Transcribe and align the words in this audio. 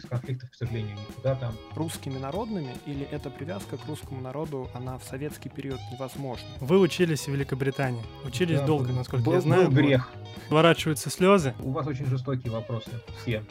без 0.00 0.08
конфликтов, 0.08 0.50
к 0.50 0.54
сожалению, 0.54 0.96
никуда 1.08 1.34
там. 1.34 1.54
Русскими 1.74 2.18
народными 2.18 2.74
или 2.86 3.04
эта 3.10 3.30
привязка 3.30 3.76
к 3.76 3.86
русскому 3.86 4.20
народу, 4.20 4.68
она 4.74 4.98
в 4.98 5.04
советский 5.04 5.48
период 5.48 5.78
невозможна? 5.92 6.48
Вы 6.60 6.78
учились 6.80 7.26
в 7.26 7.28
Великобритании. 7.28 8.02
Учились 8.24 8.60
Да, 8.60 8.66
долго, 8.66 8.92
насколько 8.92 9.24
был- 9.24 9.32
я 9.34 9.40
знаю. 9.40 9.68
Был 9.70 9.76
грех. 9.76 10.10
Ворачиваются 10.48 11.10
слезы. 11.10 11.54
У 11.60 11.70
вас 11.72 11.86
очень 11.86 12.06
жестокие 12.06 12.52
вопросы, 12.52 12.90
все. 13.20 13.44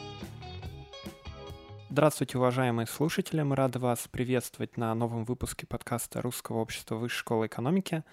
Здравствуйте, 1.88 2.38
уважаемые 2.38 2.86
слушатели. 2.86 3.42
Мы 3.42 3.56
рады 3.56 3.78
вас 3.78 4.06
приветствовать 4.10 4.76
на 4.76 4.94
новом 4.94 5.24
выпуске 5.24 5.66
подкаста 5.66 6.22
Русского 6.22 6.58
общества 6.58 6.96
Высшей 6.96 7.18
школы 7.18 7.46
экономики. 7.46 8.04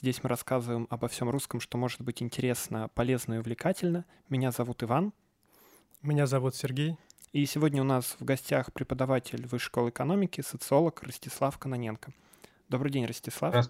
Здесь 0.00 0.22
мы 0.22 0.28
рассказываем 0.28 0.86
обо 0.90 1.08
всем 1.08 1.30
русском, 1.30 1.60
что 1.60 1.76
может 1.78 2.00
быть 2.02 2.22
интересно, 2.22 2.88
полезно 2.94 3.34
и 3.34 3.38
увлекательно. 3.38 4.04
Меня 4.28 4.50
зовут 4.52 4.82
Иван. 4.82 5.12
Меня 6.02 6.26
зовут 6.26 6.54
Сергей. 6.54 6.96
И 7.32 7.44
сегодня 7.44 7.82
у 7.82 7.84
нас 7.84 8.16
в 8.18 8.24
гостях 8.24 8.72
преподаватель 8.72 9.46
Высшей 9.46 9.66
школы 9.66 9.90
экономики, 9.90 10.40
социолог 10.40 11.02
Ростислав 11.02 11.58
Каноненко. 11.58 12.12
Добрый 12.68 12.90
день, 12.90 13.04
Ростислав. 13.04 13.68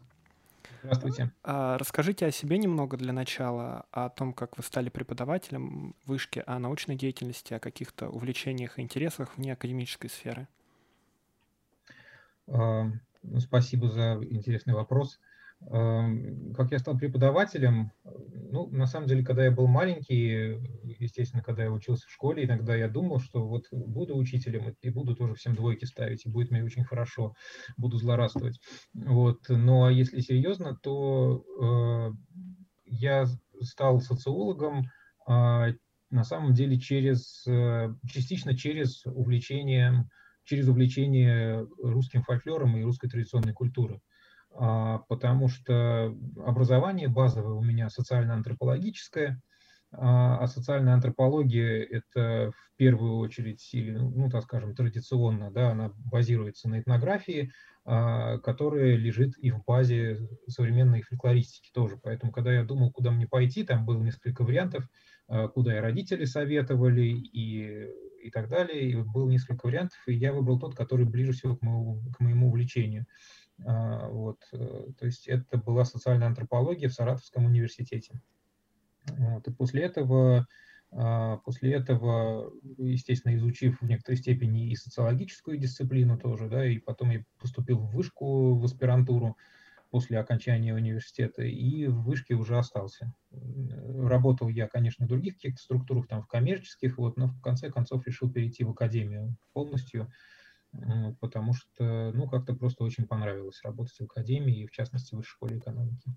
Здравствуйте. 0.83 1.33
А, 1.43 1.79
Расскажите 1.79 2.27
о 2.27 2.31
себе 2.31 2.59
немного 2.59 2.97
для 2.97 3.13
начала, 3.13 3.87
о 3.91 4.09
том, 4.09 4.33
как 4.33 4.57
вы 4.57 4.63
стали 4.63 4.89
преподавателем 4.89 5.95
в 6.05 6.11
вышке, 6.11 6.43
о 6.47 6.59
научной 6.59 6.97
деятельности, 6.97 7.55
о 7.55 7.61
каких-то 7.61 8.09
увлечениях 8.09 8.79
и 8.79 8.83
интересах 8.83 9.37
вне 9.37 9.53
академической 9.53 10.09
сферы. 10.09 10.47
А, 12.47 12.85
ну, 13.23 13.41
Спасибо 13.41 13.89
за 13.89 14.21
интересный 14.31 14.75
вопрос. 14.75 15.19
Как 15.61 16.71
я 16.71 16.79
стал 16.79 16.99
преподавателем? 16.99 17.91
Ну, 18.05 18.69
на 18.69 18.87
самом 18.87 19.09
деле, 19.09 19.25
когда 19.25 19.45
я 19.45 19.51
был 19.51 19.67
маленький, 19.67 20.61
естественно, 20.99 21.43
когда 21.43 21.65
я 21.65 21.73
учился 21.73 22.07
в 22.07 22.13
школе, 22.13 22.45
иногда 22.45 22.77
я 22.77 22.89
думал, 22.89 23.21
что 23.21 23.47
вот 23.47 23.65
буду 23.71 24.17
учителем 24.17 24.77
и 24.81 24.91
буду 24.91 25.17
тоже 25.17 25.35
всем 25.35 25.55
двойки 25.55 25.85
ставить, 25.85 26.27
и 26.27 26.31
будет 26.31 26.51
мне 26.51 26.63
очень 26.63 26.85
хорошо, 26.85 27.35
буду 27.77 27.97
злорадствовать. 27.97 28.61
Вот. 28.95 29.41
Но 29.49 29.91
если 29.91 30.21
серьезно, 30.21 30.77
то 30.77 31.45
э, 31.61 32.13
я 32.85 33.27
стал 33.61 34.01
социологом 34.01 34.85
а, 35.27 35.69
на 36.11 36.25
самом 36.25 36.55
деле 36.55 36.79
через, 36.79 37.45
э, 37.47 37.95
частично 38.09 38.57
через 38.57 39.05
увлечение, 39.07 40.09
через 40.45 40.69
увлечение 40.69 41.67
русским 41.83 42.23
фольклором 42.23 42.77
и 42.77 42.83
русской 42.83 43.09
традиционной 43.09 43.53
культурой. 43.53 44.01
А, 44.59 44.99
Потому 45.09 45.49
что 45.49 46.15
образование 46.45 47.09
базовое 47.09 47.55
у 47.55 47.63
меня 47.63 47.91
социально-антропологическое, 47.91 49.41
а 49.93 50.39
а 50.39 50.47
социальная 50.49 50.95
антропология– 50.95 51.83
это 51.91 52.53
в 52.53 52.77
первую 52.77 53.19
очередь, 53.19 53.69
или, 53.73 53.93
ну, 53.93 54.29
так 54.29 54.43
скажем, 54.43 54.75
традиционно, 54.75 55.51
да, 55.51 55.71
она 55.71 55.93
базируется 55.97 56.69
на 56.69 56.81
этнографии, 56.81 57.53
а, 57.85 58.39
которая 58.39 58.97
лежит 58.97 59.35
и 59.39 59.51
в 59.51 59.63
базе 59.65 60.19
современной 60.49 61.03
фольклористики 61.03 61.71
тоже. 61.73 61.99
Поэтому, 62.03 62.33
когда 62.33 62.53
я 62.53 62.65
думал, 62.65 62.91
куда 62.93 63.11
мне 63.11 63.27
пойти, 63.29 63.65
там 63.65 63.87
было 63.87 64.03
несколько 64.03 64.43
вариантов, 64.43 64.89
куда 65.55 65.77
и 65.77 65.81
родители 65.81 66.25
советовали, 66.25 67.03
и, 67.03 67.89
и 68.23 68.31
так 68.31 68.49
далее. 68.49 68.91
И 68.91 68.97
было 68.97 69.29
несколько 69.29 69.67
вариантов, 69.67 69.99
и 70.07 70.15
я 70.15 70.33
выбрал 70.33 70.59
тот, 70.59 70.75
который 70.77 71.07
ближе 71.07 71.33
всего 71.33 71.57
к 71.57 71.63
моему, 71.63 72.01
к 72.17 72.21
моему 72.21 72.49
увлечению. 72.49 73.07
А, 73.65 74.09
Вот, 74.09 74.39
э, 74.53 74.89
то 74.99 75.07
есть 75.07 75.29
это 75.29 75.57
была 75.59 75.85
социальная 75.85 76.27
антропология 76.29 76.89
в 76.89 76.95
Саратовском 76.95 77.47
университете. 77.47 78.21
Вот, 79.09 79.47
и 79.49 79.53
после 79.53 79.83
этого, 79.85 80.47
а, 80.91 81.39
после 81.39 81.75
этого, 81.75 82.53
естественно, 82.79 83.35
изучив 83.37 83.81
в 83.81 83.87
некоторой 83.87 84.17
степени 84.19 84.71
и 84.71 84.77
социологическую 84.77 85.59
дисциплину 85.59 86.19
тоже, 86.19 86.49
да, 86.49 86.67
и 86.67 86.79
потом 86.79 87.11
я 87.11 87.25
поступил 87.41 87.79
в 87.79 87.93
вышку, 87.95 88.55
в 88.57 88.65
аспирантуру 88.65 89.37
после 89.91 90.19
окончания 90.19 90.75
университета, 90.75 91.43
и 91.43 91.87
в 91.87 92.03
вышке 92.03 92.35
уже 92.35 92.59
остался. 92.59 93.15
Работал 93.31 94.49
я, 94.49 94.67
конечно, 94.69 95.07
в 95.07 95.09
других 95.09 95.35
каких-то 95.35 95.63
структурах, 95.63 96.09
там, 96.09 96.23
в 96.23 96.27
коммерческих, 96.27 96.99
вот, 96.99 97.17
но 97.17 97.29
в 97.29 97.41
конце 97.41 97.71
концов 97.71 98.07
решил 98.07 98.31
перейти 98.31 98.65
в 98.65 98.71
академию 98.71 99.37
полностью, 99.53 100.11
потому 101.21 101.55
что, 101.55 102.13
ну, 102.13 102.29
как-то 102.29 102.55
просто 102.55 102.85
очень 102.85 103.07
понравилось 103.07 103.61
работать 103.63 103.99
в 103.99 104.05
академии, 104.05 104.63
и 104.63 104.67
в 104.67 104.73
частности 104.73 105.15
в 105.15 105.23
школе 105.23 105.59
экономики. 105.59 106.17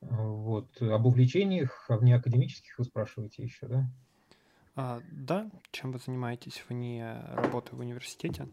Вот. 0.00 0.80
Об 0.82 1.06
увлечениях 1.06 1.86
а 1.88 1.96
вне 1.96 2.14
академических 2.16 2.78
вы 2.78 2.84
спрашиваете 2.84 3.42
еще, 3.42 3.66
да? 3.66 3.90
А, 4.76 5.00
да, 5.12 5.50
чем 5.70 5.92
вы 5.92 5.98
занимаетесь 5.98 6.64
вне 6.68 7.22
работы 7.28 7.76
в 7.76 7.80
университете? 7.80 8.48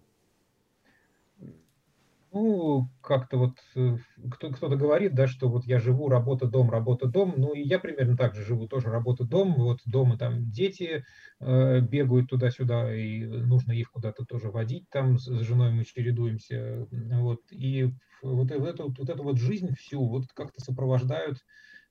Ну, 2.33 2.87
как-то 3.01 3.37
вот 3.37 3.57
э, 3.75 3.97
кто, 4.31 4.51
кто-то 4.51 4.77
говорит, 4.77 5.13
да, 5.13 5.27
что 5.27 5.49
вот 5.49 5.65
я 5.65 5.79
живу, 5.79 6.07
работа, 6.07 6.47
дом, 6.47 6.69
работа, 6.71 7.07
дом. 7.07 7.33
Ну, 7.35 7.53
и 7.53 7.61
я 7.61 7.77
примерно 7.77 8.15
так 8.15 8.35
же 8.35 8.45
живу, 8.45 8.69
тоже 8.69 8.87
работа, 8.89 9.25
дом. 9.25 9.53
Вот 9.55 9.79
дома 9.85 10.17
там 10.17 10.49
дети 10.49 11.03
э, 11.41 11.79
бегают 11.81 12.29
туда-сюда, 12.29 12.95
и 12.95 13.25
нужно 13.25 13.73
их 13.73 13.91
куда-то 13.91 14.23
тоже 14.23 14.49
водить. 14.49 14.85
Там 14.89 15.17
с, 15.19 15.25
с 15.25 15.41
женой 15.41 15.71
мы 15.73 15.83
чередуемся. 15.83 16.87
Вот. 16.89 17.41
И 17.51 17.89
вот 18.21 18.49
э- 18.51 18.55
эту, 18.65 18.93
вот 18.97 19.09
эту 19.09 19.23
вот 19.23 19.37
жизнь 19.37 19.75
всю 19.75 20.07
вот 20.07 20.27
как-то 20.33 20.61
сопровождают, 20.63 21.39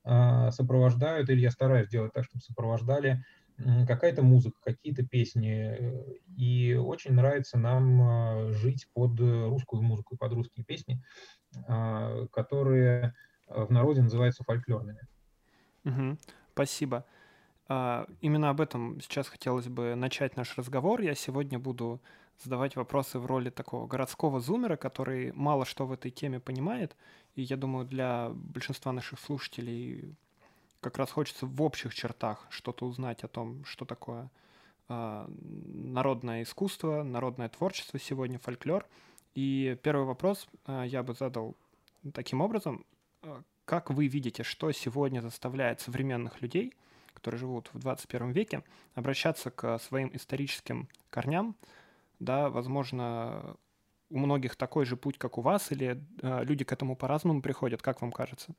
а, 0.03 0.49
сопровождают, 0.51 1.29
или 1.29 1.41
я 1.41 1.51
стараюсь 1.51 1.87
делать 1.89 2.13
так, 2.13 2.25
чтобы 2.25 2.41
сопровождали 2.41 3.09
м, 3.11 3.23
какая-то 3.87 4.23
музыка, 4.23 4.57
какие-то 4.63 5.03
песни. 5.05 5.51
э, 5.51 6.15
И 6.37 6.73
очень 6.75 7.13
нравится 7.13 7.57
нам 7.57 8.01
а, 8.01 8.51
жить 8.53 8.87
под 8.93 9.19
э, 9.19 9.47
русскую 9.47 9.81
музыку, 9.83 10.17
под 10.17 10.33
русские 10.33 10.65
песни, 10.65 11.03
а, 11.67 12.27
которые 12.27 13.13
в 13.47 13.71
народе 13.71 14.01
называются 14.01 14.43
фольклорными. 14.43 15.01
Мгм. 15.83 16.19
Спасибо. 16.53 17.05
А, 17.67 18.07
Именно 18.21 18.49
об 18.49 18.61
этом 18.61 18.99
сейчас 19.01 19.27
хотелось 19.27 19.67
бы 19.67 19.95
начать 19.95 20.37
наш 20.37 20.57
разговор. 20.57 21.01
Я 21.01 21.15
сегодня 21.15 21.59
буду 21.59 22.01
задавать 22.43 22.75
вопросы 22.75 23.19
в 23.19 23.25
роли 23.25 23.49
такого 23.49 23.87
городского 23.87 24.39
зумера, 24.39 24.77
который 24.77 25.31
мало 25.33 25.65
что 25.65 25.85
в 25.85 25.91
этой 25.93 26.11
теме 26.11 26.39
понимает. 26.39 26.95
И 27.35 27.43
я 27.43 27.57
думаю, 27.57 27.85
для 27.85 28.29
большинства 28.33 28.91
наших 28.91 29.19
слушателей 29.19 30.15
как 30.81 30.97
раз 30.97 31.11
хочется 31.11 31.45
в 31.45 31.61
общих 31.61 31.93
чертах 31.93 32.45
что-то 32.49 32.85
узнать 32.85 33.23
о 33.23 33.27
том, 33.27 33.63
что 33.65 33.85
такое 33.85 34.29
а, 34.89 35.29
народное 35.37 36.43
искусство, 36.43 37.03
народное 37.03 37.47
творчество 37.49 37.99
сегодня, 37.99 38.39
фольклор. 38.39 38.85
И 39.35 39.77
первый 39.83 40.05
вопрос 40.05 40.47
а, 40.65 40.83
я 40.83 41.03
бы 41.03 41.13
задал 41.13 41.55
таким 42.13 42.41
образом. 42.41 42.85
А, 43.21 43.41
Как 43.65 43.91
вы 43.91 44.07
видите, 44.07 44.43
что 44.43 44.71
сегодня 44.71 45.21
заставляет 45.21 45.79
современных 45.79 46.41
людей, 46.41 46.73
которые 47.13 47.39
живут 47.39 47.69
в 47.73 47.79
21 47.79 48.31
веке, 48.31 48.63
обращаться 48.95 49.51
к 49.51 49.77
своим 49.79 50.09
историческим 50.13 50.89
корням? 51.09 51.55
Да, 52.19 52.49
возможно, 52.49 53.55
у 54.09 54.17
многих 54.17 54.55
такой 54.55 54.85
же 54.85 54.97
путь, 54.97 55.17
как 55.17 55.37
у 55.37 55.41
вас, 55.41 55.71
или 55.71 56.03
э, 56.21 56.43
люди 56.43 56.63
к 56.65 56.71
этому 56.71 56.95
по-разному 56.95 57.41
приходят, 57.41 57.81
как 57.81 58.01
вам 58.01 58.11
кажется? 58.11 58.53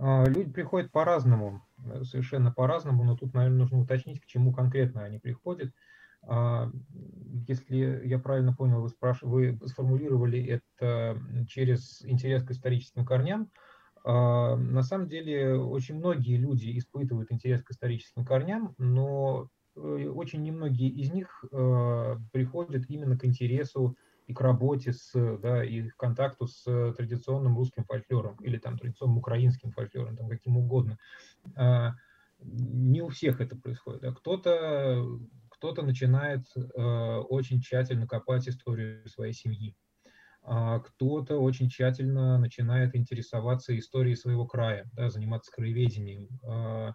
А, 0.00 0.24
Люди 0.24 0.50
приходят 0.50 0.90
по-разному, 0.90 1.62
э, 1.84 2.04
совершенно 2.04 2.50
по-разному, 2.50 3.04
но 3.04 3.16
тут, 3.16 3.34
наверное, 3.34 3.58
нужно 3.58 3.80
уточнить, 3.80 4.20
к 4.20 4.26
чему 4.26 4.52
конкретно 4.52 5.04
они 5.04 5.18
приходят. 5.18 5.72
А, 6.22 6.70
Если 7.46 8.06
я 8.06 8.18
правильно 8.18 8.54
понял, 8.54 8.80
вы, 8.80 8.88
спраш... 8.88 9.22
вы 9.22 9.58
сформулировали 9.66 10.42
это 10.42 11.20
через 11.48 12.02
интерес 12.04 12.44
к 12.44 12.50
историческим 12.50 13.04
корням. 13.04 13.50
А, 14.02 14.56
На 14.56 14.82
самом 14.82 15.08
деле 15.08 15.56
очень 15.56 15.96
многие 15.96 16.36
люди 16.36 16.78
испытывают 16.78 17.30
интерес 17.30 17.62
к 17.62 17.70
историческим 17.70 18.24
корням, 18.24 18.74
но 18.78 19.48
э, 19.76 19.80
очень 19.80 20.42
немногие 20.42 20.88
из 20.88 21.12
них 21.12 21.44
э, 21.52 22.16
приходят 22.32 22.88
именно 22.88 23.18
к 23.18 23.24
интересу 23.26 23.96
и 24.30 24.32
к 24.32 24.40
работе 24.40 24.92
с, 24.92 25.12
да, 25.38 25.64
и 25.64 25.88
к 25.88 25.96
контакту 25.96 26.46
с 26.46 26.62
традиционным 26.94 27.56
русским 27.56 27.84
фольклором 27.84 28.36
или 28.36 28.58
там 28.58 28.78
традиционным 28.78 29.18
украинским 29.18 29.72
фольклором, 29.72 30.16
там 30.16 30.28
каким 30.28 30.56
угодно. 30.56 30.98
А, 31.56 31.94
Не 32.38 33.02
у 33.02 33.08
всех 33.08 33.40
это 33.40 33.56
происходит. 33.56 34.02
Да. 34.02 34.12
Кто-то 34.12 35.04
кто-то 35.48 35.82
начинает 35.82 36.46
э, 36.56 37.16
очень 37.28 37.60
тщательно 37.60 38.06
копать 38.06 38.48
историю 38.48 39.06
своей 39.08 39.34
семьи, 39.34 39.76
а 40.42 40.78
кто-то 40.78 41.38
очень 41.38 41.68
тщательно 41.68 42.38
начинает 42.38 42.94
интересоваться 42.94 43.76
историей 43.76 44.16
своего 44.16 44.46
края, 44.46 44.88
да, 44.94 45.10
заниматься 45.10 45.52
краеведением, 45.52 46.28
а, 46.46 46.94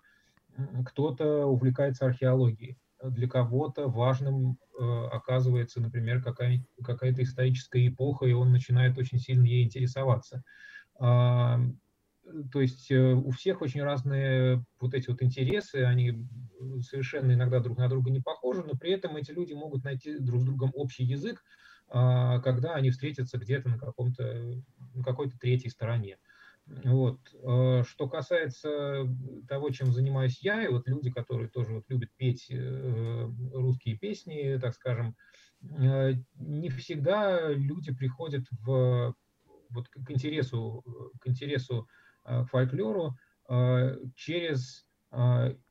кто-то 0.85 1.45
увлекается 1.45 2.05
археологией, 2.07 2.79
для 3.11 3.27
кого-то 3.27 3.87
важным 3.87 4.57
э, 4.79 4.83
оказывается, 4.83 5.81
например, 5.81 6.21
какая- 6.21 6.65
какая-то 6.83 7.23
историческая 7.23 7.87
эпоха, 7.87 8.25
и 8.25 8.33
он 8.33 8.51
начинает 8.51 8.97
очень 8.97 9.19
сильно 9.19 9.45
ей 9.45 9.63
интересоваться. 9.65 10.43
А, 10.99 11.59
то 12.51 12.59
есть 12.59 12.91
у 12.91 13.29
всех 13.31 13.61
очень 13.61 13.83
разные 13.83 14.65
вот 14.79 14.93
эти 14.95 15.09
вот 15.09 15.21
интересы, 15.21 15.83
они 15.83 16.27
совершенно 16.81 17.33
иногда 17.33 17.59
друг 17.59 17.77
на 17.77 17.87
друга 17.87 18.09
не 18.09 18.19
похожи, 18.19 18.63
но 18.63 18.73
при 18.77 18.91
этом 18.93 19.15
эти 19.15 19.31
люди 19.31 19.53
могут 19.53 19.83
найти 19.83 20.17
друг 20.19 20.41
с 20.41 20.45
другом 20.45 20.71
общий 20.73 21.03
язык, 21.03 21.43
а, 21.87 22.39
когда 22.39 22.73
они 22.75 22.89
встретятся 22.89 23.37
где-то 23.37 23.69
на 23.69 23.77
каком-то, 23.77 24.23
на 24.93 25.03
какой-то 25.03 25.37
третьей 25.37 25.69
стороне. 25.69 26.17
Вот. 26.67 27.19
А, 27.43 27.83
что 27.83 28.09
касается 28.09 29.07
того, 29.47 29.69
чем 29.69 29.91
занимаюсь 29.91 30.39
я, 30.41 30.63
и 30.63 30.67
вот 30.67 30.87
люди, 30.87 31.11
которые 31.11 31.49
тоже 31.49 31.73
вот 31.73 31.85
любят 31.89 32.09
петь 32.17 32.47
э, 32.49 33.29
русские 33.53 33.97
песни, 33.97 34.57
так 34.59 34.73
скажем, 34.73 35.15
э, 35.61 36.13
не 36.35 36.69
всегда 36.69 37.51
люди 37.51 37.93
приходят 37.93 38.45
в, 38.51 39.13
вот, 39.69 39.89
к 39.89 40.11
интересу, 40.11 40.83
к 41.21 41.27
интересу 41.27 41.87
э, 42.25 42.43
к 42.43 42.49
фольклору 42.49 43.15
через 44.15 44.87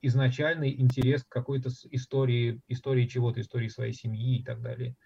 изначальный 0.01 0.81
интерес 0.81 1.25
к 1.25 1.29
какой-то 1.29 1.69
истории, 1.91 2.63
истории 2.69 3.07
чего-то, 3.09 3.41
истории 3.41 3.67
своей 3.67 3.93
семьи 3.93 4.39
и 4.39 4.45
так 4.45 4.63
далее. 4.63 4.97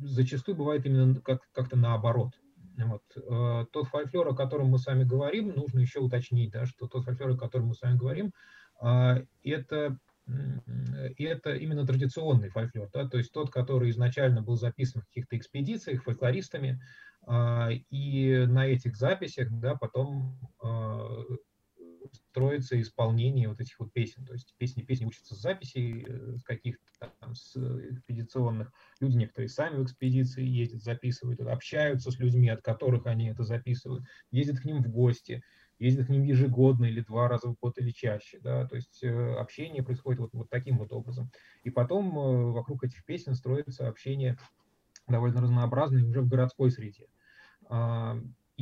Зачастую 0.00 0.56
бывает 0.56 0.84
именно 0.84 1.20
как- 1.20 1.48
как-то 1.52 1.76
наоборот. 1.76 2.32
Вот. 2.76 3.02
Э, 3.16 3.66
тот 3.70 3.88
фольклор, 3.88 4.28
о 4.28 4.34
котором 4.34 4.68
мы 4.68 4.78
с 4.78 4.86
вами 4.86 5.04
говорим, 5.04 5.48
нужно 5.54 5.80
еще 5.80 6.00
уточнить, 6.00 6.50
да, 6.52 6.66
что 6.66 6.88
тот 6.88 7.04
фольклор, 7.04 7.30
о 7.30 7.36
котором 7.36 7.68
мы 7.68 7.74
с 7.74 7.82
вами 7.82 7.96
говорим, 7.96 8.32
а, 8.80 9.18
это, 9.44 9.98
это 11.18 11.54
именно 11.54 11.86
традиционный 11.86 12.48
фольклор, 12.48 12.88
да, 12.92 13.08
то 13.08 13.18
есть 13.18 13.32
тот, 13.32 13.50
который 13.50 13.90
изначально 13.90 14.42
был 14.42 14.56
записан 14.56 15.02
в 15.02 15.06
каких-то 15.06 15.36
экспедициях 15.36 16.02
фольклористами, 16.02 16.80
а, 17.26 17.68
и 17.90 18.46
на 18.46 18.66
этих 18.66 18.96
записях 18.96 19.48
да, 19.50 19.76
потом 19.76 20.38
строится 22.32 22.80
исполнение 22.80 23.48
вот 23.48 23.60
этих 23.60 23.78
вот 23.78 23.92
песен. 23.92 24.24
То 24.24 24.32
есть 24.32 24.54
песни, 24.56 24.82
песни 24.82 25.04
учатся 25.04 25.34
с 25.34 25.38
записей, 25.38 26.06
э, 26.08 26.36
с 26.38 26.42
каких-то 26.42 26.82
там 26.98 27.34
с 27.34 27.54
экспедиционных. 27.56 28.72
Люди 29.00 29.18
некоторые 29.18 29.50
сами 29.50 29.76
в 29.76 29.84
экспедиции 29.84 30.42
ездят, 30.42 30.82
записывают, 30.82 31.40
общаются 31.42 32.10
с 32.10 32.18
людьми, 32.18 32.48
от 32.48 32.62
которых 32.62 33.06
они 33.06 33.28
это 33.28 33.44
записывают, 33.44 34.04
ездят 34.30 34.60
к 34.60 34.64
ним 34.64 34.82
в 34.82 34.88
гости, 34.88 35.42
ездят 35.78 36.06
к 36.06 36.08
ним 36.08 36.22
ежегодно 36.22 36.86
или 36.86 37.00
два 37.00 37.28
раза 37.28 37.48
в 37.48 37.56
год 37.60 37.78
или 37.78 37.90
чаще. 37.90 38.40
Да? 38.40 38.66
То 38.66 38.76
есть 38.76 39.04
э, 39.04 39.34
общение 39.34 39.82
происходит 39.82 40.20
вот, 40.20 40.30
вот 40.32 40.48
таким 40.48 40.78
вот 40.78 40.90
образом. 40.92 41.30
И 41.64 41.70
потом 41.70 42.18
э, 42.18 42.52
вокруг 42.52 42.82
этих 42.84 43.04
песен 43.04 43.34
строится 43.34 43.88
общение 43.88 44.38
довольно 45.06 45.42
разнообразное 45.42 46.02
уже 46.02 46.22
в 46.22 46.28
городской 46.28 46.70
среде. 46.70 47.08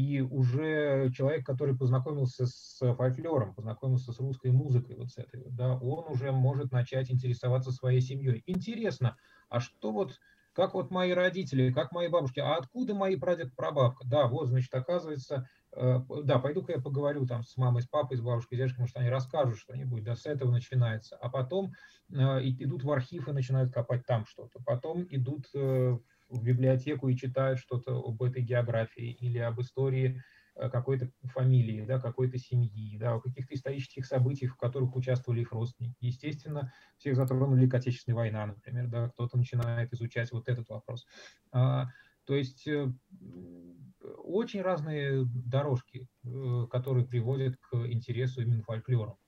И 0.00 0.22
уже 0.22 1.10
человек, 1.12 1.44
который 1.44 1.76
познакомился 1.76 2.46
с 2.46 2.78
фольклором, 2.94 3.54
познакомился 3.54 4.12
с 4.12 4.18
русской 4.18 4.50
музыкой, 4.50 4.96
вот 4.96 5.10
с 5.10 5.18
этой, 5.18 5.44
да, 5.50 5.74
он 5.74 6.10
уже 6.10 6.32
может 6.32 6.72
начать 6.72 7.10
интересоваться 7.10 7.70
своей 7.70 8.00
семьей. 8.00 8.42
Интересно, 8.46 9.18
а 9.50 9.60
что 9.60 9.92
вот, 9.92 10.18
как 10.54 10.72
вот 10.72 10.90
мои 10.90 11.12
родители, 11.12 11.70
как 11.70 11.92
мои 11.92 12.08
бабушки, 12.08 12.40
а 12.40 12.56
откуда 12.56 12.94
мои 12.94 13.16
прадед, 13.16 13.54
прабабка? 13.54 14.06
Да, 14.08 14.26
вот, 14.26 14.48
значит, 14.48 14.74
оказывается, 14.74 15.46
э, 15.76 15.98
да, 16.24 16.38
пойду-ка 16.38 16.72
я 16.72 16.80
поговорю 16.80 17.26
там 17.26 17.42
с 17.42 17.58
мамой, 17.58 17.82
с 17.82 17.86
папой, 17.86 18.16
с 18.16 18.22
бабушкой, 18.22 18.56
с 18.56 18.58
дедушкой, 18.58 18.80
может, 18.80 18.96
они 18.96 19.10
расскажут 19.10 19.58
что-нибудь, 19.58 20.02
да, 20.02 20.16
с 20.16 20.24
этого 20.24 20.50
начинается. 20.50 21.16
А 21.16 21.28
потом 21.28 21.72
э, 22.10 22.14
идут 22.14 22.84
в 22.84 22.90
архив 22.90 23.28
и 23.28 23.32
начинают 23.32 23.70
копать 23.70 24.06
там 24.06 24.24
что-то. 24.24 24.62
Потом 24.64 25.06
идут 25.10 25.44
э, 25.54 25.98
в 26.30 26.42
библиотеку 26.42 27.08
и 27.08 27.16
читают 27.16 27.58
что-то 27.58 27.98
об 27.98 28.22
этой 28.22 28.42
географии 28.42 29.10
или 29.10 29.38
об 29.38 29.60
истории 29.60 30.22
э, 30.54 30.70
какой-то 30.70 31.10
фамилии, 31.24 31.84
да, 31.84 31.98
какой-то 32.00 32.38
семьи, 32.38 32.96
да, 32.96 33.14
о 33.14 33.20
каких-то 33.20 33.54
исторических 33.54 34.06
событиях, 34.06 34.54
в 34.54 34.56
которых 34.56 34.94
участвовали 34.94 35.40
их 35.40 35.52
родственники. 35.52 35.96
Естественно, 36.00 36.72
всех 36.98 37.16
затронули 37.16 37.60
Великая 37.60 37.78
Отечественная 37.78 38.16
война, 38.16 38.46
например, 38.46 38.86
да, 38.88 39.08
кто-то 39.08 39.36
начинает 39.36 39.92
изучать 39.92 40.30
вот 40.32 40.48
этот 40.48 40.68
вопрос. 40.68 41.06
А, 41.52 41.88
то 42.24 42.34
есть 42.34 42.66
э, 42.68 42.92
очень 44.18 44.62
разные 44.62 45.24
дорожки, 45.24 46.08
э, 46.24 46.66
которые 46.70 47.06
приводят 47.06 47.56
к 47.56 47.74
интересу 47.74 48.42
именно 48.42 48.62
фольклору, 48.62 49.18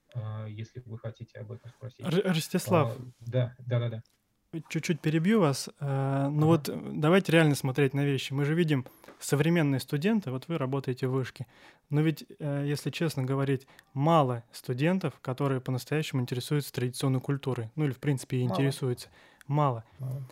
если 0.48 0.82
вы 0.84 0.98
хотите 0.98 1.38
об 1.38 1.52
этом 1.52 1.70
спросить. 1.70 2.04
Ростислав. 2.06 2.96
А, 2.98 3.02
да, 3.20 3.54
да, 3.58 3.78
да, 3.80 3.88
да. 3.88 4.02
Чуть-чуть 4.68 5.00
перебью 5.00 5.40
вас. 5.40 5.70
Э, 5.80 6.28
ну 6.30 6.52
ага. 6.52 6.72
вот 6.72 7.00
давайте 7.00 7.32
реально 7.32 7.54
смотреть 7.54 7.94
на 7.94 8.04
вещи. 8.04 8.32
Мы 8.32 8.44
же 8.44 8.54
видим 8.54 8.86
современные 9.18 9.80
студенты, 9.80 10.30
вот 10.30 10.48
вы 10.48 10.58
работаете 10.58 11.06
в 11.06 11.12
вышке. 11.12 11.46
Но 11.88 12.00
ведь, 12.02 12.24
э, 12.38 12.64
если 12.66 12.90
честно 12.90 13.22
говорить, 13.22 13.66
мало 13.94 14.44
студентов, 14.52 15.14
которые 15.22 15.60
по-настоящему 15.60 16.20
интересуются 16.20 16.72
традиционной 16.72 17.20
культурой. 17.20 17.70
Ну 17.76 17.84
или, 17.84 17.92
в 17.92 17.98
принципе, 17.98 18.38
и 18.38 18.42
интересуются. 18.42 19.08
Мало. 19.46 19.84
Мало. 19.98 20.22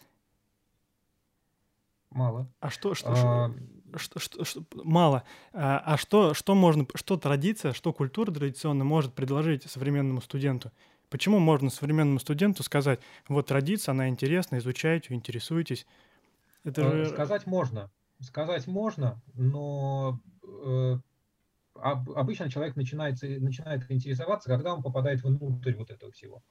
Мало. 2.10 2.46
А 2.60 2.70
что, 2.70 2.94
что, 2.94 3.12
а... 3.14 3.54
что, 3.96 4.18
что, 4.18 4.44
что 4.44 4.64
мало. 4.72 5.22
А, 5.52 5.80
а 5.84 5.96
что, 5.96 6.34
что 6.34 6.54
можно, 6.54 6.86
что 6.94 7.16
традиция, 7.16 7.72
что 7.72 7.92
культура 7.92 8.32
традиционная 8.32 8.84
может 8.84 9.14
предложить 9.14 9.70
современному 9.70 10.20
студенту? 10.20 10.72
Почему 11.10 11.40
можно 11.40 11.70
современному 11.70 12.20
студенту 12.20 12.62
сказать, 12.62 13.00
вот 13.28 13.48
традиция, 13.48 13.92
она 13.92 14.08
интересна, 14.08 14.58
изучайте, 14.58 15.12
интересуйтесь? 15.12 15.86
Это 16.62 17.04
же... 17.04 17.06
Сказать 17.06 17.46
можно. 17.46 17.90
Сказать 18.20 18.66
можно, 18.68 19.20
но 19.34 20.20
э, 20.44 20.98
обычно 21.74 22.50
человек 22.50 22.76
начинает, 22.76 23.20
начинает 23.22 23.90
интересоваться, 23.90 24.48
когда 24.48 24.72
он 24.72 24.82
попадает 24.82 25.22
внутрь 25.22 25.74
вот 25.74 25.90
этого 25.90 26.12
всего. 26.12 26.42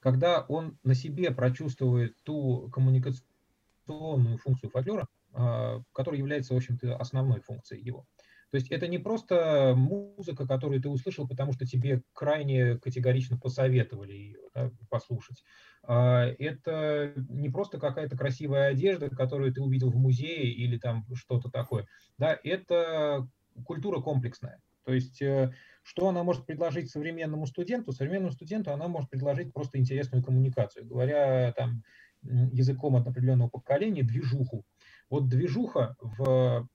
Когда 0.00 0.40
он 0.48 0.78
на 0.82 0.94
себе 0.94 1.30
прочувствует 1.30 2.16
ту 2.24 2.70
коммуникационную 2.72 4.38
функцию 4.38 4.70
фольклора, 4.70 5.06
э, 5.32 5.80
которая 5.92 6.18
является, 6.18 6.54
в 6.54 6.56
общем-то, 6.56 6.96
основной 6.96 7.40
функцией 7.40 7.84
его. 7.84 8.06
То 8.52 8.56
есть 8.56 8.70
это 8.70 8.86
не 8.86 8.98
просто 8.98 9.72
музыка, 9.74 10.46
которую 10.46 10.78
ты 10.82 10.90
услышал, 10.90 11.26
потому 11.26 11.54
что 11.54 11.66
тебе 11.66 12.02
крайне 12.12 12.76
категорично 12.76 13.38
посоветовали 13.38 14.12
ее 14.12 14.40
да, 14.54 14.70
послушать. 14.90 15.42
А, 15.82 16.26
это 16.38 17.14
не 17.30 17.48
просто 17.48 17.78
какая-то 17.78 18.14
красивая 18.14 18.68
одежда, 18.68 19.08
которую 19.08 19.54
ты 19.54 19.62
увидел 19.62 19.90
в 19.90 19.96
музее 19.96 20.52
или 20.52 20.76
там 20.76 21.06
что-то 21.14 21.50
такое. 21.50 21.86
Да, 22.18 22.38
это 22.44 23.26
культура 23.64 24.02
комплексная. 24.02 24.60
То 24.84 24.92
есть 24.92 25.22
э, 25.22 25.54
что 25.82 26.08
она 26.08 26.22
может 26.22 26.44
предложить 26.44 26.90
современному 26.90 27.46
студенту? 27.46 27.92
Современному 27.92 28.32
студенту 28.32 28.70
она 28.72 28.86
может 28.86 29.08
предложить 29.08 29.54
просто 29.54 29.78
интересную 29.78 30.22
коммуникацию. 30.22 30.84
Говоря 30.84 31.52
там 31.52 31.84
языком 32.20 32.96
от 32.96 33.06
определенного 33.06 33.48
поколения, 33.48 34.02
движуху. 34.02 34.66
Вот 35.08 35.30
движуха 35.30 35.96
в 36.02 36.68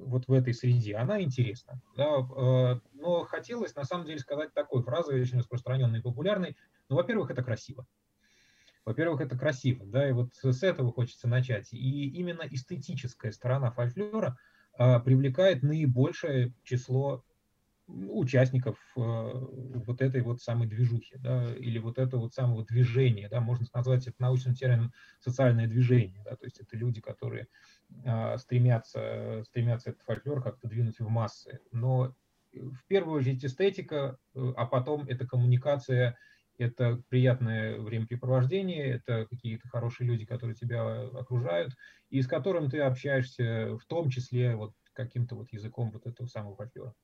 вот 0.00 0.28
в 0.28 0.32
этой 0.32 0.54
среде, 0.54 0.96
она 0.96 1.22
интересна. 1.22 1.80
Да, 1.96 2.18
э, 2.18 2.80
но 2.94 3.24
хотелось 3.24 3.74
на 3.74 3.84
самом 3.84 4.06
деле 4.06 4.18
сказать 4.18 4.52
такой 4.54 4.82
фразой, 4.82 5.20
очень 5.20 5.38
распространенной 5.38 6.00
и 6.00 6.02
популярной. 6.02 6.56
Ну, 6.88 6.96
во-первых, 6.96 7.30
это 7.30 7.42
красиво. 7.42 7.86
Во-первых, 8.84 9.20
это 9.20 9.36
красиво, 9.36 9.84
да, 9.86 10.08
и 10.08 10.12
вот 10.12 10.30
с 10.34 10.62
этого 10.62 10.92
хочется 10.92 11.28
начать. 11.28 11.72
И 11.72 12.08
именно 12.08 12.42
эстетическая 12.48 13.32
сторона 13.32 13.70
фольклора 13.70 14.38
а, 14.78 14.98
привлекает 15.00 15.62
наибольшее 15.62 16.54
число 16.64 17.22
участников 17.88 18.78
э, 18.96 19.00
вот 19.00 20.02
этой 20.02 20.20
вот 20.20 20.42
самой 20.42 20.68
движухи, 20.68 21.16
да, 21.18 21.54
или 21.54 21.78
вот 21.78 21.98
этого 21.98 22.22
вот 22.22 22.34
самого 22.34 22.64
движения, 22.64 23.28
да, 23.28 23.40
можно 23.40 23.66
назвать 23.72 24.06
это 24.06 24.16
научным 24.18 24.54
термином 24.54 24.92
социальное 25.20 25.66
движение, 25.66 26.22
да, 26.24 26.36
то 26.36 26.44
есть 26.44 26.60
это 26.60 26.76
люди, 26.76 27.00
которые 27.00 27.48
стремятся, 28.36 29.42
стремятся 29.44 29.90
этот 29.90 30.02
фольклор 30.02 30.42
как-то 30.42 30.68
двинуть 30.68 31.00
в 31.00 31.08
массы. 31.08 31.60
Но 31.72 32.14
в 32.52 32.86
первую 32.86 33.20
очередь 33.20 33.44
эстетика, 33.44 34.18
а 34.34 34.66
потом 34.66 35.06
это 35.06 35.26
коммуникация, 35.26 36.16
это 36.58 37.00
приятное 37.08 37.78
времяпрепровождение, 37.78 38.86
это 38.86 39.26
какие-то 39.26 39.68
хорошие 39.68 40.06
люди, 40.06 40.26
которые 40.26 40.56
тебя 40.56 41.02
окружают, 41.02 41.74
и 42.10 42.20
с 42.20 42.26
которым 42.26 42.68
ты 42.68 42.80
общаешься, 42.80 43.76
в 43.76 43.84
том 43.86 44.10
числе 44.10 44.56
вот 44.56 44.74
каким-то 44.92 45.36
вот 45.36 45.52
языком 45.52 45.92
вот 45.92 46.06
этого 46.06 46.26
самого 46.26 46.56
фольклора. 46.56 46.94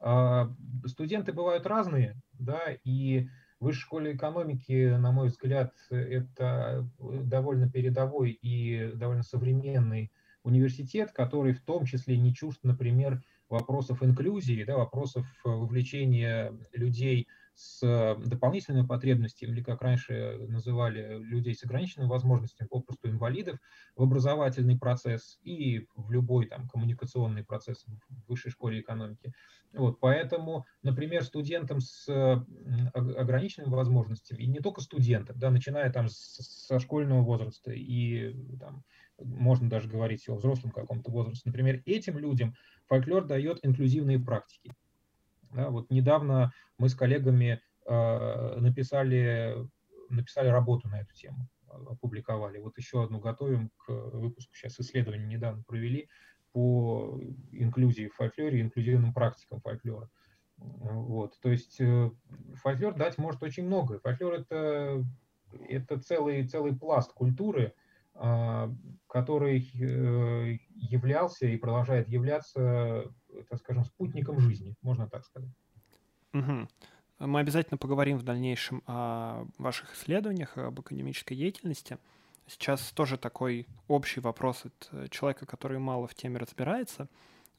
А, 0.00 0.50
студенты 0.86 1.32
бывают 1.32 1.66
разные, 1.66 2.20
да, 2.32 2.74
и 2.84 3.28
в 3.60 3.64
высшей 3.64 3.82
школе 3.82 4.16
экономики, 4.16 4.96
на 4.96 5.12
мой 5.12 5.28
взгляд, 5.28 5.74
это 5.90 6.88
довольно 6.98 7.70
передовой 7.70 8.30
и 8.30 8.90
довольно 8.94 9.22
современный 9.22 10.10
университет, 10.42 11.12
который 11.12 11.52
в 11.52 11.62
том 11.62 11.84
числе 11.84 12.16
не 12.16 12.34
чужд, 12.34 12.60
например, 12.62 13.22
вопросов 13.50 14.02
инклюзии, 14.02 14.64
да, 14.64 14.78
вопросов 14.78 15.26
вовлечения 15.44 16.54
людей 16.72 17.28
с 17.62 18.16
дополнительными 18.24 18.86
потребностями, 18.86 19.50
или 19.50 19.62
как 19.62 19.82
раньше 19.82 20.38
называли 20.48 21.18
людей 21.18 21.54
с 21.54 21.62
ограниченными 21.62 22.08
возможностями, 22.08 22.68
попросту 22.68 23.10
инвалидов, 23.10 23.58
в 23.96 24.02
образовательный 24.02 24.78
процесс 24.78 25.38
и 25.42 25.86
в 25.94 26.10
любой 26.10 26.46
там 26.46 26.68
коммуникационный 26.68 27.44
процесс 27.44 27.84
в 27.84 28.28
высшей 28.28 28.50
школе 28.50 28.80
экономики. 28.80 29.34
Вот, 29.74 30.00
поэтому, 30.00 30.64
например, 30.82 31.22
студентам 31.22 31.80
с 31.80 32.08
ограниченными 32.94 33.74
возможностями, 33.74 34.42
и 34.42 34.46
не 34.46 34.60
только 34.60 34.80
студентам, 34.80 35.38
да, 35.38 35.50
начиная 35.50 35.92
там 35.92 36.08
со 36.08 36.80
школьного 36.80 37.22
возраста 37.22 37.72
и 37.72 38.34
там, 38.58 38.84
можно 39.18 39.68
даже 39.68 39.88
говорить 39.88 40.26
о 40.30 40.36
взрослом 40.36 40.70
каком-то 40.70 41.10
возрасте. 41.10 41.42
Например, 41.44 41.82
этим 41.84 42.16
людям 42.16 42.54
фольклор 42.86 43.26
дает 43.26 43.58
инклюзивные 43.62 44.18
практики. 44.18 44.72
Да, 45.50 45.70
вот 45.70 45.90
недавно 45.90 46.52
мы 46.78 46.88
с 46.88 46.94
коллегами 46.94 47.60
э, 47.86 48.56
написали, 48.60 49.68
написали 50.08 50.48
работу 50.48 50.88
на 50.88 51.00
эту 51.00 51.12
тему, 51.14 51.48
опубликовали. 51.68 52.58
Вот 52.58 52.78
еще 52.78 53.02
одну 53.02 53.18
готовим 53.18 53.70
к 53.78 53.88
выпуску, 53.88 54.54
сейчас 54.54 54.78
исследование 54.80 55.26
недавно 55.26 55.62
провели 55.64 56.08
по 56.52 57.20
инклюзии 57.52 58.08
в 58.08 58.14
фольклоре, 58.14 58.60
инклюзивным 58.60 59.12
практикам 59.12 59.60
фольклора. 59.60 60.08
Вот, 60.56 61.38
то 61.40 61.50
есть 61.50 61.80
э, 61.80 62.10
фольклор 62.56 62.94
дать 62.94 63.18
может 63.18 63.42
очень 63.42 63.66
много. 63.66 63.98
Фольклор 64.00 64.34
это, 64.34 65.04
это 65.68 65.98
целый, 66.00 66.46
целый 66.46 66.76
пласт 66.76 67.12
культуры, 67.12 67.68
а, 67.68 67.80
который 69.06 69.70
э, 69.74 70.58
являлся 70.74 71.46
и 71.46 71.56
продолжает 71.56 72.08
являться, 72.08 73.04
так 73.48 73.58
скажем, 73.58 73.84
спутником 73.84 74.38
жизни, 74.40 74.76
можно 74.82 75.08
так 75.08 75.24
сказать. 75.24 75.50
Угу. 76.34 76.68
Мы 77.20 77.40
обязательно 77.40 77.78
поговорим 77.78 78.18
в 78.18 78.22
дальнейшем 78.22 78.82
о 78.86 79.46
ваших 79.58 79.94
исследованиях, 79.94 80.56
об 80.56 80.80
академической 80.80 81.34
деятельности. 81.34 81.98
Сейчас 82.46 82.92
тоже 82.92 83.16
такой 83.16 83.66
общий 83.88 84.20
вопрос 84.20 84.64
от 84.66 84.88
э, 84.92 85.08
человека, 85.08 85.46
который 85.46 85.78
мало 85.78 86.06
в 86.06 86.14
теме 86.14 86.38
разбирается. 86.38 87.08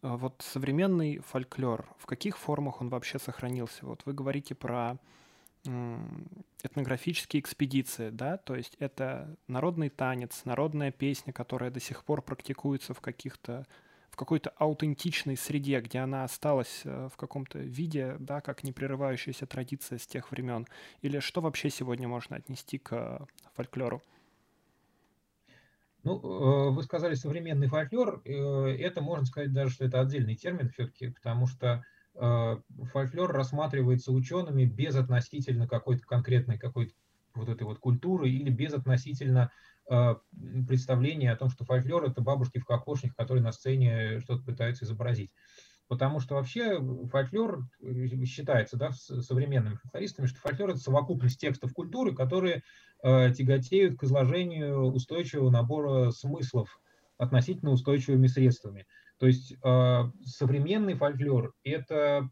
А 0.01 0.17
вот 0.17 0.35
современный 0.39 1.19
фольклор, 1.19 1.87
в 1.97 2.05
каких 2.05 2.37
формах 2.37 2.81
он 2.81 2.89
вообще 2.89 3.19
сохранился? 3.19 3.85
Вот 3.85 4.01
вы 4.05 4.13
говорите 4.13 4.55
про 4.55 4.97
этнографические 5.63 7.41
экспедиции, 7.41 8.09
да, 8.09 8.37
то 8.37 8.55
есть 8.55 8.75
это 8.79 9.35
народный 9.47 9.89
танец, 9.89 10.41
народная 10.45 10.91
песня, 10.91 11.33
которая 11.33 11.69
до 11.69 11.79
сих 11.79 12.03
пор 12.03 12.21
практикуется 12.21 12.93
в 12.93 13.01
каких-то 13.01 13.65
в 14.09 14.17
какой-то 14.17 14.49
аутентичной 14.57 15.37
среде, 15.37 15.79
где 15.79 15.99
она 15.99 16.25
осталась 16.25 16.81
э, 16.83 17.07
в 17.11 17.15
каком-то 17.15 17.59
виде, 17.59 18.17
да, 18.19 18.41
как 18.41 18.63
непрерывающаяся 18.65 19.45
традиция 19.45 19.99
с 19.99 20.05
тех 20.05 20.31
времен? 20.31 20.67
Или 21.01 21.19
что 21.19 21.39
вообще 21.39 21.69
сегодня 21.69 22.09
можно 22.09 22.35
отнести 22.35 22.77
к 22.77 23.25
фольклору? 23.53 24.01
Ну, 26.03 26.17
э, 26.19 26.71
вы 26.71 26.83
сказали 26.83 27.13
современный 27.13 27.67
фольклор. 27.67 28.21
Э, 28.25 28.75
это 28.79 29.01
можно 29.01 29.25
сказать 29.25 29.53
даже, 29.53 29.73
что 29.73 29.85
это 29.85 30.01
отдельный 30.01 30.35
термин 30.35 30.69
все-таки, 30.69 31.07
потому 31.07 31.47
что 31.47 31.85
фольклор 32.13 33.31
рассматривается 33.31 34.11
учеными 34.11 34.65
без 34.65 34.95
относительно 34.95 35.67
какой-то 35.67 36.03
конкретной 36.05 36.57
какой-то 36.57 36.93
вот 37.35 37.49
этой 37.49 37.63
вот 37.63 37.79
культуры 37.79 38.29
или 38.29 38.49
без 38.49 38.73
относительно 38.73 39.51
э, 39.89 40.15
представления 40.67 41.31
о 41.31 41.35
том, 41.35 41.49
что 41.49 41.65
фольклор 41.65 42.05
это 42.05 42.21
бабушки 42.21 42.59
в 42.59 42.65
кокошниках, 42.65 43.15
которые 43.15 43.43
на 43.43 43.51
сцене 43.51 44.19
что-то 44.19 44.43
пытаются 44.43 44.85
изобразить. 44.85 45.31
Потому 45.87 46.19
что 46.21 46.35
вообще 46.35 46.79
фольклор 47.09 47.65
э, 47.81 48.07
считается 48.25 48.77
да, 48.77 48.91
современными 48.91 49.75
фольклористами, 49.75 50.27
что 50.27 50.39
фольклор 50.39 50.71
это 50.71 50.79
совокупность 50.79 51.39
текстов 51.39 51.73
культуры, 51.73 52.15
которые 52.15 52.63
э, 53.03 53.33
тяготеют 53.33 53.99
к 53.99 54.03
изложению 54.03 54.85
устойчивого 54.85 55.49
набора 55.49 56.11
смыслов 56.11 56.79
относительно 57.17 57.71
устойчивыми 57.71 58.27
средствами. 58.27 58.87
То 59.21 59.27
есть 59.27 59.53
э, 59.63 60.03
современный 60.25 60.95
фольклор– 60.95 61.53
это 61.63 62.27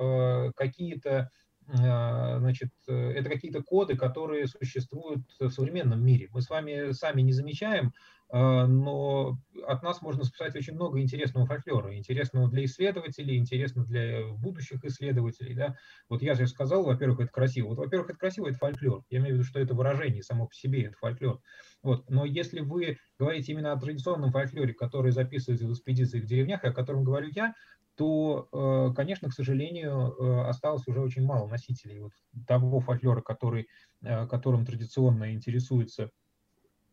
э, 0.00 0.52
какие-то 0.54 1.28
э, 1.66 2.38
значит, 2.38 2.70
это 2.86 3.28
какие-то 3.28 3.64
коды, 3.64 3.96
которые 3.96 4.46
существуют 4.46 5.22
в 5.40 5.50
современном 5.50 6.06
мире. 6.06 6.28
Мы 6.30 6.40
с 6.40 6.48
вами 6.48 6.92
сами 6.92 7.22
не 7.22 7.32
замечаем, 7.32 7.92
но 8.32 9.40
от 9.66 9.82
нас 9.82 10.02
можно 10.02 10.22
списать 10.22 10.54
очень 10.54 10.74
много 10.74 11.00
интересного 11.00 11.46
фольклора, 11.46 11.96
интересного 11.96 12.48
для 12.48 12.64
исследователей, 12.64 13.36
интересного 13.36 13.88
для 13.88 14.28
будущих 14.28 14.84
исследователей. 14.84 15.54
Да? 15.56 15.74
Вот 16.08 16.22
я 16.22 16.34
же 16.34 16.46
сказал, 16.46 16.84
во-первых, 16.84 17.18
это 17.18 17.32
красиво. 17.32 17.70
Вот, 17.70 17.78
во-первых, 17.78 18.10
это 18.10 18.18
красиво, 18.20 18.46
это 18.46 18.58
фольклор. 18.58 19.02
Я 19.10 19.18
имею 19.18 19.34
в 19.34 19.38
виду, 19.38 19.44
что 19.48 19.58
это 19.58 19.74
выражение 19.74 20.22
само 20.22 20.46
по 20.46 20.54
себе, 20.54 20.84
это 20.84 20.96
фольклор. 20.96 21.40
Вот. 21.82 22.08
Но 22.10 22.24
если 22.24 22.60
вы 22.60 22.98
говорите 23.18 23.52
именно 23.52 23.72
о 23.72 23.80
традиционном 23.80 24.32
фольклоре, 24.32 24.74
который 24.74 25.12
записывается 25.12 25.66
в 25.66 25.72
экспедициях 25.72 26.24
в 26.24 26.26
деревнях, 26.26 26.64
о 26.64 26.72
котором 26.72 27.04
говорю 27.04 27.30
я, 27.34 27.54
то, 27.96 28.48
э, 28.52 28.94
конечно, 28.94 29.28
к 29.28 29.34
сожалению, 29.34 30.14
э, 30.18 30.48
осталось 30.48 30.86
уже 30.88 31.00
очень 31.00 31.24
мало 31.24 31.46
носителей 31.48 32.00
вот 32.00 32.12
того 32.46 32.80
фольклора, 32.80 33.20
который, 33.20 33.68
э, 34.02 34.26
которым 34.26 34.64
традиционно 34.64 35.32
интересуются 35.32 36.10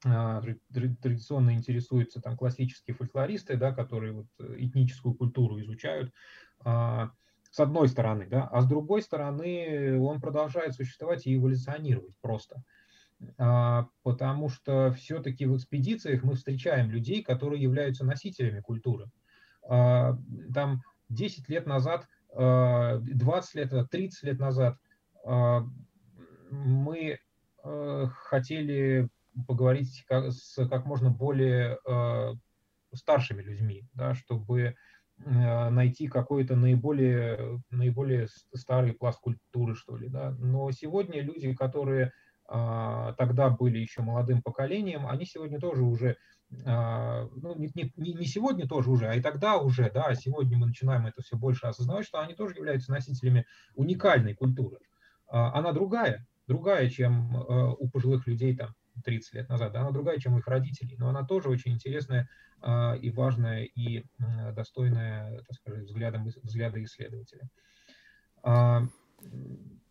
традиционно 0.03 1.55
интересуются 1.55 2.21
там 2.21 2.37
классические 2.37 2.95
фольклористы, 2.95 3.57
да, 3.57 3.71
которые 3.71 4.13
вот 4.13 4.27
этническую 4.39 5.15
культуру 5.15 5.59
изучают, 5.59 6.13
а, 6.63 7.09
с 7.49 7.59
одной 7.59 7.87
стороны, 7.87 8.27
да, 8.27 8.43
а 8.43 8.61
с 8.61 8.67
другой 8.67 9.01
стороны 9.01 9.99
он 9.99 10.21
продолжает 10.21 10.75
существовать 10.75 11.25
и 11.25 11.35
эволюционировать 11.35 12.13
просто. 12.21 12.63
А, 13.37 13.87
потому 14.03 14.49
что 14.49 14.91
все-таки 14.93 15.45
в 15.45 15.55
экспедициях 15.57 16.23
мы 16.23 16.35
встречаем 16.35 16.91
людей, 16.91 17.23
которые 17.23 17.61
являются 17.61 18.05
носителями 18.05 18.61
культуры. 18.61 19.09
А, 19.67 20.17
там 20.53 20.81
10 21.09 21.49
лет 21.49 21.65
назад, 21.65 22.07
20 22.33 22.37
а, 22.37 23.41
лет, 23.53 23.89
30 23.89 24.23
лет 24.23 24.39
назад 24.39 24.77
мы 26.49 27.19
хотели 27.63 29.09
поговорить 29.47 30.05
с 30.09 30.67
как 30.67 30.85
можно 30.85 31.09
более 31.09 31.79
старшими 32.93 33.41
людьми, 33.41 33.83
да, 33.93 34.15
чтобы 34.15 34.75
найти 35.17 36.07
какой-то 36.07 36.55
наиболее, 36.55 37.61
наиболее 37.69 38.27
старый 38.53 38.93
пласт 38.93 39.19
культуры, 39.19 39.75
что 39.75 39.97
ли. 39.97 40.07
Да. 40.07 40.31
Но 40.39 40.71
сегодня 40.71 41.21
люди, 41.21 41.53
которые 41.53 42.13
тогда 42.47 43.49
были 43.49 43.77
еще 43.77 44.01
молодым 44.01 44.41
поколением, 44.41 45.05
они 45.05 45.25
сегодня 45.25 45.59
тоже 45.59 45.83
уже, 45.83 46.15
а, 46.65 47.27
ну, 47.35 47.55
не, 47.55 47.69
не, 47.75 48.13
не 48.13 48.25
сегодня 48.25 48.67
тоже 48.67 48.89
уже, 48.89 49.09
а 49.09 49.15
и 49.15 49.21
тогда 49.21 49.57
уже, 49.57 49.91
да, 49.91 50.15
сегодня 50.15 50.57
мы 50.57 50.67
начинаем 50.67 51.05
это 51.05 51.21
все 51.21 51.35
больше 51.35 51.67
осознавать, 51.67 52.05
что 52.05 52.21
они 52.21 52.35
тоже 52.35 52.55
являются 52.55 52.91
носителями 52.91 53.45
уникальной 53.75 54.33
культуры. 54.33 54.77
А, 55.27 55.57
она 55.57 55.73
другая, 55.73 56.25
другая, 56.47 56.89
чем 56.89 57.35
у 57.35 57.89
пожилых 57.89 58.27
людей 58.27 58.55
там 58.55 58.73
30 59.03 59.33
лет 59.33 59.49
назад, 59.49 59.73
да, 59.73 59.81
она 59.81 59.91
другая, 59.91 60.17
чем 60.17 60.35
у 60.35 60.39
их 60.39 60.47
родителей, 60.47 60.95
но 60.97 61.09
она 61.09 61.25
тоже 61.25 61.49
очень 61.49 61.73
интересная 61.73 62.29
и 63.01 63.11
важная, 63.11 63.65
и 63.65 64.03
достойная, 64.55 65.41
так 65.41 65.53
сказать, 65.53 65.83
взглядом, 65.83 66.25
взгляда 66.25 66.81
исследователя. 66.83 67.49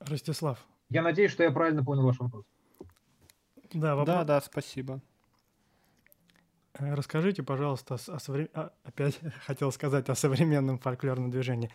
Ростислав, 0.00 0.66
я 0.88 1.02
надеюсь, 1.02 1.32
что 1.32 1.42
я 1.42 1.50
правильно 1.50 1.84
понял 1.84 2.04
ваш 2.04 2.18
вопрос. 2.18 2.44
Да, 3.72 3.96
вопрос... 3.96 4.06
да, 4.06 4.24
да, 4.24 4.40
спасибо. 4.40 5.00
Э, 6.74 6.94
расскажите, 6.94 7.42
пожалуйста, 7.42 7.94
о 7.94 8.18
соврем... 8.18 8.48
опять 8.84 9.18
хотел 9.46 9.72
сказать 9.72 10.08
о 10.08 10.14
современном 10.14 10.78
фольклорном 10.78 11.30
движении. 11.30 11.70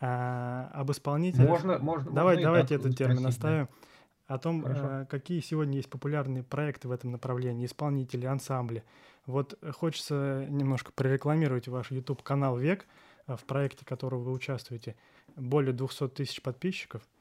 А, 0.00 0.70
об 0.72 0.92
исполнителях. 0.92 1.48
Можно, 1.48 1.78
можно. 1.78 2.12
Давай, 2.12 2.36
можно 2.36 2.48
давайте 2.48 2.74
этот 2.76 2.96
термин 2.96 3.26
оставим. 3.26 3.66
Да. 3.66 4.34
О 4.34 4.38
том, 4.38 4.64
а, 4.64 5.06
какие 5.06 5.40
сегодня 5.40 5.76
есть 5.76 5.90
популярные 5.90 6.44
проекты 6.44 6.86
в 6.86 6.92
этом 6.92 7.10
направлении, 7.10 7.66
исполнители, 7.66 8.26
ансамбли. 8.26 8.84
Вот 9.26 9.58
хочется 9.72 10.46
немножко 10.48 10.92
прорекламировать 10.92 11.66
ваш 11.66 11.90
YouTube 11.90 12.22
канал 12.22 12.56
Век, 12.56 12.86
в 13.26 13.44
проекте 13.44 13.84
которого 13.84 14.20
вы 14.20 14.32
участвуете. 14.32 14.94
Более 15.34 15.72
200 15.72 16.08
тысяч 16.08 16.40
подписчиков– 16.40 17.02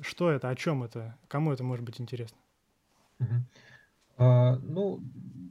что 0.00 0.30
это, 0.30 0.48
о 0.48 0.54
чем 0.54 0.82
это, 0.82 1.16
кому 1.28 1.52
это 1.52 1.64
может 1.64 1.84
быть 1.84 2.00
интересно? 2.00 2.38
А, 4.16 4.56
ну, 4.56 5.00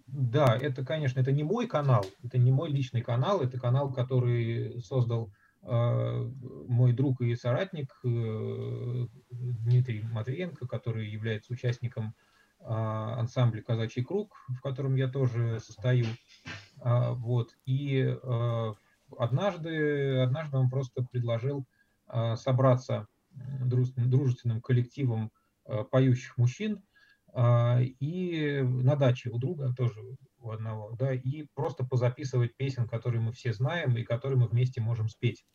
да, 0.08 0.58
это, 0.60 0.86
конечно, 0.86 1.20
это 1.20 1.32
не 1.32 1.44
мой 1.44 1.68
канал, 1.68 2.06
это 2.24 2.38
не 2.38 2.52
мой 2.52 2.70
личный 2.70 3.02
канал, 3.02 3.42
это 3.42 3.60
канал, 3.60 3.92
который 3.92 4.82
создал 4.82 5.32
а, 5.64 6.30
мой 6.68 6.94
друг 6.94 7.22
и 7.22 7.36
соратник 7.36 7.92
э, 8.04 9.08
Дмитрий 9.32 10.02
Матвиенко, 10.02 10.68
который 10.68 11.10
является 11.10 11.54
участником 11.54 12.16
а, 12.60 13.20
ансамбля 13.20 13.62
«Казачий 13.62 14.04
круг», 14.04 14.36
в 14.48 14.62
котором 14.62 14.96
я 14.96 15.08
тоже 15.08 15.60
состою. 15.60 16.06
Вот. 16.78 17.56
И 17.66 18.18
а, 18.24 18.74
однажды, 19.18 20.20
однажды 20.20 20.58
он 20.58 20.70
просто 20.70 21.04
предложил 21.04 21.66
собраться 22.36 23.08
дружественным 23.66 24.62
коллективом 24.62 25.32
поющих 25.92 26.38
мужчин, 26.38 26.84
и 27.36 28.62
на 28.64 28.96
даче 28.96 29.30
у 29.30 29.40
друга 29.40 29.74
тоже 29.76 30.00
у 30.38 30.52
одного, 30.52 30.92
да, 31.00 31.14
и 31.14 31.48
просто 31.56 31.84
позаписывать 31.86 32.56
песен, 32.56 32.88
которые 32.88 33.22
мы 33.22 33.32
все 33.32 33.54
знаем 33.54 33.98
и 33.98 34.04
которые 34.04 34.38
мы 34.38 34.48
вместе 34.48 34.82
можем 34.82 35.08
спеть. 35.08 35.46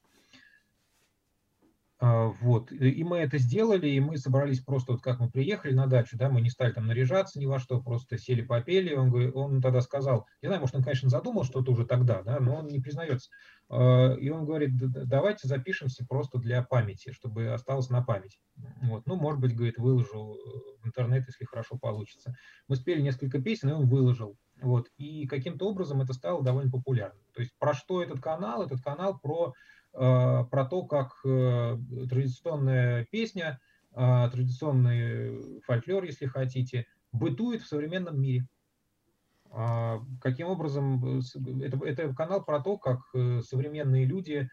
А, 2.00 2.26
вот, 2.40 2.70
и 2.70 3.02
мы 3.02 3.18
это 3.18 3.38
сделали, 3.38 3.88
и 3.88 3.98
мы 3.98 4.18
собрались 4.18 4.60
просто, 4.60 4.92
вот 4.92 5.02
как 5.02 5.18
мы 5.18 5.30
приехали 5.30 5.74
на 5.74 5.88
дачу, 5.88 6.16
да, 6.16 6.28
мы 6.28 6.40
не 6.40 6.48
стали 6.48 6.72
там 6.72 6.86
наряжаться 6.86 7.40
ни 7.40 7.46
во 7.46 7.58
что, 7.58 7.82
просто 7.82 8.18
сели, 8.18 8.40
попели, 8.40 8.94
он, 8.94 9.12
он 9.34 9.60
тогда 9.60 9.80
сказал, 9.80 10.26
не 10.40 10.46
знаю, 10.46 10.60
может, 10.60 10.76
он, 10.76 10.84
конечно, 10.84 11.08
задумал 11.08 11.42
что-то 11.42 11.72
уже 11.72 11.84
тогда, 11.84 12.22
да, 12.22 12.38
но 12.38 12.54
он 12.56 12.68
не 12.68 12.78
признается. 12.78 13.30
А, 13.70 14.14
и 14.14 14.28
он 14.30 14.44
говорит, 14.44 14.76
давайте 14.76 15.48
запишемся 15.48 16.06
просто 16.06 16.38
для 16.38 16.62
памяти, 16.62 17.12
чтобы 17.12 17.48
осталось 17.48 17.90
на 17.90 18.02
память. 18.02 18.40
Вот, 18.82 19.06
ну, 19.06 19.16
может 19.16 19.40
быть, 19.40 19.54
говорит, 19.54 19.78
выложу 19.78 20.36
в 20.82 20.86
интернет, 20.86 21.26
если 21.26 21.44
хорошо 21.44 21.78
получится. 21.78 22.34
Мы 22.66 22.76
спели 22.76 23.00
несколько 23.00 23.40
песен, 23.40 23.70
и 23.70 23.72
он 23.72 23.88
выложил. 23.88 24.36
Вот, 24.60 24.88
и 24.96 25.26
каким-то 25.26 25.68
образом 25.68 26.00
это 26.00 26.12
стало 26.12 26.42
довольно 26.42 26.70
популярным. 26.70 27.22
То 27.32 27.40
есть 27.40 27.52
про 27.58 27.74
что 27.74 28.02
этот 28.02 28.20
канал? 28.20 28.64
Этот 28.64 28.82
канал 28.82 29.18
про 29.20 29.54
Э, 29.94 30.44
про 30.50 30.64
то, 30.64 30.84
как 30.84 31.12
э, 31.24 31.76
традиционная 32.08 33.06
песня, 33.10 33.58
э, 33.94 34.28
традиционный 34.30 35.60
фольклор, 35.62 36.04
если 36.04 36.26
хотите, 36.26 36.86
бытует 37.12 37.62
в 37.62 37.66
современном 37.66 38.20
мире. 38.20 38.46
А, 39.50 40.00
каким 40.20 40.48
образом, 40.48 41.20
это, 41.62 41.84
это 41.84 42.14
канал 42.14 42.44
про 42.44 42.60
то, 42.60 42.78
как 42.78 43.00
современные 43.42 44.04
люди 44.04 44.48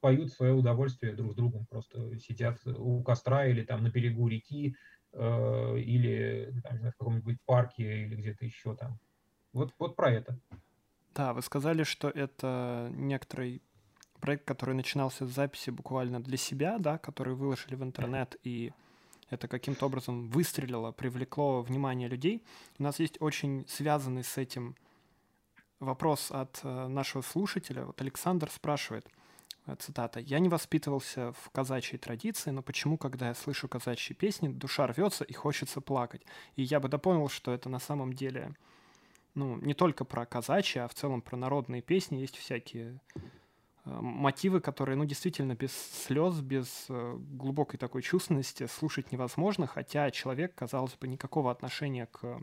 поют 0.00 0.32
свое 0.32 0.54
удовольствие 0.54 1.14
друг 1.14 1.32
с 1.32 1.34
другом, 1.34 1.66
просто 1.66 2.18
сидят 2.18 2.58
у 2.66 3.02
костра 3.02 3.46
или 3.46 3.62
там 3.62 3.82
на 3.82 3.90
берегу 3.90 4.28
реки, 4.28 4.74
или 5.12 6.54
там, 6.62 6.78
в 6.78 6.96
каком-нибудь 6.96 7.36
парке 7.44 8.04
или 8.04 8.16
где-то 8.16 8.44
еще 8.46 8.74
там. 8.76 8.98
Вот, 9.52 9.74
вот 9.78 9.94
про 9.94 10.10
это. 10.10 10.38
Да, 11.14 11.32
вы 11.34 11.42
сказали, 11.42 11.82
что 11.82 12.08
это 12.08 12.90
некоторый 12.94 13.62
проект, 14.20 14.46
который 14.46 14.74
начинался 14.74 15.26
с 15.26 15.30
записи 15.30 15.70
буквально 15.70 16.22
для 16.22 16.36
себя, 16.38 16.78
да, 16.78 16.96
который 16.98 17.34
выложили 17.34 17.74
в 17.74 17.82
интернет, 17.82 18.36
и 18.42 18.72
это 19.30 19.48
каким-то 19.48 19.86
образом 19.86 20.28
выстрелило, 20.28 20.92
привлекло 20.92 21.62
внимание 21.62 22.08
людей. 22.08 22.44
У 22.78 22.82
нас 22.82 22.98
есть 23.00 23.20
очень 23.20 23.66
связанный 23.68 24.24
с 24.24 24.36
этим 24.38 24.76
вопрос 25.80 26.30
от 26.30 26.60
э, 26.62 26.86
нашего 26.88 27.22
слушателя. 27.22 27.84
Вот 27.84 28.00
Александр 28.00 28.50
спрашивает, 28.50 29.06
э, 29.66 29.76
цитата, 29.78 30.20
«Я 30.20 30.38
не 30.38 30.48
воспитывался 30.48 31.32
в 31.32 31.50
казачьей 31.50 31.98
традиции, 31.98 32.50
но 32.50 32.62
почему, 32.62 32.96
когда 32.96 33.28
я 33.28 33.34
слышу 33.34 33.68
казачьи 33.68 34.14
песни, 34.14 34.48
душа 34.48 34.86
рвется 34.86 35.24
и 35.24 35.32
хочется 35.32 35.80
плакать?» 35.80 36.22
И 36.54 36.62
я 36.62 36.80
бы 36.80 36.88
дополнил, 36.88 37.28
что 37.28 37.52
это 37.52 37.68
на 37.68 37.78
самом 37.80 38.12
деле 38.12 38.54
ну, 39.36 39.58
не 39.58 39.74
только 39.74 40.04
про 40.04 40.24
казачьи, 40.24 40.80
а 40.80 40.88
в 40.88 40.94
целом 40.94 41.20
про 41.20 41.36
народные 41.36 41.82
песни. 41.82 42.16
Есть 42.16 42.36
всякие 42.36 42.98
мотивы, 43.86 44.60
которые, 44.60 44.96
ну, 44.96 45.04
действительно, 45.04 45.54
без 45.54 45.72
слез, 45.72 46.40
без 46.40 46.86
э, 46.88 47.16
глубокой 47.18 47.78
такой 47.78 48.02
чувственности 48.02 48.66
слушать 48.66 49.12
невозможно, 49.12 49.68
хотя 49.68 50.10
человек, 50.10 50.54
казалось 50.56 50.96
бы, 50.96 51.06
никакого 51.06 51.52
отношения 51.52 52.06
к 52.06 52.40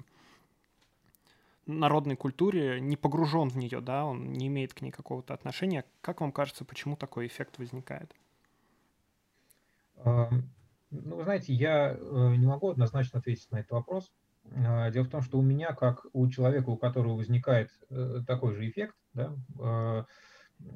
народной 1.65 2.15
культуре 2.15 2.79
не 2.79 2.95
погружен 2.95 3.49
в 3.49 3.57
нее, 3.57 3.81
да, 3.81 4.05
он 4.05 4.31
не 4.31 4.47
имеет 4.47 4.73
к 4.73 4.81
ней 4.81 4.91
какого-то 4.91 5.33
отношения. 5.33 5.83
Как 6.01 6.21
вам 6.21 6.31
кажется, 6.31 6.63
почему 6.63 6.95
такой 6.95 7.27
эффект 7.27 7.57
возникает? 7.57 8.15
Ну, 10.05 11.15
вы 11.15 11.23
знаете, 11.23 11.53
я 11.53 11.91
э, 11.91 12.35
не 12.37 12.45
могу 12.45 12.69
однозначно 12.69 13.19
ответить 13.19 13.51
на 13.51 13.59
этот 13.59 13.71
вопрос. 13.71 14.11
Дело 14.45 15.03
в 15.03 15.09
том, 15.09 15.21
что 15.21 15.39
у 15.39 15.41
меня, 15.41 15.73
как 15.73 16.05
у 16.13 16.27
человека, 16.27 16.69
у 16.69 16.77
которого 16.77 17.15
возникает 17.15 17.71
такой 18.27 18.53
же 18.55 18.69
эффект, 18.69 18.95
да, 19.13 19.33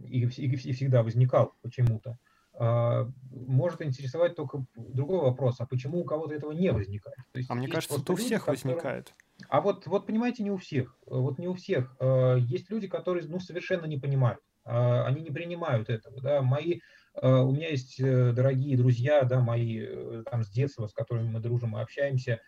и, 0.06 0.26
и, 0.26 0.46
и 0.48 0.74
всегда 0.74 1.04
возникал 1.04 1.54
почему-то, 1.62 2.18
а, 2.60 3.08
может 3.32 3.82
интересовать 3.82 4.36
только 4.36 4.66
другой 4.76 5.22
вопрос, 5.22 5.58
а 5.60 5.66
почему 5.66 6.00
у 6.00 6.04
кого-то 6.04 6.34
этого 6.34 6.52
не 6.52 6.72
возникает? 6.72 7.18
То 7.32 7.38
есть 7.38 7.50
а 7.52 7.56
мне 7.56 7.68
кажется, 7.68 8.00
это 8.00 8.14
у 8.14 8.16
всех 8.16 8.46
которые... 8.46 8.76
возникает. 8.76 9.14
А 9.50 9.62
вот, 9.62 9.86
вот 9.86 10.08
понимаете, 10.08 10.44
не 10.44 10.50
у 10.50 10.58
всех. 10.58 10.98
Вот 11.06 11.38
не 11.38 11.48
у 11.48 11.54
всех. 11.54 11.96
А, 12.00 12.36
есть 12.36 12.70
люди, 12.72 12.88
которые 12.88 13.28
ну, 13.28 13.40
совершенно 13.40 13.86
не 13.86 13.98
понимают. 13.98 14.40
А, 14.66 15.06
они 15.06 15.22
не 15.22 15.30
принимают 15.30 15.90
этого. 15.90 16.20
Да? 16.22 16.42
Мои, 16.42 16.80
у 17.22 17.52
меня 17.52 17.70
есть 17.70 18.00
э, 18.00 18.32
дорогие 18.32 18.78
друзья, 18.78 19.24
да, 19.24 19.40
мои 19.40 19.80
э, 19.80 20.24
там 20.30 20.44
с 20.44 20.50
детства, 20.50 20.86
с 20.86 20.94
которыми 20.94 21.30
мы 21.30 21.40
дружим 21.40 21.76
и 21.76 21.82
общаемся, 21.82 22.40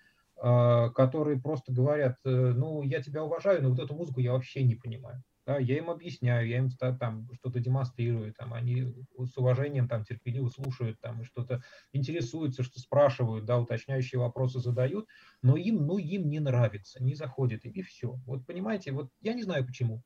которые 0.41 1.41
просто 1.41 1.73
говорят, 1.73 2.17
э, 2.23 2.29
ну, 2.29 2.81
я 2.83 3.01
тебя 3.01 3.23
уважаю, 3.23 3.61
но 3.61 3.69
вот 3.69 3.79
эту 3.79 3.93
музыку 3.93 4.21
я 4.21 4.31
вообще 4.31 4.63
не 4.63 4.75
понимаю. 4.75 5.21
Да, 5.49 5.57
я 5.57 5.79
им 5.79 5.89
объясняю, 5.89 6.47
я 6.47 6.59
им 6.59 6.69
там 6.69 7.27
что-то 7.33 7.59
демонстрирую, 7.59 8.35
там, 8.35 8.53
они 8.53 8.93
с 9.17 9.35
уважением 9.35 9.87
там 9.87 10.03
терпеливо 10.05 10.47
слушают, 10.49 10.99
там, 11.01 11.23
что-то 11.23 11.63
интересуются, 11.91 12.61
что 12.61 12.79
спрашивают, 12.79 13.45
да, 13.45 13.57
уточняющие 13.59 14.21
вопросы 14.21 14.59
задают, 14.59 15.07
но 15.41 15.57
им, 15.57 15.87
ну, 15.87 15.97
им 15.97 16.29
не 16.29 16.39
нравится, 16.39 17.01
не 17.03 17.15
заходит, 17.15 17.65
и 17.65 17.81
все. 17.81 18.13
Вот 18.27 18.45
понимаете, 18.45 18.91
вот 18.91 19.09
я 19.21 19.33
не 19.33 19.41
знаю 19.41 19.65
почему. 19.65 20.03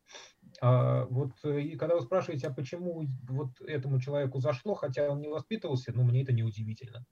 А, 0.62 1.06
вот 1.08 1.32
и 1.46 1.76
когда 1.76 1.96
вы 1.96 2.02
спрашиваете, 2.02 2.48
а 2.48 2.54
почему 2.54 3.06
вот 3.28 3.60
этому 3.62 4.00
человеку 4.00 4.40
зашло, 4.40 4.76
хотя 4.76 5.10
он 5.10 5.20
не 5.22 5.28
воспитывался, 5.30 5.92
ну, 5.94 6.04
мне 6.04 6.24
это 6.24 6.34
не 6.34 6.44
удивительно. 6.44 7.06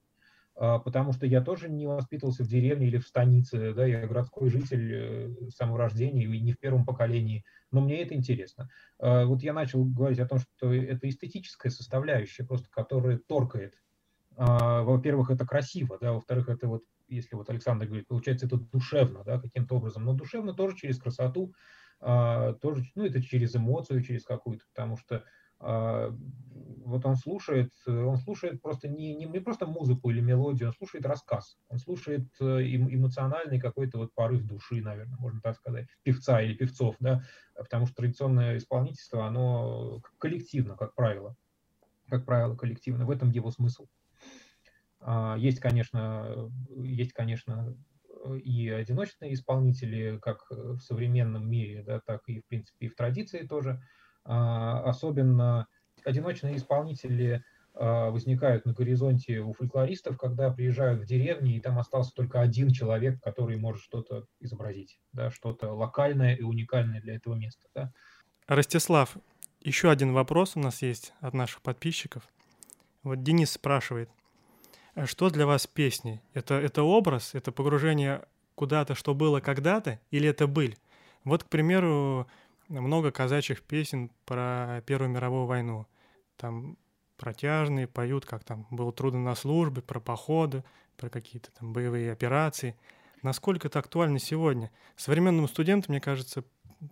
А, 0.54 0.78
потому 0.78 1.12
что 1.12 1.26
я 1.26 1.40
тоже 1.40 1.68
не 1.70 1.86
воспитывался 1.86 2.44
в 2.44 2.48
деревне 2.48 2.88
или 2.88 2.98
в 2.98 3.06
станице, 3.06 3.72
да, 3.72 3.86
я 3.86 4.06
городской 4.06 4.50
житель 4.50 4.92
э, 4.94 5.50
с 5.50 5.56
самого 5.56 5.78
рождения 5.78 6.24
и 6.24 6.40
не 6.40 6.52
в 6.52 6.58
первом 6.58 6.84
поколении, 6.84 7.44
но 7.70 7.80
мне 7.80 8.02
это 8.02 8.14
интересно. 8.14 8.68
А, 8.98 9.24
вот 9.24 9.42
я 9.42 9.54
начал 9.54 9.84
говорить 9.84 10.18
о 10.18 10.28
том, 10.28 10.38
что 10.38 10.72
это 10.72 11.08
эстетическая 11.08 11.70
составляющая, 11.70 12.44
просто 12.44 12.68
которая 12.70 13.18
торкает. 13.18 13.74
А, 14.36 14.82
во-первых, 14.82 15.30
это 15.30 15.46
красиво, 15.46 15.98
да, 16.00 16.12
во-вторых, 16.12 16.48
это 16.48 16.68
вот, 16.68 16.82
если 17.08 17.34
вот 17.34 17.48
Александр 17.48 17.86
говорит, 17.86 18.08
получается, 18.08 18.46
это 18.46 18.58
душевно, 18.58 19.24
да, 19.24 19.40
каким-то 19.40 19.76
образом, 19.76 20.04
но 20.04 20.12
душевно 20.12 20.52
тоже 20.52 20.76
через 20.76 20.98
красоту, 20.98 21.54
тоже, 22.00 22.84
ну, 22.96 23.04
это 23.04 23.22
через 23.22 23.54
эмоцию, 23.54 24.02
через 24.02 24.24
какую-то, 24.24 24.64
потому 24.74 24.96
что 24.96 25.24
вот 26.84 27.06
он 27.06 27.16
слушает, 27.16 27.72
он 27.86 28.16
слушает 28.18 28.60
просто 28.60 28.88
не, 28.88 29.14
не, 29.14 29.24
не 29.24 29.40
просто 29.40 29.66
музыку 29.66 30.10
или 30.10 30.20
мелодию, 30.20 30.68
он 30.68 30.74
слушает 30.74 31.06
рассказ, 31.06 31.56
он 31.68 31.78
слушает 31.78 32.28
э, 32.40 32.44
эмоциональный 32.44 33.60
какой-то 33.60 33.98
вот 33.98 34.14
порыв 34.14 34.44
души, 34.44 34.82
наверное, 34.82 35.18
можно 35.18 35.40
так 35.40 35.56
сказать, 35.56 35.86
певца 36.02 36.42
или 36.42 36.54
певцов, 36.54 36.96
да, 37.00 37.22
потому 37.56 37.86
что 37.86 37.96
традиционное 37.96 38.56
исполнительство, 38.58 39.26
оно 39.26 40.00
коллективно, 40.18 40.76
как 40.76 40.94
правило, 40.94 41.36
как 42.08 42.24
правило, 42.24 42.56
коллективно, 42.56 43.06
в 43.06 43.10
этом 43.10 43.30
его 43.30 43.50
смысл. 43.50 43.86
А, 45.00 45.36
есть, 45.38 45.60
конечно, 45.60 46.50
есть, 46.76 47.12
конечно, 47.12 47.76
и 48.44 48.68
одиночные 48.68 49.34
исполнители, 49.34 50.18
как 50.20 50.46
в 50.50 50.78
современном 50.80 51.48
мире, 51.48 51.82
да, 51.82 52.00
так 52.00 52.22
и, 52.28 52.40
в 52.40 52.46
принципе, 52.46 52.86
и 52.86 52.88
в 52.88 52.94
традиции 52.94 53.46
тоже– 53.46 53.80
а, 53.92 54.01
особенно 54.24 55.66
одиночные 56.04 56.56
исполнители 56.56 57.44
а, 57.74 58.10
возникают 58.10 58.66
на 58.66 58.74
горизонте 58.74 59.40
у 59.40 59.54
фольклористов, 59.54 60.18
когда 60.18 60.50
приезжают 60.50 61.00
в 61.00 61.06
деревни, 61.06 61.56
и 61.56 61.60
там 61.60 61.78
остался 61.78 62.12
только 62.14 62.40
один 62.40 62.70
человек, 62.70 63.22
который 63.22 63.56
может 63.56 63.82
что-то 63.82 64.26
изобразить, 64.40 64.98
да, 65.12 65.30
что-то 65.30 65.72
локальное 65.72 66.34
и 66.34 66.42
уникальное 66.42 67.00
для 67.00 67.16
этого 67.16 67.34
места. 67.34 67.66
Да. 67.74 67.92
Ростислав, 68.46 69.16
еще 69.62 69.90
один 69.90 70.12
вопрос 70.12 70.56
у 70.56 70.60
нас 70.60 70.82
есть 70.82 71.14
от 71.20 71.32
наших 71.32 71.62
подписчиков. 71.62 72.28
Вот 73.02 73.22
Денис 73.22 73.50
спрашивает, 73.50 74.10
«А 74.94 75.06
что 75.06 75.30
для 75.30 75.46
вас 75.46 75.66
песни? 75.66 76.20
Это, 76.34 76.54
это 76.54 76.82
образ, 76.82 77.34
это 77.34 77.52
погружение 77.52 78.22
куда-то, 78.54 78.94
что 78.94 79.14
было 79.14 79.40
когда-то, 79.40 79.98
или 80.10 80.28
это 80.28 80.46
быль? 80.46 80.76
Вот, 81.24 81.44
к 81.44 81.48
примеру, 81.48 82.26
много 82.68 83.10
казачьих 83.10 83.62
песен 83.62 84.10
про 84.24 84.82
Первую 84.86 85.10
мировую 85.10 85.46
войну. 85.46 85.86
Там 86.36 86.76
протяжные, 87.16 87.86
поют, 87.86 88.26
как 88.26 88.44
там 88.44 88.66
было 88.70 88.92
трудно 88.92 89.20
на 89.20 89.34
службе, 89.34 89.82
про 89.82 90.00
походы, 90.00 90.64
про 90.96 91.08
какие-то 91.08 91.50
там 91.52 91.72
боевые 91.72 92.10
операции. 92.12 92.76
Насколько 93.22 93.68
это 93.68 93.78
актуально 93.78 94.18
сегодня? 94.18 94.70
Современному 94.96 95.46
студенту, 95.46 95.90
мне 95.90 96.00
кажется, 96.00 96.42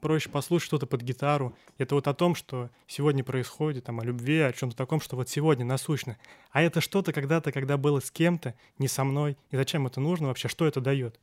проще 0.00 0.28
послушать 0.28 0.66
что-то 0.66 0.86
под 0.86 1.02
гитару. 1.02 1.56
Это 1.78 1.96
вот 1.96 2.06
о 2.06 2.14
том, 2.14 2.34
что 2.34 2.70
сегодня 2.86 3.24
происходит, 3.24 3.84
там, 3.84 4.00
о 4.00 4.04
любви, 4.04 4.38
о 4.40 4.52
чем-то 4.52 4.76
таком, 4.76 5.00
что 5.00 5.16
вот 5.16 5.28
сегодня 5.28 5.64
насущно. 5.64 6.16
А 6.50 6.62
это 6.62 6.80
что-то 6.80 7.12
когда-то, 7.12 7.50
когда 7.52 7.76
было 7.76 8.00
с 8.00 8.10
кем-то, 8.10 8.54
не 8.78 8.88
со 8.88 9.04
мной. 9.04 9.36
И 9.50 9.56
зачем 9.56 9.86
это 9.86 10.00
нужно 10.00 10.28
вообще? 10.28 10.48
Что 10.48 10.66
это 10.66 10.80
дает? 10.80 11.18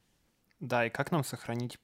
Да, 0.60 0.86
и 0.86 0.90
как 0.90 1.12
нам 1.12 1.24
сохранить 1.24 1.80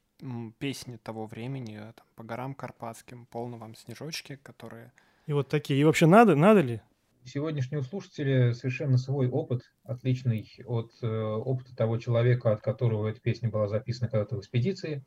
песни 0.58 0.96
того 0.96 1.26
времени, 1.26 1.78
э, 1.78 1.92
там, 1.92 2.06
по 2.16 2.24
горам 2.24 2.54
карпатским, 2.54 3.26
полно 3.26 3.58
вам 3.58 3.74
снежочки, 3.74 4.36
которые... 4.36 4.92
И 5.26 5.32
вот 5.32 5.48
такие. 5.48 5.80
И 5.80 5.84
вообще 5.84 6.06
надо, 6.06 6.34
надо 6.34 6.60
ли? 6.60 6.80
сегодняшнего 7.26 7.80
слушателя 7.80 8.52
совершенно 8.52 8.98
свой 8.98 9.28
опыт, 9.28 9.62
отличный 9.84 10.46
от 10.66 10.92
э, 11.00 11.06
опыта 11.08 11.74
того 11.74 11.96
человека, 11.96 12.52
от 12.52 12.60
которого 12.60 13.08
эта 13.08 13.18
песня 13.20 13.48
была 13.48 13.66
записана 13.66 14.10
когда-то 14.10 14.36
в 14.36 14.40
экспедиции, 14.40 15.04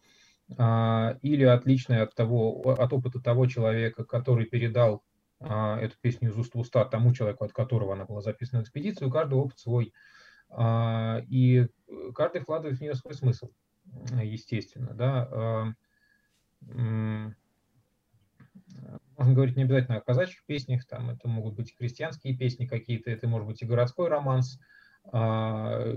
а, 0.57 1.17
или 1.21 1.43
отличный 1.43 2.01
от, 2.01 2.15
того, 2.15 2.61
от 2.61 2.93
опыта 2.93 3.19
того 3.19 3.47
человека, 3.47 4.05
который 4.05 4.45
передал 4.45 5.03
а, 5.39 5.79
эту 5.79 5.97
песню 5.99 6.29
из 6.29 6.37
уст 6.37 6.53
в 6.55 6.59
уста 6.59 6.85
тому 6.85 7.13
человеку, 7.13 7.43
от 7.43 7.51
которого 7.51 7.93
она 7.93 8.05
была 8.05 8.21
записана 8.21 8.61
в 8.61 8.63
экспедиции. 8.63 9.05
У 9.05 9.11
каждого 9.11 9.41
опыт 9.41 9.59
свой. 9.59 9.93
А, 10.49 11.21
и 11.27 11.67
каждый 12.15 12.41
вкладывает 12.41 12.77
в 12.77 12.81
нее 12.81 12.95
свой 12.95 13.13
смысл, 13.13 13.49
естественно. 14.21 14.93
Да 14.93 15.73
можно 19.17 19.33
говорить 19.33 19.55
не 19.55 19.63
обязательно 19.63 19.97
о 19.97 20.01
казачьих 20.01 20.45
песнях, 20.45 20.85
там 20.85 21.09
это 21.09 21.27
могут 21.27 21.55
быть 21.55 21.75
крестьянские 21.75 22.37
песни 22.37 22.65
какие-то, 22.65 23.09
это 23.09 23.27
может 23.27 23.47
быть 23.47 23.61
и 23.61 23.65
городской 23.65 24.09
романс. 24.09 24.59
А, 25.11 25.95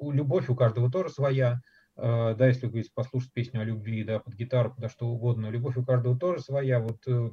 любовь 0.00 0.48
у 0.48 0.56
каждого 0.56 0.90
тоже 0.90 1.10
своя. 1.10 1.60
А, 1.96 2.34
да, 2.34 2.48
если 2.48 2.66
говорить, 2.66 2.92
послушать 2.92 3.32
песню 3.32 3.60
о 3.60 3.64
любви, 3.64 4.02
да, 4.02 4.18
под 4.18 4.34
гитару, 4.34 4.74
куда 4.74 4.88
что 4.88 5.06
угодно, 5.06 5.48
любовь 5.48 5.76
у 5.76 5.84
каждого 5.84 6.18
тоже 6.18 6.40
своя. 6.40 6.80
Вот 6.80 7.06
э, 7.06 7.30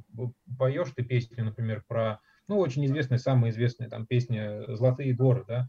поешь 0.58 0.92
ты 0.94 1.02
песню, 1.02 1.44
например, 1.44 1.82
про, 1.88 2.20
ну, 2.46 2.58
очень 2.58 2.84
известная, 2.86 3.18
самая 3.18 3.50
известная 3.50 3.88
там 3.88 4.06
песня 4.06 4.64
«Золотые 4.76 5.14
горы», 5.14 5.44
да, 5.48 5.68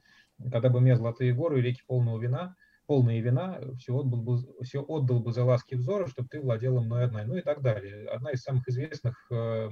когда 0.52 0.70
бы 0.70 0.80
мне 0.80 0.96
«Золотые 0.96 1.34
горы» 1.34 1.60
и 1.60 1.62
реки 1.64 1.82
полного 1.88 2.20
вина, 2.20 2.56
полные 2.86 3.22
вина, 3.22 3.60
все 3.78 3.96
отдал 3.96 4.22
бы, 4.22 4.38
все 4.64 4.82
отдал 4.82 5.20
бы 5.20 5.32
за 5.32 5.44
ласки 5.44 5.76
взора, 5.76 6.08
чтобы 6.08 6.28
ты 6.30 6.42
владела 6.42 6.82
мной 6.82 7.06
одна, 7.06 7.24
ну 7.24 7.36
и 7.36 7.42
так 7.42 7.62
далее. 7.62 8.08
Одна 8.08 8.32
из 8.32 8.42
самых 8.42 8.68
известных 8.68 9.16
э, 9.32 9.70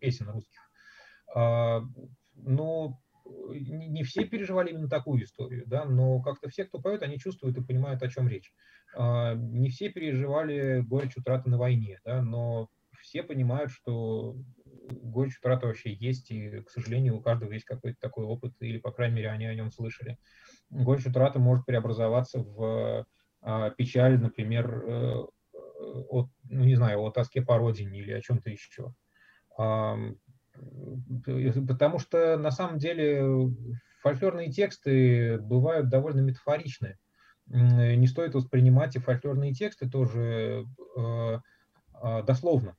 песен 0.00 0.28
русских. 0.30 0.60
А, 1.34 1.82
ну, 2.34 2.98
не, 3.24 3.88
не 3.88 4.02
все 4.02 4.24
переживали 4.24 4.70
именно 4.70 4.88
такую 4.88 5.24
историю, 5.24 5.64
да, 5.66 5.84
но 5.84 6.20
как-то 6.20 6.48
все, 6.48 6.64
кто 6.64 6.80
поет, 6.80 7.02
они 7.02 7.18
чувствуют 7.18 7.56
и 7.56 7.64
понимают, 7.64 8.02
о 8.02 8.08
чем 8.08 8.28
речь. 8.28 8.52
А, 8.96 9.34
не 9.34 9.70
все 9.70 9.88
переживали 9.90 10.80
горечь 10.80 11.16
утраты 11.16 11.50
на 11.50 11.58
войне, 11.58 12.00
да, 12.04 12.22
но 12.22 12.68
все 13.00 13.22
понимают, 13.22 13.70
что 13.70 14.36
горечь 14.88 15.38
утраты 15.38 15.66
вообще 15.66 15.92
есть, 15.92 16.30
и, 16.30 16.60
к 16.60 16.70
сожалению, 16.70 17.16
у 17.16 17.20
каждого 17.20 17.52
есть 17.52 17.64
какой-то 17.64 17.98
такой 18.00 18.24
опыт, 18.24 18.54
или, 18.60 18.78
по 18.78 18.92
крайней 18.92 19.16
мере, 19.16 19.30
они 19.30 19.46
о 19.46 19.54
нем 19.54 19.70
слышали 19.70 20.18
горечь 20.70 21.06
утраты 21.06 21.38
может 21.38 21.64
преобразоваться 21.66 22.40
в 22.40 23.06
а, 23.42 23.70
печаль, 23.70 24.18
например, 24.18 24.84
э, 24.86 25.24
от, 26.08 26.28
ну, 26.50 26.64
не 26.64 26.74
знаю, 26.76 27.00
о 27.00 27.10
тоске 27.10 27.42
по 27.42 27.58
родине 27.58 28.00
или 28.00 28.12
о 28.12 28.20
чем-то 28.20 28.50
еще. 28.50 28.94
Потому 31.68 31.98
что 31.98 32.36
на 32.38 32.50
самом 32.50 32.78
деле 32.78 33.50
фольклорные 34.02 34.50
тексты 34.50 35.38
бывают 35.38 35.88
довольно 35.88 36.20
метафоричны. 36.20 36.98
Не 37.46 38.06
стоит 38.06 38.34
воспринимать 38.34 38.96
и 38.96 39.00
фольклорные 39.00 39.52
тексты 39.52 39.90
тоже 39.90 40.64
э, 40.96 41.38
а, 41.92 42.22
дословно. 42.22 42.76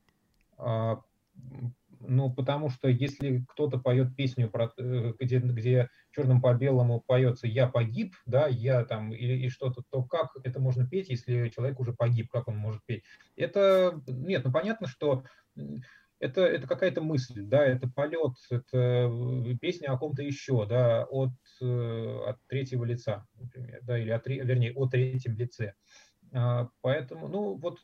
Ну, 2.08 2.32
потому 2.32 2.70
что 2.70 2.88
если 2.88 3.44
кто-то 3.48 3.78
поет 3.78 4.14
песню, 4.16 4.48
про, 4.50 4.72
э, 4.78 5.12
где, 5.18 5.38
где 5.38 5.88
черным 6.12 6.40
по 6.40 6.54
белому 6.54 7.00
поется 7.00 7.46
«я 7.46 7.68
погиб», 7.68 8.14
да, 8.26 8.46
я 8.46 8.84
там, 8.84 9.12
или 9.12 9.46
и 9.46 9.48
что-то, 9.48 9.82
то 9.90 10.02
как 10.04 10.30
это 10.44 10.60
можно 10.60 10.86
петь, 10.86 11.08
если 11.08 11.48
человек 11.48 11.80
уже 11.80 11.92
погиб, 11.92 12.30
как 12.30 12.48
он 12.48 12.56
может 12.56 12.82
петь? 12.86 13.04
Это, 13.36 14.00
нет, 14.06 14.44
ну, 14.44 14.52
понятно, 14.52 14.86
что 14.86 15.24
это, 16.18 16.42
это 16.42 16.66
какая-то 16.66 17.02
мысль, 17.02 17.42
да, 17.42 17.64
это 17.64 17.88
полет, 17.88 18.34
это 18.50 19.10
песня 19.60 19.92
о 19.92 19.98
ком-то 19.98 20.22
еще, 20.22 20.66
да, 20.66 21.04
от, 21.04 21.32
э, 21.60 22.18
от 22.26 22.38
третьего 22.46 22.84
лица, 22.84 23.26
например, 23.34 23.80
да, 23.82 23.98
или 23.98 24.10
от, 24.10 24.26
вернее, 24.26 24.72
о 24.72 24.86
третьем 24.86 25.36
лице. 25.36 25.74
А, 26.32 26.68
поэтому, 26.80 27.28
ну, 27.28 27.54
вот 27.54 27.78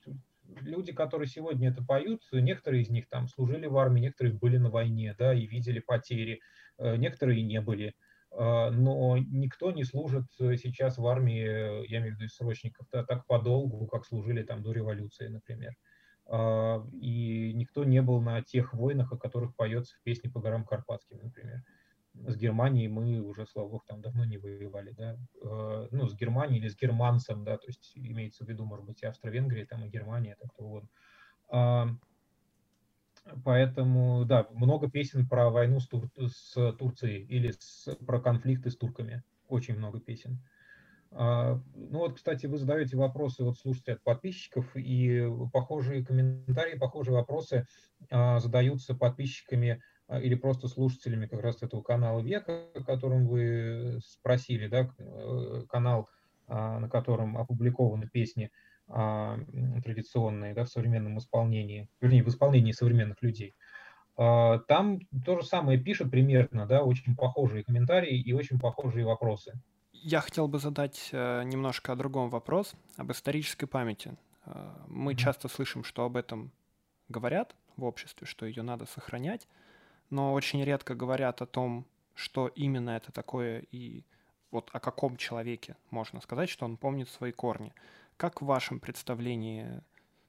люди, 0.60 0.92
которые 0.92 1.28
сегодня 1.28 1.70
это 1.70 1.82
поют, 1.82 2.22
некоторые 2.32 2.82
из 2.82 2.90
них 2.90 3.08
там 3.08 3.28
служили 3.28 3.66
в 3.66 3.76
армии, 3.76 4.00
некоторые 4.00 4.34
были 4.34 4.58
на 4.58 4.70
войне, 4.70 5.14
да, 5.18 5.34
и 5.34 5.46
видели 5.46 5.80
потери, 5.80 6.40
э, 6.78 6.96
некоторые 6.96 7.42
не 7.42 7.60
были. 7.60 7.94
А, 8.30 8.70
но 8.70 9.18
никто 9.18 9.72
не 9.72 9.84
служит 9.84 10.24
сейчас 10.38 10.98
в 10.98 11.06
армии, 11.06 11.86
я 11.90 11.98
имею 11.98 12.16
в 12.16 12.18
виду 12.18 12.28
срочников, 12.28 12.86
да, 12.90 13.04
так 13.04 13.26
подолгу, 13.26 13.86
как 13.86 14.06
служили 14.06 14.42
там 14.42 14.62
до 14.62 14.72
революции, 14.72 15.28
например. 15.28 15.74
И 17.00 17.52
никто 17.54 17.84
не 17.84 18.00
был 18.00 18.22
на 18.22 18.40
тех 18.42 18.72
войнах, 18.72 19.12
о 19.12 19.18
которых 19.18 19.54
поется 19.56 19.96
в 19.96 20.02
песне 20.02 20.30
по 20.30 20.40
горам 20.40 20.64
Карпатским, 20.64 21.18
например 21.20 21.62
с 22.14 22.36
Германией 22.36 22.88
мы 22.88 23.20
уже, 23.20 23.46
слава 23.46 23.68
богу, 23.68 23.84
там 23.86 24.00
давно 24.00 24.24
не 24.24 24.38
воевали, 24.38 24.92
да, 24.92 25.16
э, 25.42 25.88
ну, 25.90 26.06
с 26.06 26.14
Германией 26.14 26.60
или 26.60 26.68
с 26.68 26.76
германцем, 26.76 27.44
да, 27.44 27.56
то 27.56 27.66
есть 27.66 27.92
имеется 27.94 28.44
в 28.44 28.48
виду, 28.48 28.64
может 28.64 28.84
быть, 28.84 29.02
и 29.02 29.06
Австро-Венгрия, 29.06 29.66
там, 29.66 29.84
и 29.84 29.88
Германия, 29.88 30.36
так 30.38 30.50
угодно. 30.60 30.88
А, 31.50 31.88
поэтому, 33.44 34.24
да, 34.24 34.46
много 34.52 34.90
песен 34.90 35.26
про 35.26 35.50
войну 35.50 35.80
с, 35.80 35.88
Тур 35.88 36.10
с 36.18 36.72
Турцией 36.74 37.24
или 37.24 37.52
с, 37.58 37.96
про 38.06 38.20
конфликты 38.20 38.70
с 38.70 38.76
турками, 38.76 39.22
очень 39.48 39.76
много 39.76 39.98
песен. 40.00 40.38
А, 41.14 41.60
ну 41.74 41.98
вот, 41.98 42.16
кстати, 42.16 42.46
вы 42.46 42.58
задаете 42.58 42.96
вопросы, 42.96 43.44
вот 43.44 43.58
слушайте 43.58 43.92
от 43.92 44.02
подписчиков, 44.02 44.76
и 44.76 45.26
похожие 45.52 46.04
комментарии, 46.04 46.78
похожие 46.78 47.14
вопросы 47.14 47.66
а, 48.10 48.38
задаются 48.38 48.94
подписчиками 48.94 49.82
или 50.20 50.34
просто 50.34 50.68
слушателями 50.68 51.26
как 51.26 51.40
раз 51.40 51.62
этого 51.62 51.82
канала 51.82 52.20
Века, 52.20 52.66
о 52.74 52.82
котором 52.82 53.26
вы 53.26 54.00
спросили, 54.04 54.68
да, 54.68 54.90
э, 54.98 55.64
канал, 55.68 56.08
а, 56.48 56.78
на 56.78 56.88
котором 56.88 57.38
опубликованы 57.38 58.08
песни 58.08 58.50
а, 58.88 59.38
традиционные, 59.84 60.54
да, 60.54 60.64
в 60.64 60.68
современном 60.68 61.18
исполнении, 61.18 61.88
вернее, 62.00 62.24
в 62.24 62.28
исполнении 62.28 62.72
современных 62.72 63.22
людей. 63.22 63.54
Там 64.14 65.00
то 65.24 65.40
же 65.40 65.46
самое 65.46 65.78
пишут 65.78 66.10
примерно, 66.10 66.66
да, 66.66 66.82
очень 66.82 67.16
похожие 67.16 67.64
комментарии 67.64 68.20
и 68.20 68.34
очень 68.34 68.58
похожие 68.58 69.06
вопросы. 69.06 69.54
Я 70.04 70.20
хотел 70.20 70.48
бы 70.48 70.58
задать 70.58 71.10
э, 71.12 71.44
немножко 71.44 71.92
о 71.92 71.96
другом 71.96 72.28
вопрос, 72.28 72.74
об 72.96 73.12
исторической 73.12 73.66
памяти. 73.66 74.16
Э, 74.44 74.74
мы 74.88 75.14
часто 75.14 75.46
слышим, 75.46 75.84
что 75.84 76.04
об 76.04 76.16
этом 76.16 76.50
говорят 77.08 77.54
в 77.76 77.84
обществе, 77.84 78.26
что 78.26 78.44
ее 78.44 78.62
надо 78.62 78.84
сохранять 78.86 79.46
но 80.12 80.34
очень 80.34 80.62
редко 80.62 80.94
говорят 80.94 81.40
о 81.40 81.46
том, 81.46 81.86
что 82.14 82.46
именно 82.48 82.90
это 82.90 83.10
такое 83.12 83.64
и 83.72 84.04
вот 84.50 84.68
о 84.74 84.78
каком 84.78 85.16
человеке 85.16 85.76
можно 85.90 86.20
сказать, 86.20 86.50
что 86.50 86.66
он 86.66 86.76
помнит 86.76 87.08
свои 87.08 87.32
корни. 87.32 87.72
Как 88.18 88.42
в 88.42 88.44
вашем 88.44 88.78
представлении 88.78 89.80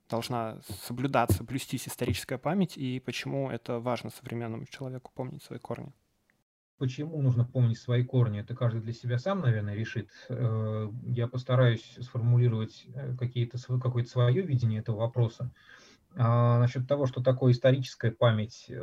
должна 0.10 0.62
соблюдаться, 0.70 1.44
блюстись 1.44 1.90
историческая 1.90 2.38
память, 2.38 2.78
и 2.78 3.02
почему 3.02 3.52
это 3.52 3.82
важно 3.82 4.10
современному 4.10 4.66
человеку 4.68 5.12
помнить 5.14 5.44
свои 5.44 5.60
корни? 5.60 5.92
Почему 6.78 7.22
нужно 7.22 7.44
помнить 7.44 7.78
свои 7.78 8.06
корни? 8.06 8.40
Это 8.40 8.56
каждый 8.56 8.82
для 8.82 8.94
себя 8.94 9.20
сам, 9.20 9.42
наверное, 9.42 9.76
решит. 9.76 10.10
Э, 10.30 10.90
я 11.08 11.28
постараюсь 11.28 11.98
сформулировать 12.00 12.86
э, 12.88 13.16
какие-то, 13.18 13.58
какое-то 13.80 14.10
свое 14.10 14.44
видение 14.44 14.80
этого 14.80 15.00
вопроса. 15.00 15.52
А, 16.16 16.60
насчет 16.60 16.88
того, 16.88 17.08
что 17.08 17.22
такое 17.24 17.54
историческая 17.54 18.12
память 18.12 18.66
э, 18.70 18.74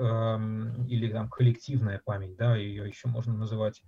или 0.88 1.12
там 1.12 1.28
коллективная 1.28 2.00
память, 2.04 2.36
да, 2.36 2.56
ее 2.56 2.88
еще 2.88 3.08
можно 3.08 3.32
называть, 3.34 3.82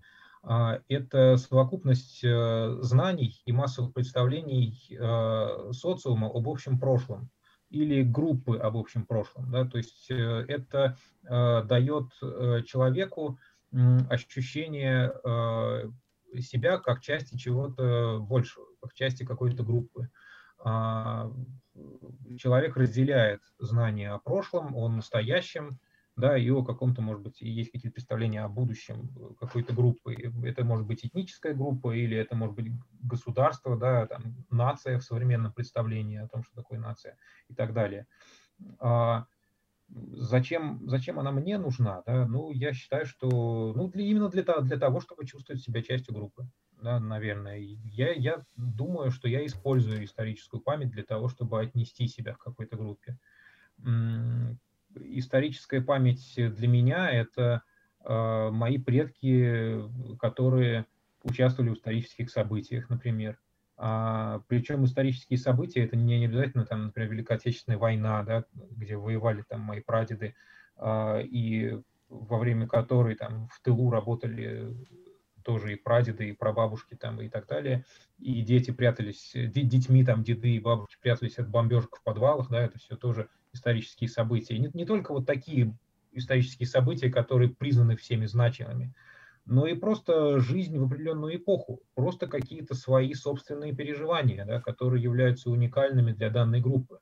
э, 0.45 0.81
это 0.89 1.37
совокупность 1.37 2.23
э, 2.23 2.79
знаний 2.83 3.43
и 3.45 3.53
массовых 3.53 3.95
представлений 3.95 4.87
э, 4.91 5.73
социума 5.73 6.29
об 6.29 6.49
общем 6.49 6.79
прошлом 6.79 7.31
или 7.69 8.03
группы 8.03 8.59
об 8.59 8.77
общем 8.77 9.07
прошлом. 9.07 9.51
Да? 9.51 9.65
То 9.65 9.79
есть 9.79 10.11
э, 10.11 10.45
это 10.47 10.97
дает 11.23 12.11
человеку 12.67 13.39
ощущение 14.11 15.13
себя 16.41 16.79
как 16.79 17.01
части 17.01 17.37
чего-то 17.37 18.19
большего, 18.21 18.67
как 18.83 18.93
части 18.93 19.25
какой-то 19.25 19.63
группы. 19.63 20.11
Человек 22.39 22.77
разделяет 22.77 23.41
знания 23.59 24.11
о 24.11 24.19
прошлом, 24.19 24.75
о 24.75 24.89
настоящем, 24.89 25.79
да, 26.17 26.37
и 26.37 26.51
о 26.51 26.63
каком-то, 26.63 27.01
может 27.01 27.23
быть, 27.23 27.41
есть 27.41 27.73
какие-то 27.73 27.95
представления 27.95 28.43
о 28.43 28.49
будущем 28.49 29.09
какой-то 29.41 29.73
группы. 29.73 30.15
Это 30.45 30.65
может 30.65 30.87
быть 30.87 31.05
этническая 31.05 31.55
группа, 31.55 31.93
или 31.97 32.17
это 32.17 32.37
может 32.37 32.55
быть 32.55 32.73
государство, 33.01 33.79
да, 33.79 34.07
там, 34.07 34.45
нация 34.51 34.99
в 34.99 35.05
современном 35.05 35.53
представлении 35.53 36.19
о 36.19 36.29
том, 36.29 36.43
что 36.43 36.55
такое 36.55 36.79
нация 36.79 37.17
и 37.49 37.55
так 37.55 37.73
далее. 37.73 38.07
А 38.79 39.27
зачем, 39.89 40.87
зачем 40.87 41.19
она 41.19 41.33
мне 41.33 41.57
нужна? 41.59 42.03
Да? 42.07 42.27
Ну, 42.27 42.51
я 42.51 42.75
считаю, 42.75 43.07
что 43.07 43.73
ну, 43.75 43.89
для, 43.89 44.05
именно 44.05 44.29
для, 44.29 44.43
для 44.43 44.79
того, 44.79 45.01
чтобы 45.01 45.27
чувствовать 45.27 45.63
себя 45.63 45.83
частью 45.83 46.15
группы 46.15 46.47
да, 46.83 47.01
наверное. 47.01 47.59
Я, 47.59 48.13
я 48.13 48.45
думаю, 48.57 49.11
что 49.11 49.29
я 49.29 49.45
использую 49.47 50.05
историческую 50.05 50.61
память 50.61 50.91
для 50.91 51.03
того, 51.03 51.29
чтобы 51.29 51.61
отнести 51.61 52.07
себя 52.07 52.35
к 52.35 52.43
какой-то 52.43 52.77
группе. 52.77 53.19
Историческая 54.95 55.81
память 55.81 56.35
для 56.37 56.69
меня– 56.69 57.11
это 57.13 57.63
мои 58.05 58.79
предки, 58.79 59.83
которые 60.19 60.87
участвовали 61.23 61.71
в 61.71 61.75
исторических 61.75 62.31
событиях, 62.31 62.91
например. 62.91 63.39
А, 63.77 64.43
причем 64.49 64.85
исторические 64.85 65.39
события 65.39 65.85
это 65.85 65.97
не, 65.97 66.19
не 66.19 66.27
обязательно 66.27 66.67
там, 66.67 66.85
например, 66.85 67.11
Великая 67.11 67.35
Отечественная 67.35 67.79
война, 67.79 68.23
да, 68.23 68.45
где 68.53 68.97
воевали 68.97 69.43
там 69.49 69.61
мои 69.61 69.81
прадеды, 69.81 70.35
а, 70.77 71.19
и 71.21 71.81
во 72.09 72.39
время 72.39 72.69
которой 72.69 73.15
там 73.15 73.49
в 73.49 73.61
тылу 73.63 73.91
работали 73.91 74.75
тоже 75.43 75.73
и 75.73 75.77
прадеды, 75.77 76.29
и 76.29 76.33
прабабушки 76.33 76.95
там 76.95 77.21
и 77.21 77.29
так 77.29 77.47
далее, 77.47 77.85
и 78.19 78.43
дети 78.43 78.71
прятались, 78.71 79.33
детьми 79.35 80.05
там 80.05 80.23
деды 80.23 80.57
и 80.57 80.61
бабушки 80.61 80.97
прятались 81.01 81.39
от 81.39 81.49
бомбежек 81.49 81.97
в 81.97 82.03
подвалах, 82.03 82.49
да, 82.51 82.61
это 82.63 82.79
все 82.79 82.97
тоже 82.97 83.29
исторические 83.53 84.09
события. 84.09 84.59
Не, 84.59 84.71
не 84.73 84.87
только 84.87 85.13
вот 85.13 85.27
такие 85.27 85.77
исторические 86.13 86.67
события, 86.67 87.11
которые 87.11 87.51
признаны 87.51 87.97
всеми 87.97 88.27
значимыми, 88.27 88.95
но 89.45 89.67
и 89.67 89.75
просто 89.75 90.39
жизнь 90.39 90.79
в 90.79 90.85
определенную 90.85 91.37
эпоху, 91.37 91.81
просто 91.95 92.27
какие-то 92.27 92.75
свои 92.75 93.13
собственные 93.15 93.75
переживания, 93.75 94.45
да, 94.45 94.61
которые 94.61 95.03
являются 95.03 95.51
уникальными 95.51 96.13
для 96.13 96.31
данной 96.31 96.61
группы. 96.61 97.01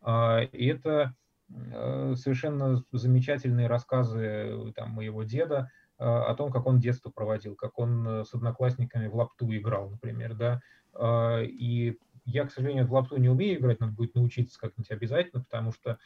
А, 0.00 0.40
и 0.40 0.66
это 0.66 1.14
э, 1.48 2.14
совершенно 2.16 2.84
замечательные 2.92 3.66
рассказы 3.66 4.20
э, 4.20 4.72
там, 4.76 4.90
моего 4.90 5.24
деда 5.24 5.70
о 6.02 6.34
том, 6.34 6.50
как 6.50 6.66
он 6.66 6.80
детство 6.80 7.10
проводил, 7.10 7.56
как 7.56 7.78
он 7.78 8.06
э, 8.06 8.24
с 8.24 8.34
одноклассниками 8.34 9.06
в 9.06 9.14
лапту 9.14 9.46
играл, 9.50 9.90
например, 9.90 10.34
да, 10.34 10.60
а, 10.92 11.40
и 11.42 11.98
я, 12.24 12.46
к 12.46 12.52
сожалению, 12.52 12.86
в 12.86 12.92
лапту 12.92 13.16
не 13.16 13.28
умею 13.28 13.58
играть, 13.58 13.80
надо 13.80 13.92
будет 13.92 14.14
научиться 14.14 14.58
как-нибудь 14.58 14.90
обязательно, 14.90 15.42
потому 15.42 15.72
что 15.72 15.98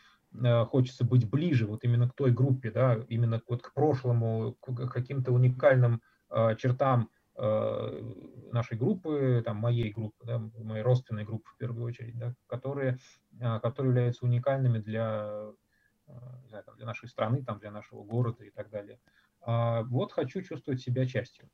Э, 0.42 0.64
хочется 0.64 1.04
быть 1.04 1.28
ближе 1.28 1.66
вот 1.66 1.84
именно 1.84 2.08
к 2.08 2.14
той 2.14 2.32
группе, 2.32 2.70
да, 2.70 2.98
именно 3.08 3.40
вот 3.46 3.62
к 3.62 3.72
прошлому, 3.72 4.54
к 4.60 4.88
каким-то 4.88 5.32
уникальным 5.32 6.02
э, 6.30 6.56
чертам 6.56 7.10
нашей 8.52 8.78
группы, 8.78 9.42
там, 9.44 9.56
моей 9.56 9.90
группы, 9.90 10.24
да, 10.24 10.38
моей 10.38 10.84
родственной 10.84 11.24
группы 11.24 11.50
в 11.50 11.56
первую 11.56 11.84
очередь, 11.84 12.16
да, 12.16 12.32
которые, 12.46 13.00
которые 13.40 13.90
являются 13.90 14.24
уникальными 14.24 14.78
для, 14.78 15.50
для 16.76 16.86
нашей 16.86 17.08
страны, 17.08 17.42
там, 17.44 17.58
для 17.58 17.72
нашего 17.72 18.04
города 18.04 18.44
и 18.44 18.50
так 18.50 18.70
далее. 18.70 19.00
А 19.46 19.82
вот 19.84 20.12
хочу 20.12 20.42
чувствовать 20.42 20.80
себя 20.80 21.06
частью. 21.06 21.50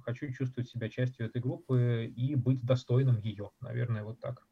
Хочу 0.00 0.32
чувствовать 0.32 0.68
себя 0.68 0.88
частью 0.88 1.26
этой 1.26 1.40
группы 1.40 2.12
и 2.14 2.34
быть 2.34 2.64
достойным 2.64 3.18
ее, 3.18 3.50
наверное, 3.60 4.04
вот 4.04 4.20
так. 4.20 4.46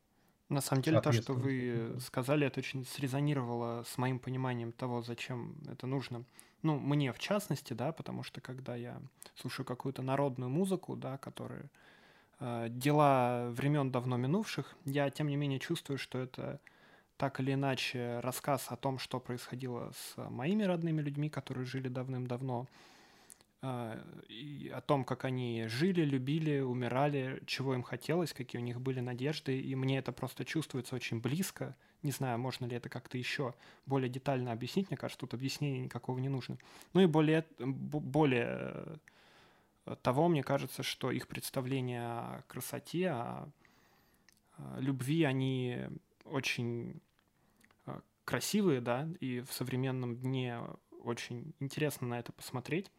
На 0.49 0.61
самом 0.61 0.83
деле, 0.83 1.01
то, 1.01 1.13
что 1.13 1.35
вы 1.35 1.97
сказали, 2.01 2.47
это 2.47 2.59
очень 2.61 2.85
срезонировало 2.85 3.85
с 3.85 3.97
моим 3.99 4.19
пониманием 4.19 4.73
того, 4.73 5.01
зачем 5.01 5.57
это 5.69 5.87
нужно. 5.87 6.25
Ну, 6.63 6.79
мне 6.79 7.13
в 7.13 7.19
частности, 7.19 7.73
да, 7.73 7.93
потому 7.93 8.23
что 8.23 8.41
когда 8.41 8.75
я 8.77 9.01
слушаю 9.37 9.65
какую-то 9.65 10.03
народную 10.03 10.51
музыку, 10.51 10.97
да, 10.97 11.19
которая 11.19 11.71
э, 12.41 12.69
дела 12.71 13.51
времен 13.53 13.93
давно 13.93 14.17
минувших, 14.17 14.77
я, 14.85 15.11
тем 15.11 15.29
не 15.29 15.37
менее, 15.37 15.61
чувствую, 15.61 15.99
что 15.99 16.19
это 16.19 16.61
так 17.21 17.39
или 17.39 17.53
иначе 17.53 18.19
рассказ 18.21 18.69
о 18.71 18.77
том, 18.77 18.99
что 18.99 19.21
происходило 19.21 19.93
с 19.95 20.31
моими 20.31 20.63
родными 20.63 21.03
людьми, 21.03 21.29
которые 21.29 21.67
жили 21.67 21.89
давным-давно, 21.89 22.67
а, 23.61 24.03
и 24.27 24.73
о 24.75 24.81
том, 24.81 25.05
как 25.05 25.27
они 25.27 25.67
жили, 25.69 26.01
любили, 26.01 26.61
умирали, 26.61 27.43
чего 27.45 27.75
им 27.75 27.83
хотелось, 27.83 28.33
какие 28.33 28.59
у 28.59 28.65
них 28.65 28.81
были 28.81 29.01
надежды, 29.01 29.61
и 29.61 29.75
мне 29.75 29.99
это 29.99 30.13
просто 30.13 30.47
чувствуется 30.47 30.97
очень 30.97 31.21
близко. 31.21 31.77
Не 32.03 32.11
знаю, 32.11 32.39
можно 32.39 32.65
ли 32.65 32.75
это 32.75 32.89
как-то 32.89 33.19
еще 33.19 33.53
более 33.85 34.09
детально 34.09 34.53
объяснить, 34.53 34.89
мне 34.89 34.97
кажется, 34.97 35.21
тут 35.21 35.35
объяснения 35.35 35.81
никакого 35.81 36.19
не 36.21 36.31
нужно. 36.31 36.57
Ну 36.95 37.03
и 37.03 37.07
более, 37.07 37.45
более 37.59 38.99
э, 39.85 39.97
того, 40.01 40.29
мне 40.29 40.43
кажется, 40.43 40.83
что 40.83 41.11
их 41.11 41.29
представления 41.29 42.01
о 42.01 42.45
красоте, 42.49 43.11
о 43.11 43.49
любви, 44.79 45.25
они 45.25 45.85
очень 46.31 46.91
э, 46.93 47.10
красивые, 48.31 48.81
да, 48.81 49.09
и 49.19 49.41
в 49.41 49.53
современном 49.53 50.17
дне 50.17 50.61
очень 51.03 51.53
интересно 51.59 52.07
на 52.07 52.21
это 52.21 52.31
посмотреть. 52.33 52.93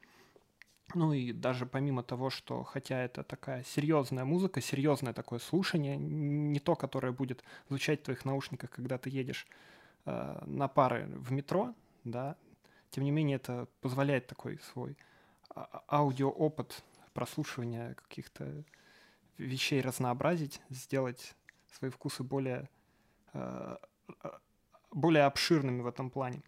Ну 0.93 1.13
и 1.13 1.31
даже 1.31 1.65
помимо 1.65 2.03
того, 2.03 2.29
что 2.29 2.63
хотя 2.63 3.01
это 3.01 3.23
такая 3.23 3.63
серьезная 3.63 4.25
музыка, 4.25 4.59
серьезное 4.59 5.13
такое 5.13 5.39
слушание, 5.39 5.95
не 5.95 6.59
то, 6.59 6.75
которое 6.75 7.13
будет 7.13 7.45
звучать 7.69 8.01
в 8.01 8.03
твоих 8.03 8.25
наушниках, 8.25 8.71
когда 8.71 8.97
ты 8.97 9.09
едешь 9.09 9.47
э, 10.05 10.43
на 10.45 10.67
пары 10.67 11.07
в 11.15 11.31
метро, 11.31 11.73
да, 12.03 12.35
тем 12.89 13.05
не 13.05 13.11
менее 13.11 13.37
это 13.37 13.69
позволяет 13.79 14.27
такой 14.27 14.59
свой 14.73 14.97
а, 15.49 15.61
а, 15.61 15.97
аудиоопыт 15.99 16.83
прослушивания 17.13 17.93
каких-то 17.93 18.65
вещей 19.37 19.79
разнообразить, 19.79 20.59
сделать 20.69 21.35
свои 21.71 21.89
вкусы 21.89 22.23
более, 22.23 22.69
э, 23.33 23.77
более 24.91 25.25
обширными 25.25 25.81
в 25.81 25.87
этом 25.87 26.09
плане. 26.09 26.41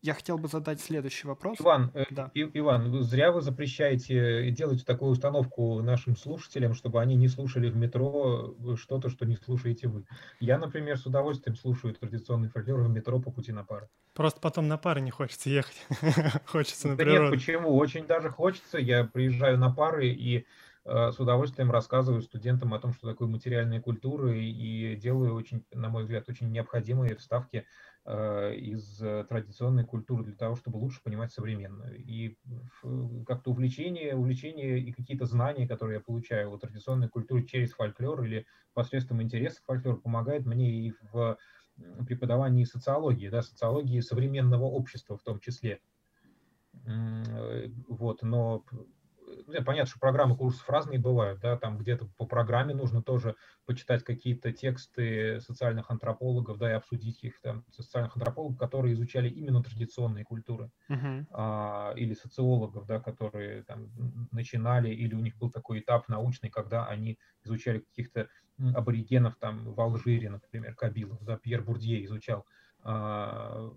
Я 0.00 0.14
хотел 0.14 0.38
бы 0.38 0.46
задать 0.46 0.80
следующий 0.80 1.26
вопрос. 1.26 1.60
Иван, 1.60 1.90
э, 1.92 2.04
да. 2.10 2.30
И, 2.32 2.48
Иван, 2.54 3.02
зря 3.02 3.32
вы 3.32 3.40
запрещаете 3.40 4.48
делать 4.52 4.86
такую 4.86 5.10
установку 5.10 5.82
нашим 5.82 6.16
слушателям, 6.16 6.74
чтобы 6.74 7.00
они 7.00 7.16
не 7.16 7.26
слушали 7.26 7.68
в 7.68 7.76
метро 7.76 8.54
что-то, 8.76 9.08
что 9.10 9.26
не 9.26 9.34
слушаете 9.34 9.88
вы. 9.88 10.04
Я, 10.38 10.58
например, 10.58 10.98
с 10.98 11.06
удовольствием 11.06 11.56
слушаю 11.56 11.94
традиционный 11.94 12.48
фольклор 12.48 12.82
в 12.82 12.88
метро 12.88 13.18
по 13.18 13.32
пути 13.32 13.50
на 13.50 13.64
пары. 13.64 13.88
Просто 14.14 14.40
потом 14.40 14.68
на 14.68 14.78
пары 14.78 15.00
не 15.00 15.10
хочется 15.10 15.50
ехать. 15.50 15.84
хочется 16.46 16.88
на 16.88 16.96
природу. 16.96 17.22
Нет, 17.22 17.30
почему? 17.32 17.76
Очень 17.76 18.06
даже 18.06 18.30
хочется. 18.30 18.78
Я 18.78 19.02
приезжаю 19.02 19.58
на 19.58 19.74
пары 19.74 20.10
и 20.10 20.38
э, 20.38 20.44
с 20.88 21.20
удовольствием 21.20 21.70
рассказываю 21.70 22.22
студентам 22.22 22.72
о 22.72 22.78
том, 22.78 22.92
что 22.92 23.08
такое 23.08 23.28
материальная 23.28 23.80
культура, 23.80 24.32
и 24.32 24.96
делаю 24.96 25.34
очень, 25.34 25.64
на 25.72 25.88
мой 25.88 26.02
взгляд, 26.02 26.28
очень 26.28 26.50
необходимые 26.50 27.14
вставки 27.16 27.66
Э, 28.10 28.54
из 28.54 29.02
э, 29.02 29.26
традиционной 29.28 29.84
культуры 29.84 30.24
для 30.24 30.34
того, 30.34 30.56
чтобы 30.56 30.78
лучше 30.78 31.02
понимать 31.02 31.30
современную. 31.30 32.02
И 32.02 32.38
как-то 33.26 33.50
увлечение, 33.50 34.16
увлечение 34.16 34.78
и 34.80 34.92
какие-то 34.92 35.26
знания, 35.26 35.68
которые 35.68 35.96
я 35.96 36.00
получаю 36.00 36.50
о 36.50 36.56
традиционной 36.56 37.10
культуре 37.10 37.44
через 37.44 37.72
фольклор 37.72 38.22
или 38.22 38.46
посредством 38.72 39.20
интереса 39.20 39.60
фольклор, 39.66 40.00
помогает 40.00 40.46
мне 40.46 40.70
и 40.70 40.94
в 41.12 41.36
преподавании 42.06 42.64
социологии, 42.64 43.28
да, 43.28 43.42
социологии 43.42 44.00
современного 44.00 44.64
общества 44.64 45.18
в 45.18 45.22
том 45.22 45.38
числе. 45.38 45.78
Э, 46.86 47.68
вот, 47.88 48.22
но 48.22 48.64
понятно, 49.64 49.86
что 49.86 49.98
программы 49.98 50.36
курсов 50.36 50.68
разные 50.68 50.98
бывают, 50.98 51.40
да, 51.40 51.56
там 51.56 51.78
где-то 51.78 52.06
по 52.16 52.26
программе 52.26 52.74
нужно 52.74 53.02
тоже 53.02 53.34
почитать 53.66 54.04
какие-то 54.04 54.52
тексты 54.52 55.40
социальных 55.40 55.90
антропологов, 55.90 56.58
да, 56.58 56.70
и 56.70 56.74
обсудить 56.74 57.22
их, 57.24 57.40
там, 57.40 57.64
социальных 57.70 58.16
антропологов, 58.16 58.58
которые 58.58 58.94
изучали 58.94 59.28
именно 59.28 59.62
традиционные 59.62 60.24
культуры, 60.24 60.70
uh-huh. 60.90 61.26
а, 61.30 61.92
или 61.96 62.14
социологов, 62.14 62.86
да, 62.86 63.00
которые 63.00 63.62
там 63.64 63.90
начинали, 64.32 64.90
или 64.90 65.14
у 65.14 65.20
них 65.20 65.36
был 65.36 65.50
такой 65.50 65.80
этап 65.80 66.08
научный, 66.08 66.50
когда 66.50 66.86
они 66.86 67.18
изучали 67.44 67.80
каких-то 67.80 68.28
аборигенов 68.74 69.36
там 69.36 69.72
в 69.72 69.80
Алжире, 69.80 70.30
например, 70.30 70.74
Кабилов, 70.74 71.22
да, 71.24 71.36
Пьер 71.36 71.62
Бурдье 71.62 72.04
изучал 72.04 72.44
а, 72.82 73.70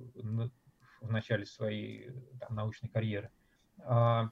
в 1.01 1.12
начале 1.12 1.45
своей 1.45 2.12
там, 2.39 2.55
научной 2.55 2.89
карьеры. 2.89 3.31
А, 3.84 4.29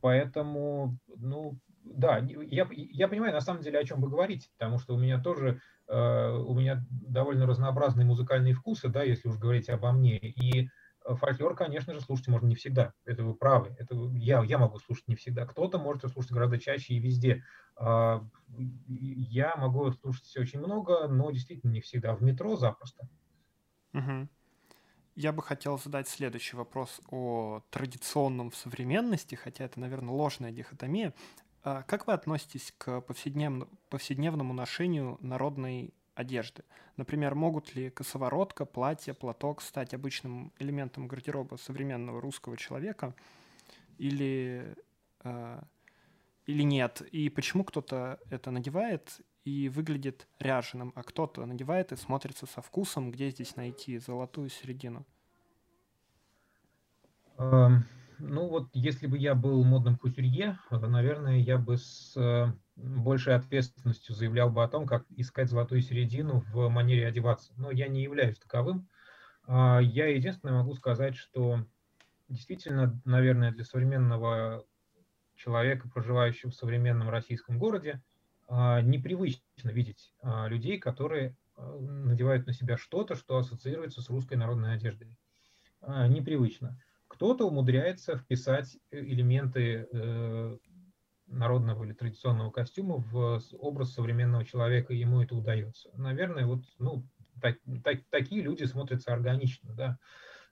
Поэтому, 0.00 0.98
ну, 1.06 1.58
да, 1.84 2.18
я, 2.18 2.68
я 2.70 3.08
понимаю 3.08 3.32
на 3.32 3.40
самом 3.40 3.62
деле, 3.62 3.78
о 3.78 3.84
чем 3.84 4.00
вы 4.00 4.08
говорите, 4.08 4.48
потому 4.58 4.78
что 4.78 4.94
у 4.94 4.98
меня 4.98 5.20
тоже, 5.20 5.60
э, 5.88 6.30
у 6.30 6.54
меня 6.54 6.84
довольно 6.90 7.46
разнообразные 7.46 8.06
музыкальные 8.06 8.54
вкусы, 8.54 8.88
да, 8.88 9.02
если 9.02 9.28
уж 9.28 9.36
говорить 9.38 9.68
обо 9.68 9.92
мне, 9.92 10.18
и 10.18 10.68
фольклор, 11.14 11.54
конечно 11.54 11.94
же, 11.94 12.00
слушать 12.00 12.28
можно 12.28 12.46
не 12.46 12.56
всегда, 12.56 12.92
это 13.04 13.22
вы 13.22 13.34
правы, 13.34 13.74
это 13.78 13.94
я, 14.14 14.42
я 14.42 14.58
могу 14.58 14.78
слушать 14.78 15.06
не 15.06 15.14
всегда, 15.14 15.46
кто-то 15.46 15.78
может 15.78 16.10
слушать 16.10 16.32
гораздо 16.32 16.58
чаще 16.58 16.94
и 16.94 16.98
везде. 16.98 17.44
Э, 17.80 18.20
я 18.48 19.54
могу 19.56 19.92
слушать 19.92 20.36
очень 20.36 20.58
много, 20.58 21.06
но 21.08 21.30
действительно 21.30 21.70
не 21.70 21.80
всегда, 21.80 22.14
в 22.14 22.22
метро 22.22 22.56
запросто. 22.56 23.08
Угу. 23.94 24.28
Я 25.16 25.32
бы 25.32 25.42
хотел 25.42 25.78
задать 25.78 26.08
следующий 26.08 26.56
вопрос 26.56 27.00
о 27.10 27.62
традиционном 27.70 28.50
в 28.50 28.56
современности, 28.56 29.34
хотя 29.34 29.64
это, 29.64 29.80
наверное, 29.80 30.12
ложная 30.12 30.52
дихотомия. 30.52 31.14
А 31.62 31.84
как 31.84 32.06
вы 32.06 32.12
относитесь 32.12 32.74
к 32.76 33.00
повседневному, 33.00 33.66
повседневному 33.88 34.52
ношению 34.52 35.16
народной 35.22 35.94
одежды? 36.14 36.64
Например, 36.98 37.34
могут 37.34 37.74
ли 37.74 37.88
косоворотка, 37.88 38.66
платье, 38.66 39.14
платок 39.14 39.62
стать 39.62 39.94
обычным 39.94 40.52
элементом 40.58 41.08
гардероба 41.08 41.56
современного 41.56 42.20
русского 42.20 42.58
человека 42.58 43.14
или, 43.96 44.76
э, 45.24 45.62
или 46.44 46.62
нет? 46.62 47.00
И 47.10 47.30
почему 47.30 47.64
кто-то 47.64 48.20
это 48.28 48.50
надевает 48.50 49.18
и 49.46 49.68
выглядит 49.68 50.26
ряженым, 50.40 50.92
а 50.96 51.04
кто-то 51.04 51.46
надевает 51.46 51.92
и 51.92 51.96
смотрится 51.96 52.46
со 52.46 52.60
вкусом, 52.60 53.12
где 53.12 53.30
здесь 53.30 53.54
найти 53.54 53.96
золотую 53.98 54.48
середину? 54.48 55.06
Эм, 57.38 57.84
ну 58.18 58.48
вот, 58.48 58.68
если 58.72 59.06
бы 59.06 59.16
я 59.16 59.36
был 59.36 59.62
модным 59.62 59.98
кутюрье, 59.98 60.58
наверное, 60.70 61.38
я 61.38 61.58
бы 61.58 61.76
с 61.76 62.16
э, 62.16 62.52
большей 62.74 63.36
ответственностью 63.36 64.16
заявлял 64.16 64.50
бы 64.50 64.64
о 64.64 64.68
том, 64.68 64.84
как 64.84 65.04
искать 65.10 65.48
золотую 65.48 65.80
середину 65.80 66.44
в 66.52 66.68
манере 66.68 67.06
одеваться. 67.06 67.52
Но 67.56 67.70
я 67.70 67.86
не 67.86 68.02
являюсь 68.02 68.40
таковым. 68.40 68.88
А, 69.46 69.78
я 69.78 70.08
единственное 70.08 70.54
могу 70.54 70.74
сказать, 70.74 71.14
что 71.14 71.64
действительно, 72.28 73.00
наверное, 73.04 73.52
для 73.52 73.64
современного 73.64 74.64
человека, 75.36 75.88
проживающего 75.88 76.50
в 76.50 76.56
современном 76.56 77.10
российском 77.10 77.60
городе, 77.60 78.02
непривычно 78.48 79.70
видеть 79.70 80.14
а, 80.22 80.46
людей, 80.48 80.78
которые 80.78 81.36
надевают 81.56 82.46
на 82.46 82.52
себя 82.52 82.76
что-то, 82.76 83.14
что 83.14 83.38
ассоциируется 83.38 84.02
с 84.02 84.10
русской 84.10 84.34
народной 84.34 84.74
одеждой. 84.74 85.16
Непривычно. 85.80 86.78
Кто-то 87.08 87.46
умудряется 87.46 88.16
вписать 88.16 88.76
элементы 88.90 89.88
э, 89.90 90.58
народного 91.26 91.84
или 91.84 91.92
традиционного 91.92 92.50
костюма 92.50 92.96
в 92.96 93.40
образ 93.58 93.92
современного 93.92 94.44
человека, 94.44 94.92
и 94.92 94.98
ему 94.98 95.22
это 95.22 95.34
удается. 95.34 95.90
Наверное, 95.94 96.46
вот 96.46 96.62
ну, 96.78 97.04
так, 97.40 97.56
так, 97.82 98.00
такие 98.10 98.42
люди 98.42 98.64
смотрятся 98.64 99.12
органично, 99.12 99.72
да. 99.74 99.98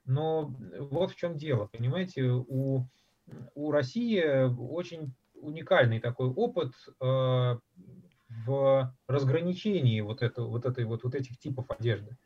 Но 0.05 0.55
вот 0.79 1.11
в 1.11 1.15
чем 1.15 1.37
дело, 1.37 1.67
понимаете, 1.67 2.23
у, 2.23 2.87
у 3.55 3.71
России 3.71 4.23
очень 4.57 5.13
уникальный 5.45 5.99
такой 5.99 6.29
опыт 6.29 6.73
э, 7.01 7.55
в 8.45 8.95
разграничении 9.07 10.01
вот, 10.01 10.21
это, 10.21 10.43
вот, 10.43 10.65
этой, 10.65 10.85
вот, 10.85 11.03
вот 11.03 11.15
этих 11.15 11.37
типов 11.37 11.65
одежды. 11.69 12.17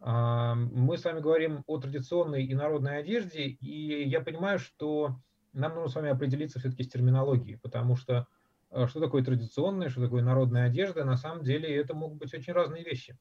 Мы 0.00 0.98
с 0.98 1.04
вами 1.04 1.20
говорим 1.20 1.62
о 1.66 1.78
традиционной 1.78 2.44
и 2.44 2.54
народной 2.54 2.98
одежде, 2.98 3.44
и 3.44 4.06
я 4.06 4.20
понимаю, 4.20 4.58
что 4.58 5.16
нам 5.54 5.74
нужно 5.74 5.88
с 5.88 5.94
вами 5.94 6.10
определиться 6.10 6.58
все-таки 6.58 6.82
с 6.82 6.88
терминологией, 6.88 7.58
потому 7.58 7.96
что 7.96 8.26
э, 8.70 8.86
что 8.86 9.00
такое 9.00 9.24
традиционная, 9.24 9.88
что 9.88 10.02
такое 10.02 10.22
народная 10.22 10.66
одежда, 10.66 11.04
на 11.04 11.16
самом 11.16 11.44
деле 11.44 11.74
это 11.74 11.94
могут 11.94 12.18
быть 12.18 12.34
очень 12.34 12.52
разные 12.52 12.84
вещи. 12.84 13.16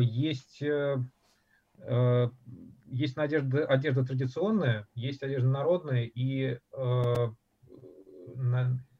Есть, 0.00 0.62
э, 0.62 0.96
э, 1.78 2.30
есть 2.86 3.18
одежда, 3.18 3.66
одежда 3.66 4.04
традиционная, 4.04 4.88
есть 4.94 5.22
одежда 5.22 5.48
народная 5.48 6.04
и, 6.04 6.58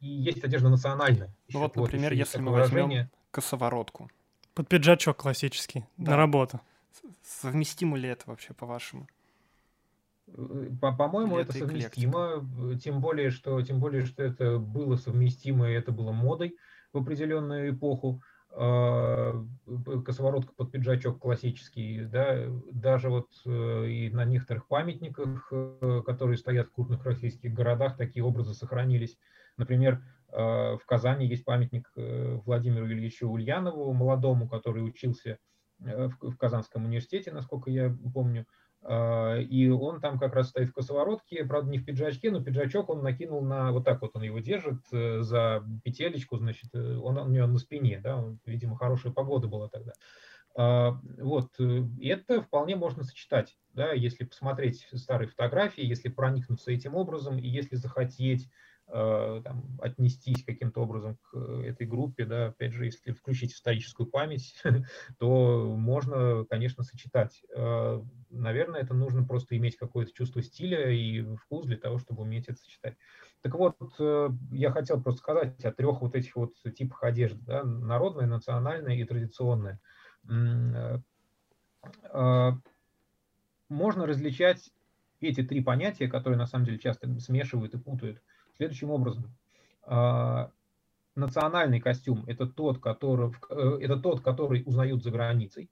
и 0.01 0.07
есть 0.07 0.45
одежда 0.45 0.69
национальная. 0.69 1.35
Ну 1.53 1.61
вот, 1.61 1.77
например, 1.77 2.11
вот 2.11 2.19
если 2.19 2.41
мы 2.41 2.53
возьмем 2.53 3.09
косоворотку. 3.31 4.11
Под 4.55 4.69
пиджачок 4.69 5.17
классический, 5.17 5.85
да. 5.97 6.13
на 6.13 6.17
работу. 6.17 6.61
Совместимо 7.23 7.97
ли 7.97 8.09
это 8.09 8.25
вообще, 8.27 8.55
по-вашему? 8.55 9.09
По-моему, 10.81 11.39
это, 11.39 11.51
это 11.51 11.67
совместимо, 11.67 12.49
тем 12.83 13.01
более, 13.01 13.31
что, 13.31 13.61
тем 13.63 13.81
более, 13.81 14.07
что 14.07 14.23
это 14.23 14.59
было 14.59 14.97
совместимо, 14.97 15.69
и 15.69 15.75
это 15.75 15.93
было 15.93 16.13
модой 16.13 16.57
в 16.93 16.99
определенную 16.99 17.75
эпоху. 17.75 18.23
А, 18.57 19.45
косоворотка 20.05 20.53
под 20.55 20.71
пиджачок 20.71 21.19
классический, 21.21 22.05
да, 22.05 22.47
даже 22.71 23.11
вот 23.11 23.29
э, 23.47 23.87
и 23.89 24.11
на 24.11 24.25
некоторых 24.25 24.69
памятниках, 24.69 25.49
э, 25.51 26.03
которые 26.07 26.39
стоят 26.39 26.69
в 26.69 26.73
крупных 26.73 27.05
российских 27.05 27.53
городах, 27.53 27.97
такие 27.97 28.25
образы 28.25 28.55
сохранились. 28.55 29.19
Например, 29.57 30.03
Э, 30.35 30.77
в 30.77 30.85
Казани 30.87 31.27
есть 31.27 31.45
памятник 31.45 31.91
э, 31.97 32.41
Владимиру 32.45 32.87
Ильичу 32.89 33.29
Ульянову, 33.29 33.93
молодому, 33.93 34.49
который 34.49 34.85
учился 34.85 35.39
в 35.79 36.37
Казанском 36.37 36.85
университете, 36.85 37.33
насколько 37.33 37.69
я 37.71 37.95
помню. 38.15 38.47
И 38.87 39.69
он 39.71 40.01
там 40.01 40.19
как 40.19 40.35
раз 40.35 40.51
стоит 40.51 40.69
в 40.69 40.75
косоворотке, 40.75 41.45
правда, 41.45 41.71
не 41.71 41.79
в 41.79 41.87
пиджачке, 41.87 42.31
но 42.31 42.43
пиджачок 42.43 42.91
он 42.91 43.03
накинул 43.03 43.43
на, 43.43 43.73
вот 43.73 43.85
так 43.85 44.03
вот 44.03 44.11
он 44.15 44.23
его 44.23 44.41
держит 44.41 44.81
за 44.91 45.65
петелечку, 45.83 46.37
значит, 46.37 46.75
он 46.75 47.17
у 47.17 47.29
него 47.29 47.47
на 47.47 47.59
спине, 47.59 47.99
да, 48.03 48.19
он, 48.19 48.41
видимо, 48.45 48.77
хорошая 48.77 49.13
погода 49.13 49.49
была 49.49 49.71
тогда. 49.71 49.95
Вот, 50.55 51.59
и 51.59 52.09
это 52.09 52.43
вполне 52.43 52.77
можно 52.77 53.05
сочетать, 53.05 53.57
да, 53.73 53.93
если 53.93 54.25
посмотреть 54.25 54.87
старые 54.95 55.29
фотографии, 55.29 55.83
если 55.83 56.11
проникнуться 56.11 56.71
этим 56.71 56.95
образом, 56.95 57.39
и 57.39 57.49
если 57.49 57.77
захотеть 57.77 58.49
Э, 58.49 58.74
там, 58.87 59.79
отнестись 59.81 60.45
каким-то 60.45 60.83
образом 60.83 61.17
к 61.31 61.37
этой 61.37 61.87
группе, 61.87 62.27
да, 62.27 62.49
опять 62.49 62.73
же, 62.73 62.85
если 62.85 63.13
включить 63.13 63.53
историческую 63.53 64.07
память, 64.07 64.55
то 65.19 65.75
можно, 65.77 66.45
конечно, 66.45 66.85
сочетать. 66.85 67.43
Э, 67.57 68.03
наверное, 68.31 68.83
это 68.83 68.93
нужно 68.93 69.25
просто 69.25 69.57
иметь 69.57 69.77
какое-то 69.77 70.13
чувство 70.13 70.43
стиля 70.43 70.91
и 70.91 71.23
вкус 71.37 71.67
для 71.67 71.79
того, 71.79 71.99
чтобы 71.99 72.23
уметь 72.23 72.49
это 72.49 72.59
сочетать. 72.59 72.97
Так 73.41 73.55
вот, 73.55 73.77
э, 73.99 74.29
я 74.53 74.71
хотел 74.71 75.03
просто 75.03 75.21
сказать 75.21 75.65
о 75.65 75.73
трех 75.73 76.03
вот 76.03 76.15
этих 76.15 76.37
вот 76.37 76.55
типах 76.77 77.05
одежды, 77.05 77.41
да, 77.47 77.65
народная, 77.65 78.27
национальная 78.27 78.97
и 78.97 79.05
традиционная. 79.05 79.81
Можно 83.69 84.07
различать 84.07 84.71
эти 85.21 85.43
три 85.43 85.63
понятия, 85.63 86.07
которые 86.07 86.39
на 86.39 86.47
самом 86.47 86.67
деле 86.67 86.79
часто 86.79 87.19
смешивают 87.19 87.75
и 87.75 87.79
путают– 87.79 88.23
следующим 88.57 88.91
образом. 88.91 89.35
А, 89.83 90.51
национальный 91.15 91.81
костюм– 91.81 92.25
это 92.27 92.47
тот, 92.47 92.79
который, 92.79 93.33
э, 93.51 93.79
это 93.83 93.97
тот, 93.97 94.21
который 94.21 94.63
узнают 94.67 95.03
за 95.03 95.11
границей. 95.11 95.71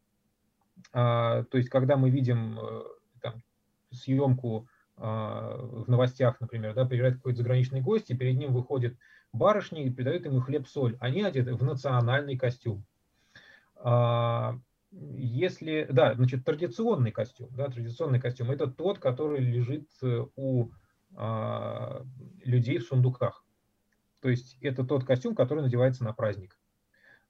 А, 0.92 1.44
то 1.44 1.58
есть, 1.58 1.68
когда 1.68 1.96
мы 1.96 2.10
видим 2.10 2.58
э, 2.58 2.82
там, 3.20 3.42
съемку 3.90 4.68
а, 4.96 5.56
в 5.56 5.88
новостях, 5.88 6.40
например, 6.40 6.74
да, 6.74 6.84
приезжает 6.84 7.16
какой-то 7.16 7.38
заграничный 7.38 7.80
гость, 7.80 8.10
и 8.10 8.16
перед 8.16 8.36
ним 8.36 8.52
выходит 8.52 8.96
барышни 9.32 9.84
и 9.84 9.90
передают 9.90 10.26
ему 10.26 10.40
хлеб-соль. 10.40 10.96
Они 11.00 11.22
одеты 11.22 11.54
в 11.54 11.62
национальный 11.62 12.36
костюм. 12.36 12.84
Если, 14.92 15.86
да, 15.90 16.14
значит, 16.14 16.44
традиционный 16.44 17.12
костюм, 17.12 17.48
да, 17.52 17.68
традиционный 17.68 18.20
костюм– 18.20 18.50
это 18.50 18.66
тот, 18.66 18.98
который 18.98 19.40
лежит 19.40 19.88
э, 20.02 20.26
у 20.36 20.68
людей 21.14 22.78
в 22.78 22.84
сундуках. 22.84 23.44
То 24.20 24.28
есть 24.28 24.56
это 24.60 24.84
тот 24.84 25.04
костюм, 25.04 25.34
который 25.34 25.62
надевается 25.62 26.04
на 26.04 26.12
праздник. 26.12 26.58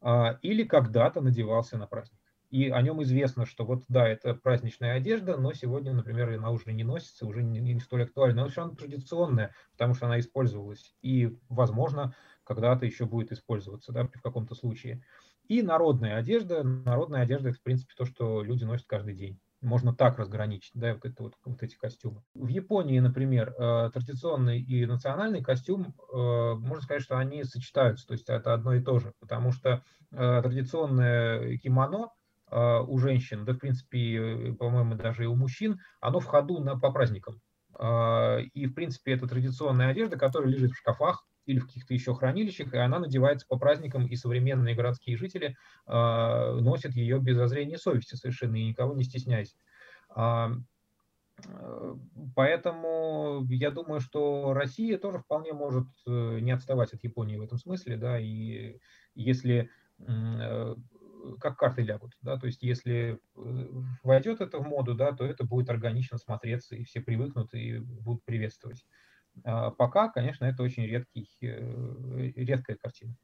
А, 0.01 0.39
или 0.43 0.65
когда-то 0.65 1.21
надевался 1.21 1.79
на 1.79 1.87
праздник. 1.87 2.19
И 2.51 2.69
о 2.69 2.83
нем 2.83 3.03
известно, 3.03 3.47
что 3.47 3.65
вот 3.65 3.85
да, 3.89 4.07
это 4.07 4.35
праздничная 4.35 4.95
одежда, 4.95 5.39
но 5.39 5.55
сегодня, 5.55 5.95
например, 5.95 6.31
она 6.35 6.51
уже 6.51 6.73
не 6.73 6.85
носится, 6.85 7.27
уже 7.27 7.43
не, 7.43 7.61
не 7.61 7.81
столь 7.81 8.03
актуальна. 8.03 8.43
Но 8.43 8.49
все 8.49 8.61
равно 8.61 8.77
традиционная, 8.77 9.55
потому 9.73 9.95
что 9.95 10.07
она 10.07 10.19
использовалась. 10.19 10.95
И, 11.01 11.39
возможно, 11.49 12.15
когда-то 12.45 12.85
еще 12.85 13.07
будет 13.07 13.33
использоваться 13.33 13.93
да, 13.93 14.05
в 14.05 14.21
каком-то 14.21 14.55
случае. 14.55 15.03
И 15.49 15.63
народная 15.63 16.19
одежда. 16.19 16.63
Народная 16.63 17.23
одежда– 17.23 17.49
это, 17.51 17.59
в 17.59 17.63
принципе, 17.63 17.95
то, 17.97 18.05
что 18.05 18.43
люди 18.43 18.65
носят 18.65 18.87
каждый 18.87 19.15
день 19.15 19.41
можно 19.63 19.95
так 19.95 20.19
разграничить, 20.19 20.73
да, 20.75 20.95
вот, 20.95 21.05
это 21.05 21.23
вот, 21.23 21.35
вот 21.45 21.63
эти 21.63 21.77
костюмы. 21.77 22.23
В 22.35 22.49
Японии, 22.49 22.99
например, 22.99 23.55
э, 23.57 23.91
традиционный 23.93 24.61
и 24.61 24.85
национальный 24.87 25.43
костюм, 25.43 25.95
э, 26.13 26.55
можно 26.55 26.83
сказать, 26.83 27.03
что 27.03 27.17
они 27.17 27.45
сочетаются, 27.45 28.07
то 28.07 28.13
есть 28.13 28.29
это 28.29 28.53
одно 28.53 28.75
и 28.75 28.83
то 28.83 28.99
же, 28.99 29.13
потому 29.21 29.53
что 29.53 29.83
э, 30.11 30.43
традиционное 30.43 31.57
кимоно 31.59 32.11
у 32.55 32.99
женщин, 32.99 33.47
да, 33.47 33.55
в 33.55 33.59
принципе, 33.59 34.55
по-моему, 34.59 34.95
даже 34.95 35.25
и 35.25 35.27
у 35.27 35.35
мужчин, 35.35 35.81
оно 36.03 36.21
в 36.21 36.27
ходу 36.27 36.59
на, 36.63 36.79
по 36.79 36.93
праздникам. 36.93 37.41
И, 37.73 38.67
в 38.67 38.75
принципе, 38.75 39.13
это 39.15 39.27
традиционная 39.27 39.89
одежда, 39.89 40.19
которая 40.19 40.51
лежит 40.51 40.73
в 40.73 40.77
шкафах, 40.77 41.25
или 41.47 41.59
в 41.59 41.67
каких-то 41.67 41.95
еще 41.95 42.15
хранилищах, 42.15 42.73
и 42.73 42.79
она 42.79 42.99
надевается 42.99 43.47
по 43.49 43.59
праздникам, 43.59 44.07
и 44.07 44.17
современные 44.17 44.75
городские 44.75 45.17
жители 45.17 45.57
э, 45.87 46.59
носят 46.61 46.95
ее 46.95 47.19
без 47.19 47.37
зазрения 47.37 47.79
совести 47.79 48.15
совершенно, 48.15 48.57
и 48.57 48.69
никого 48.69 48.95
не 48.95 49.05
стесняясь. 49.05 49.57
А, 50.11 50.53
э, 51.45 51.95
поэтому 52.37 53.45
я 53.51 53.71
думаю, 53.71 54.01
что 54.01 54.53
Россия 54.55 54.99
тоже 54.99 55.19
вполне 55.19 55.53
может 55.53 55.89
э, 56.07 56.39
не 56.41 56.53
отставать 56.53 56.93
от 56.93 57.03
Японии 57.03 57.37
в 57.37 57.43
этом 57.43 57.59
смысле, 57.59 57.97
да, 57.97 58.19
и 58.21 58.79
если 59.15 59.71
э, 59.99 60.75
как 61.41 61.57
карты 61.57 61.83
лягут, 61.83 62.17
да, 62.21 62.37
то 62.37 62.47
есть 62.47 62.63
если 62.63 63.21
войдет 64.03 64.41
это 64.41 64.59
в 64.59 64.67
моду, 64.67 64.95
да, 64.95 65.13
то 65.13 65.25
это 65.25 65.45
будет 65.45 65.71
органично 65.71 66.19
смотреться, 66.19 66.75
и 66.75 66.85
все 66.85 67.01
привыкнут 67.01 67.55
и 67.55 67.79
будут 67.79 68.25
приветствовать. 68.25 68.85
А 69.45 69.71
пока, 69.71 70.09
конечно, 70.09 70.45
это 70.45 70.63
очень 70.63 70.85
редкий, 70.85 71.29
э, 71.41 72.33
редкая 72.37 72.77
картина. 72.77 73.15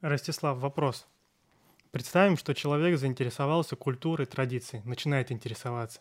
Ростислав, 0.00 0.58
вопрос. 0.58 1.06
Представим, 1.90 2.36
что 2.36 2.54
человек 2.54 2.98
заинтересовался 2.98 3.76
культурой, 3.76 4.26
традицией, 4.26 4.82
начинает 4.84 5.32
интересоваться. 5.32 6.00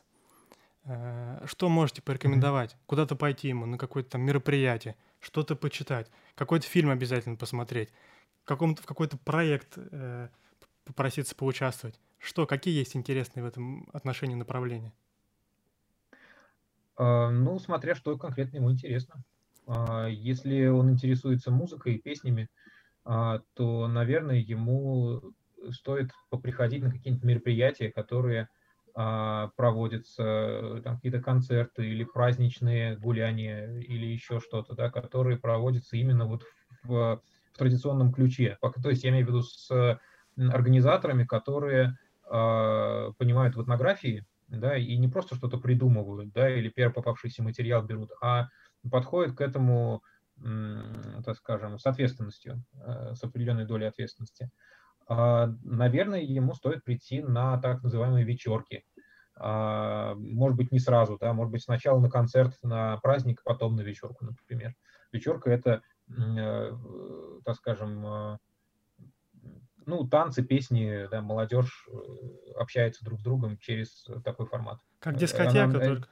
Э, 0.84 1.46
что 1.46 1.70
можете 1.70 2.02
порекомендовать? 2.02 2.78
Куда-то 2.86 3.16
пойти 3.16 3.50
ему, 3.50 3.66
на 3.66 3.78
какое-то 3.78 4.12
там 4.12 4.22
мероприятие, 4.22 4.96
что-то 5.20 5.56
почитать, 5.56 6.10
какой-то 6.36 6.68
фильм 6.68 6.90
обязательно 6.90 7.36
посмотреть, 7.36 7.90
в, 8.44 8.46
каком-то, 8.46 8.82
в 8.82 8.86
какой-то 8.86 9.18
проект 9.18 9.74
э, 9.78 10.30
попроситься 10.84 11.36
поучаствовать. 11.36 12.00
Что, 12.20 12.46
какие 12.46 12.78
есть 12.78 12.96
интересные 12.96 13.44
в 13.44 13.48
этом 13.48 13.90
отношении 13.94 14.36
направления? 14.36 14.94
А, 16.98 17.30
ну, 17.30 17.60
смотря 17.60 17.96
что 17.96 18.18
конкретно 18.18 18.58
ему 18.58 18.72
интересно. 18.72 19.24
А, 19.68 20.08
если 20.08 20.68
он 20.68 20.92
интересуется 20.92 21.52
музыкой 21.52 21.96
и 21.96 22.02
песнями, 22.02 22.50
а, 23.04 23.42
то, 23.54 23.88
наверное, 23.88 24.38
ему 24.38 25.22
стоит 25.72 26.12
поприходить 26.30 26.84
на 26.84 26.92
какие-нибудь 26.92 27.26
мероприятия, 27.26 27.92
которые 27.92 28.50
проводятся, 28.94 30.80
там 30.86 30.96
какие-то 30.96 31.22
концерты 31.22 31.86
или 31.86 32.06
праздничные 32.06 32.96
гуляния 32.96 33.68
или 33.82 34.06
еще 34.06 34.40
что-то, 34.40 34.74
да, 34.74 34.90
которые 34.90 35.38
проводятся 35.38 35.98
именно 35.98 36.26
вот 36.26 36.44
в, 36.82 37.22
в 37.52 37.58
традиционном 37.58 38.14
ключе. 38.14 38.58
То 38.62 38.90
есть 38.90 39.04
я 39.04 39.10
имею 39.10 39.26
в 39.26 39.30
виду 39.30 39.42
с 39.42 40.00
организаторами, 40.38 41.26
которые 41.26 41.98
понимают 42.24 43.58
в 43.58 43.64
этнографии, 43.64 44.26
да, 44.60 44.78
и 44.78 44.98
не 44.98 45.08
просто 45.08 45.36
что-то 45.36 45.58
придумывают, 45.58 46.32
да, 46.34 46.50
или 46.50 46.70
первый 46.70 46.94
попавшийся 46.94 47.44
материал 47.44 47.84
берут, 47.84 48.12
а 48.22 48.48
подходят 48.90 49.36
к 49.36 49.42
этому, 49.42 50.02
так 50.38 51.38
скажем, 51.38 51.80
с 51.80 51.86
ответственностью, 51.86 52.64
э, 52.74 53.16
с 53.16 53.24
определенной 53.24 53.66
долей 53.66 53.86
ответственности. 53.86 54.50
А, 55.08 55.48
наверное, 55.64 56.22
ему 56.22 56.54
стоит 56.54 56.84
прийти 56.84 57.22
на 57.22 57.58
так 57.60 57.84
называемые 57.84 58.26
вечерки. 58.26 58.84
А, 59.38 60.16
может 60.16 60.58
быть, 60.58 60.72
не 60.72 60.80
сразу, 60.80 61.18
да, 61.20 61.34
может 61.34 61.52
быть, 61.52 61.64
сначала 61.64 62.00
на 62.00 62.10
концерт, 62.10 62.58
на 62.64 62.98
праздник, 62.98 63.42
потом 63.44 63.76
на 63.76 63.82
вечерку, 63.82 64.26
например. 64.26 64.74
Вечерка– 65.12 65.50
это, 65.52 65.82
э, 66.10 66.72
так 67.44 67.56
скажем, 67.56 68.06
э, 68.06 68.38
ну, 69.86 70.08
танцы, 70.08 70.44
песни, 70.44 71.08
да, 71.10 71.22
молодежь 71.22 71.88
э, 71.92 71.96
общается 72.58 73.04
друг 73.04 73.20
с 73.20 73.24
другом 73.24 73.58
через 73.58 74.06
такой 74.24 74.48
формат. 74.48 74.80
Как 75.00 75.18
дискотека 75.18 75.64
Она, 75.64 75.80
только. 75.80 76.10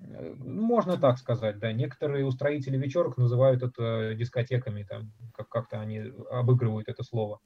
Э, 0.00 0.34
можно 0.34 0.96
так 0.98 1.18
сказать, 1.18 1.58
да. 1.58 1.72
Некоторые 1.72 2.24
устроители 2.24 2.76
вечерок 2.76 3.16
называют 3.16 3.62
это 3.62 4.14
дискотеками, 4.14 4.84
там, 4.84 5.12
как- 5.34 5.48
как-то 5.48 5.80
они 5.80 6.12
обыгрывают 6.30 6.88
это 6.88 7.02
слово. 7.02 7.40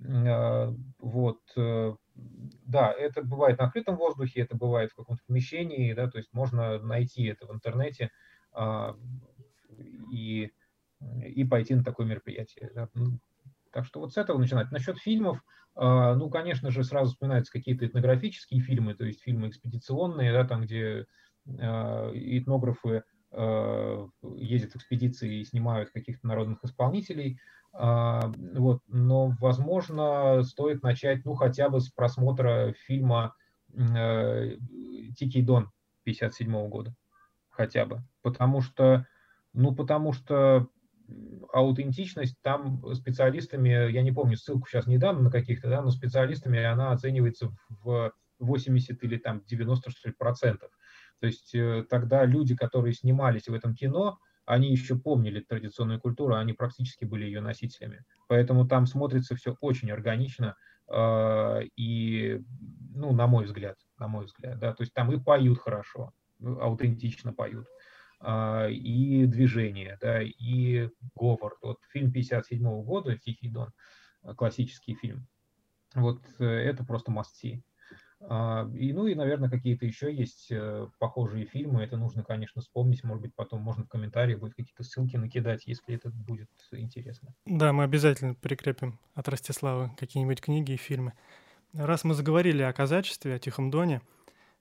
Э, 0.00 0.72
вот. 0.98 1.40
Да, 1.56 2.92
это 2.92 3.22
бывает 3.22 3.58
на 3.58 3.64
открытом 3.66 3.96
воздухе, 3.96 4.42
это 4.42 4.56
бывает 4.56 4.92
в 4.92 4.94
каком-то 4.94 5.22
помещении, 5.26 5.92
да, 5.94 6.08
то 6.08 6.18
есть 6.18 6.32
можно 6.32 6.78
найти 6.78 7.24
это 7.24 7.46
в 7.46 7.52
интернете 7.52 8.10
а, 8.52 8.96
и, 10.10 10.52
и 11.24 11.44
пойти 11.44 11.74
на 11.74 11.82
такое 11.82 12.06
мероприятие. 12.06 12.70
Да. 12.74 12.88
Так 13.74 13.84
что 13.84 13.98
вот 13.98 14.12
с 14.12 14.16
этого 14.16 14.38
начинать. 14.38 14.70
Насчет 14.70 14.98
фильмов, 14.98 15.42
а, 15.74 16.14
ну, 16.14 16.30
конечно 16.30 16.70
же, 16.70 16.84
сразу 16.84 17.10
вспоминаются 17.10 17.52
какие-то 17.52 17.84
этнографические 17.84 18.60
фильмы, 18.60 18.94
то 18.94 19.04
есть 19.04 19.20
фильмы 19.20 19.48
экспедиционные, 19.48 20.32
да, 20.32 20.44
там, 20.44 20.62
где 20.62 21.06
а, 21.58 22.12
этнографы 22.14 23.02
а, 23.32 24.08
ездят 24.36 24.72
в 24.72 24.76
экспедиции 24.76 25.40
и 25.40 25.44
снимают 25.44 25.90
каких-то 25.90 26.24
народных 26.26 26.62
исполнителей. 26.62 27.38
Вот. 27.76 28.82
Но, 28.86 29.34
возможно, 29.40 30.44
стоит 30.44 30.84
начать, 30.84 31.24
ну, 31.24 31.34
хотя 31.34 31.68
бы 31.68 31.80
с 31.80 31.88
просмотра 31.88 32.72
фильма 32.86 33.34
«Тикий 33.72 35.42
Дон» 35.42 35.72
57 36.04 36.68
года. 36.68 36.94
Хотя 37.50 37.84
бы. 37.84 38.04
Потому 38.22 38.60
что, 38.60 39.08
ну, 39.52 39.74
потому 39.74 40.12
что 40.12 40.68
аутентичность 41.52 42.36
там 42.42 42.82
специалистами, 42.94 43.90
я 43.90 44.02
не 44.02 44.12
помню, 44.12 44.36
ссылку 44.36 44.66
сейчас 44.68 44.86
не 44.86 44.98
дам 44.98 45.22
на 45.22 45.30
каких-то, 45.30 45.68
да, 45.68 45.82
но 45.82 45.90
специалистами 45.90 46.62
она 46.62 46.92
оценивается 46.92 47.50
в 47.68 48.12
80 48.38 49.02
или 49.02 49.18
там 49.18 49.42
90 49.46 49.90
что 49.90 50.08
ли, 50.08 50.14
процентов. 50.14 50.70
То 51.20 51.26
есть 51.26 51.54
э, 51.54 51.84
тогда 51.88 52.24
люди, 52.24 52.56
которые 52.56 52.92
снимались 52.92 53.48
в 53.48 53.54
этом 53.54 53.74
кино, 53.74 54.18
они 54.46 54.70
еще 54.70 54.96
помнили 54.96 55.40
традиционную 55.40 56.00
культуру, 56.00 56.34
они 56.34 56.52
практически 56.52 57.04
были 57.04 57.24
ее 57.24 57.40
носителями. 57.40 58.04
Поэтому 58.28 58.66
там 58.66 58.86
смотрится 58.86 59.34
все 59.36 59.56
очень 59.60 59.90
органично 59.90 60.56
э, 60.88 61.62
и, 61.76 62.40
ну, 62.94 63.12
на 63.12 63.26
мой 63.26 63.46
взгляд, 63.46 63.76
на 63.98 64.08
мой 64.08 64.26
взгляд, 64.26 64.58
да, 64.58 64.74
то 64.74 64.82
есть 64.82 64.92
там 64.92 65.12
и 65.12 65.18
поют 65.18 65.58
хорошо, 65.58 66.12
аутентично 66.42 67.32
поют. 67.32 67.66
А, 67.66 67.74
и 68.70 69.26
движение, 69.26 69.98
да, 70.00 70.22
и 70.22 70.88
говор. 71.14 71.56
Вот 71.62 71.78
фильм 71.92 72.12
57 72.12 72.62
-го 72.62 72.82
года 72.82 73.16
«Тихий 73.16 73.48
дон», 73.48 73.72
а, 74.22 74.34
классический 74.34 74.94
фильм. 74.94 75.26
Вот 75.94 76.22
э, 76.38 76.44
это 76.44 76.84
просто. 76.84 77.12
А, 78.20 78.68
и, 78.74 78.92
ну 78.92 79.06
и, 79.06 79.14
наверное, 79.14 79.50
какие-то 79.50 79.84
еще 79.84 80.12
есть 80.12 80.48
э, 80.50 80.88
похожие 80.98 81.44
фильмы. 81.44 81.82
Это 81.82 81.96
нужно, 81.96 82.22
конечно, 82.22 82.62
вспомнить. 82.62 83.04
Может 83.04 83.22
быть, 83.22 83.34
потом 83.34 83.60
можно 83.60 83.84
в 83.84 83.88
комментариях 83.88 84.40
будет 84.40 84.54
какие-то 84.54 84.82
ссылки 84.82 85.16
накидать, 85.16 85.66
если 85.66 85.94
это 85.94 86.10
будет 86.10 86.48
интересно. 86.72 87.34
Да, 87.44 87.72
мы 87.72 87.84
обязательно 87.84 88.34
прикрепим 88.34 88.98
от 89.14 89.28
Ростислава 89.28 89.94
какие-нибудь 89.98 90.40
книги 90.40 90.72
и 90.72 90.76
фильмы. 90.76 91.12
Раз 91.74 92.04
мы 92.04 92.14
заговорили 92.14 92.62
о 92.62 92.72
казачестве, 92.72 93.34
о 93.34 93.38
Тихом 93.38 93.70
Доне, 93.70 94.00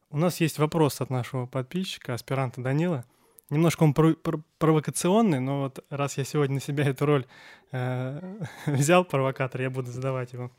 у 0.10 0.18
нас 0.18 0.42
есть 0.42 0.60
вопрос 0.60 1.00
от 1.02 1.10
нашего 1.10 1.46
подписчика, 1.46 2.14
аспиранта 2.14 2.62
Данила. 2.62 3.06
Немножко 3.54 3.84
он 3.84 3.94
пров- 3.94 4.20
пров- 4.22 4.42
провокационный, 4.58 5.40
но 5.40 5.62
вот 5.62 5.86
раз 5.92 6.18
я 6.18 6.24
сегодня 6.24 6.56
на 6.56 6.60
себя 6.60 6.86
эту 6.86 7.06
роль 7.06 7.26
э, 7.72 8.38
взял, 8.66 9.06
провокатор, 9.06 9.62
я 9.62 9.70
буду 9.70 9.92
задавать 9.92 10.34
его. 10.34 10.52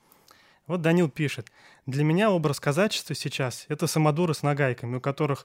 Вот 0.68 0.80
Данил 0.80 1.10
пишет. 1.10 1.50
Для 1.86 2.04
меня 2.04 2.30
образ 2.30 2.60
казачества 2.60 3.16
сейчас— 3.16 3.66
это 3.68 3.88
самодуры 3.88 4.32
с 4.32 4.44
нагайками, 4.44 4.96
у 4.96 5.00
которых 5.00 5.44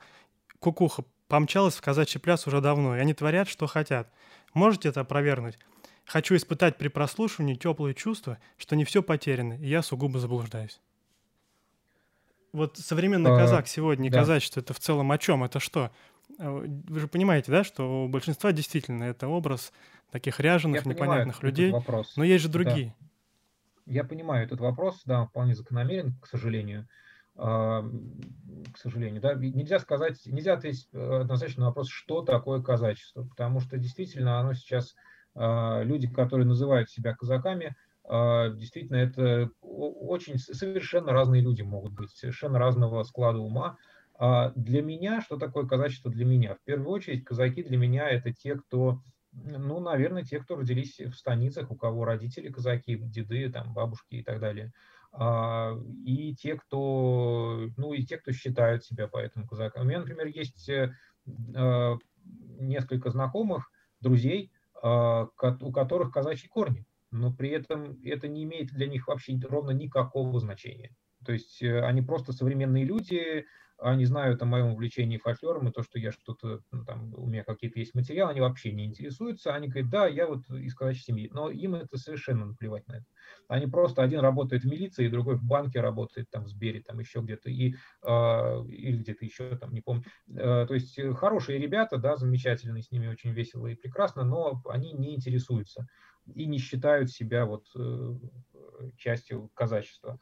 кукуха 0.60 1.04
помчалась 1.28 1.76
в 1.76 1.82
казачий 1.82 2.20
пляс 2.20 2.46
уже 2.46 2.62
давно, 2.62 2.96
и 2.96 3.00
они 3.00 3.16
творят, 3.16 3.50
что 3.50 3.66
хотят. 3.66 4.08
Можете 4.54 4.90
это 4.90 5.02
опровергнуть? 5.02 5.58
Хочу 6.06 6.36
испытать 6.36 6.78
при 6.78 6.88
прослушивании 6.88 7.56
теплые 7.56 7.96
чувства, 7.96 8.38
что 8.58 8.76
не 8.76 8.86
все 8.86 9.02
потеряно, 9.02 9.54
и 9.54 9.68
я 9.68 9.82
сугубо 9.82 10.20
заблуждаюсь. 10.20 10.80
Вот 12.54 12.78
современный 12.78 13.32
а, 13.32 13.38
казак 13.38 13.68
сегодня, 13.68 14.12
да. 14.12 14.20
казачество, 14.20 14.60
это 14.60 14.74
в 14.74 14.80
целом 14.80 15.12
о 15.12 15.18
чем? 15.18 15.44
Это 15.44 15.60
что? 15.60 15.92
А, 16.38 16.52
вы 16.52 17.00
же 17.00 17.08
понимаете, 17.08 17.52
да, 17.52 17.64
что 17.64 18.06
у 18.06 18.08
большинства 18.08 18.52
действительно 18.52 19.06
это 19.06 19.28
образ 19.28 19.74
таких 20.12 20.40
ряженых, 20.40 20.86
Я 20.86 20.92
непонятных 20.92 21.44
людей. 21.44 21.72
Вопрос. 21.72 22.16
Но 22.18 22.24
есть 22.24 22.44
же 22.44 22.50
другие. 22.50 22.96
Да. 23.00 23.06
Я 23.86 24.04
понимаю 24.04 24.46
этот 24.46 24.60
вопрос, 24.60 25.02
да, 25.06 25.26
вполне 25.26 25.56
закономерен, 25.56 26.16
к 26.22 26.28
сожалению. 26.28 26.88
А, 27.36 27.84
к 28.74 28.78
сожалению, 28.78 29.22
да, 29.22 29.34
нельзя 29.34 29.80
сказать, 29.80 30.20
нельзя 30.26 30.54
ответить 30.54 30.90
э, 30.92 31.22
однозначно 31.22 31.62
на 31.62 31.68
вопрос, 31.68 31.88
что 31.90 32.22
такое 32.22 32.62
казачество, 32.62 33.24
потому 33.24 33.62
что 33.62 33.78
действительно 33.78 34.40
оно 34.40 34.54
сейчас, 34.54 34.94
а, 35.36 35.82
люди, 35.82 36.08
которые 36.08 36.46
называют 36.46 36.90
себя 36.90 37.16
казаками, 37.16 37.76
действительно 38.12 38.96
это 38.96 39.52
очень 39.62 40.40
совершенно 40.40 41.12
разные 41.12 41.44
люди 41.44 41.62
могут 41.62 41.94
быть, 41.94 42.10
совершенно 42.10 42.58
разного 42.58 43.04
склада 43.04 43.38
ума, 43.38 43.68
а 43.68 43.78
для 44.20 44.82
меня, 44.82 45.22
что 45.22 45.38
такое 45.38 45.66
казачество 45.66 46.12
для 46.12 46.26
меня? 46.26 46.56
В 46.56 46.64
первую 46.66 46.90
очередь, 46.90 47.24
казаки 47.24 47.64
для 47.64 47.78
меня 47.78 48.10
это 48.10 48.34
те, 48.34 48.56
кто, 48.56 49.02
ну, 49.32 49.80
наверное, 49.80 50.24
те, 50.24 50.40
кто 50.40 50.58
родились 50.58 51.00
в 51.00 51.14
станицах, 51.14 51.72
у 51.72 51.76
кого 51.76 52.04
родители 52.04 52.52
казаки, 52.52 52.98
деды, 52.98 53.50
там, 53.50 53.74
бабушки 53.74 54.16
и 54.16 54.24
так 54.24 54.40
далее. 54.40 54.74
А, 55.12 55.74
и 56.06 56.36
те, 56.36 56.56
кто, 56.56 57.68
ну, 57.78 57.94
и 57.94 58.04
те, 58.04 58.18
кто 58.18 58.32
считают 58.32 58.84
себя 58.84 59.08
поэтому 59.08 59.48
казаком. 59.48 59.84
У 59.84 59.86
меня, 59.86 60.00
например, 60.00 60.28
есть 60.28 60.70
э, 60.70 60.94
а, 61.56 61.98
несколько 62.60 63.10
знакомых, 63.10 63.72
друзей, 64.02 64.52
у 64.82 65.72
которых 65.74 66.14
казачьи 66.14 66.48
корни, 66.48 66.86
но 67.12 67.34
при 67.34 67.50
этом 67.50 68.00
это 68.02 68.30
не 68.30 68.46
имеет 68.46 68.70
для 68.70 68.88
них 68.88 69.08
вообще 69.10 69.38
ровно 69.42 69.72
никакого 69.72 70.40
значения. 70.40 70.96
То 71.26 71.34
есть 71.34 71.62
э, 71.62 71.82
они 71.82 72.02
просто 72.02 72.34
современные 72.34 72.86
люди, 72.86 73.46
они 73.82 74.06
знают 74.06 74.42
о 74.42 74.46
моем 74.46 74.74
увлечении 74.74 75.18
фольклором 75.18 75.68
и 75.68 75.72
то, 75.72 75.84
что 75.84 76.00
я 76.00 76.12
что-то, 76.12 76.62
ну, 76.72 76.84
там, 76.84 77.14
у 77.16 77.26
меня 77.26 77.44
какие-то 77.44 77.80
есть 77.80 77.96
материалы, 77.96 78.32
они 78.32 78.42
вообще 78.42 78.72
не 78.72 78.86
интересуются. 78.86 79.54
Они 79.54 79.68
говорят, 79.68 79.90
да, 79.90 80.08
я 80.08 80.28
вот 80.28 80.50
из 80.50 80.76
казачьей 80.76 81.04
семьи. 81.04 81.30
Но 81.34 81.50
им 81.50 81.76
это 81.76 81.98
совершенно 81.98 82.46
наплевать 82.46 82.88
на 82.88 82.98
это. 82.98 83.06
Они 83.48 83.68
просто, 83.68 84.04
один 84.04 84.20
работает 84.20 84.64
в 84.64 84.68
милиции, 84.68 85.08
другой 85.08 85.36
в 85.36 85.44
банке 85.44 85.80
работает, 85.80 86.30
там, 86.30 86.44
в 86.44 86.50
Сбере, 86.50 86.82
там, 86.82 87.00
еще 87.00 87.22
где-то, 87.22 87.50
и, 87.50 87.76
э, 88.04 88.66
или 88.68 88.98
где-то 88.98 89.26
еще, 89.26 89.56
там, 89.58 89.74
не 89.74 89.82
помню. 89.82 90.04
Э, 90.30 90.66
то 90.68 90.74
есть 90.74 90.98
э, 91.00 91.14
хорошие 91.14 91.58
ребята, 91.58 91.98
да, 91.98 92.18
замечательные, 92.18 92.84
с 92.84 92.92
ними 92.92 93.08
очень 93.08 93.32
весело 93.32 93.68
и 93.68 93.76
прекрасно, 93.76 94.24
но 94.24 94.62
они 94.68 94.92
не 94.94 95.16
интересуются 95.16 95.88
и 96.36 96.46
не 96.46 96.58
считают 96.60 97.12
себя 97.12 97.46
вот 97.46 97.66
э, 97.76 98.16
частью 98.98 99.50
казачества. 99.54 100.20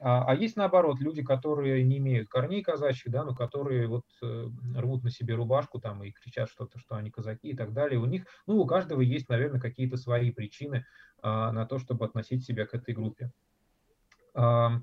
А, 0.00 0.24
а 0.26 0.34
есть 0.34 0.56
наоборот 0.56 1.00
люди, 1.00 1.22
которые 1.22 1.82
не 1.84 1.98
имеют 1.98 2.28
корней 2.28 2.62
казачьих, 2.62 3.12
да, 3.12 3.24
но 3.24 3.34
которые 3.34 3.86
вот 3.86 4.04
э, 4.22 4.48
рвут 4.74 5.04
на 5.04 5.10
себе 5.10 5.34
рубашку 5.34 5.80
там 5.80 6.02
и 6.02 6.10
кричат 6.10 6.50
что-то, 6.50 6.78
что 6.78 6.96
они 6.96 7.10
казаки 7.10 7.48
и 7.48 7.56
так 7.56 7.72
далее. 7.72 7.98
У 7.98 8.06
них, 8.06 8.26
ну, 8.46 8.58
у 8.58 8.66
каждого 8.66 9.00
есть, 9.00 9.28
наверное, 9.28 9.60
какие-то 9.60 9.96
свои 9.96 10.30
причины 10.32 10.84
а, 11.22 11.52
на 11.52 11.66
то, 11.66 11.78
чтобы 11.78 12.04
относить 12.04 12.44
себя 12.44 12.66
к 12.66 12.74
этой 12.74 12.94
группе. 12.94 13.30
А, 14.34 14.80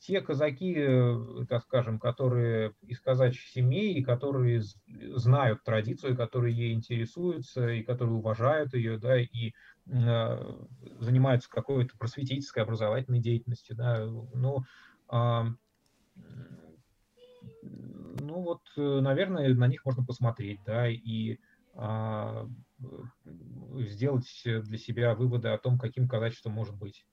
те 0.00 0.20
казаки, 0.20 0.74
так 1.48 1.62
скажем, 1.62 1.98
которые 1.98 2.74
из 2.82 3.00
казачьих 3.00 3.46
семей, 3.46 4.02
которые 4.02 4.62
знают 5.14 5.62
традицию, 5.62 6.16
которые 6.16 6.56
ей 6.56 6.74
интересуются, 6.74 7.68
и 7.68 7.82
которые 7.82 8.16
уважают 8.16 8.74
ее, 8.74 8.98
да, 8.98 9.20
и 9.20 9.52
занимаются 9.88 11.48
какой-то 11.48 11.96
просветительской, 11.98 12.62
образовательной 12.62 13.20
деятельностью, 13.20 13.76
да, 13.76 14.04
ну, 14.04 14.62
ну 18.20 18.42
вот, 18.42 18.62
э, 18.76 19.00
наверное, 19.00 19.54
на 19.54 19.66
них 19.68 19.84
можно 19.84 20.04
посмотреть, 20.04 20.60
да, 20.64 20.88
и 20.88 21.38
а, 21.74 22.46
сделать 23.78 24.28
для 24.44 24.78
себя 24.78 25.14
выводы 25.14 25.48
о 25.48 25.58
том, 25.58 25.78
каким 25.78 26.08
казачеством 26.08 26.52
может 26.52 26.76
быть. 26.76 27.06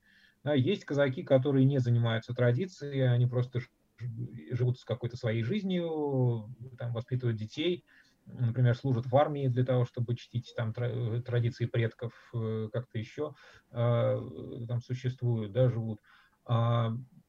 Да, 0.44 0.54
есть 0.54 0.84
казаки, 0.84 1.22
которые 1.22 1.64
не 1.64 1.78
занимаются 1.78 2.34
традицией, 2.34 3.08
они 3.08 3.26
просто 3.26 3.60
живут 4.50 4.78
с 4.78 4.84
какой-то 4.84 5.16
своей 5.16 5.42
жизнью, 5.42 6.48
там, 6.78 6.92
воспитывают 6.92 7.38
детей, 7.38 7.84
например, 8.26 8.76
служат 8.76 9.06
в 9.06 9.16
армии 9.16 9.48
для 9.48 9.64
того, 9.64 9.84
чтобы 9.84 10.16
чтить 10.16 10.52
там 10.56 10.72
традиции 10.72 11.66
предков, 11.66 12.12
э, 12.34 12.68
как-то 12.72 12.98
еще 12.98 13.34
а, 13.70 14.18
там 14.68 14.80
существуют, 14.80 15.52
да, 15.52 15.68
живут. 15.68 16.00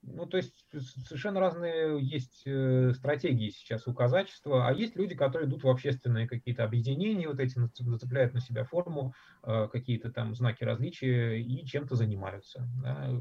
Ну, 0.07 0.25
то 0.25 0.37
есть 0.37 0.65
совершенно 0.71 1.39
разные 1.41 1.99
есть 2.01 2.43
э, 2.45 2.93
стратегии 2.93 3.49
сейчас 3.49 3.87
у 3.87 3.93
казачества, 3.93 4.67
а 4.67 4.73
есть 4.73 4.95
люди, 4.95 5.15
которые 5.15 5.49
идут 5.49 5.63
в 5.63 5.69
общественные 5.69 6.27
какие-то 6.27 6.63
объединения, 6.63 7.27
вот 7.27 7.39
эти 7.39 7.59
зацепляют 7.77 8.33
на 8.33 8.39
себя 8.39 8.63
форму, 8.63 9.13
э, 9.43 9.67
какие-то 9.69 10.09
там 10.11 10.33
знаки 10.33 10.63
различия 10.63 11.41
и 11.41 11.65
чем-то 11.65 11.95
занимаются. 11.95 12.67
Да, 12.81 13.11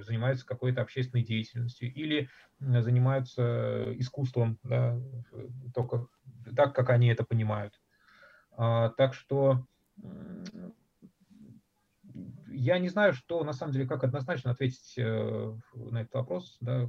занимаются 0.00 0.46
какой-то 0.46 0.82
общественной 0.82 1.24
деятельностью 1.24 1.92
или 1.92 2.28
занимаются 2.58 3.92
искусством, 3.96 4.58
да, 4.62 5.00
только 5.74 6.06
так, 6.54 6.74
как 6.74 6.90
они 6.90 7.08
это 7.08 7.24
понимают. 7.24 7.80
А, 8.56 8.90
так 8.90 9.14
что 9.14 9.64
я 12.64 12.78
не 12.78 12.88
знаю, 12.88 13.12
что 13.12 13.44
на 13.44 13.52
самом 13.52 13.72
деле, 13.72 13.86
как 13.86 14.04
однозначно 14.04 14.50
ответить 14.50 14.94
э, 14.96 15.54
на 15.74 16.00
этот 16.00 16.14
вопрос. 16.14 16.56
Да. 16.60 16.88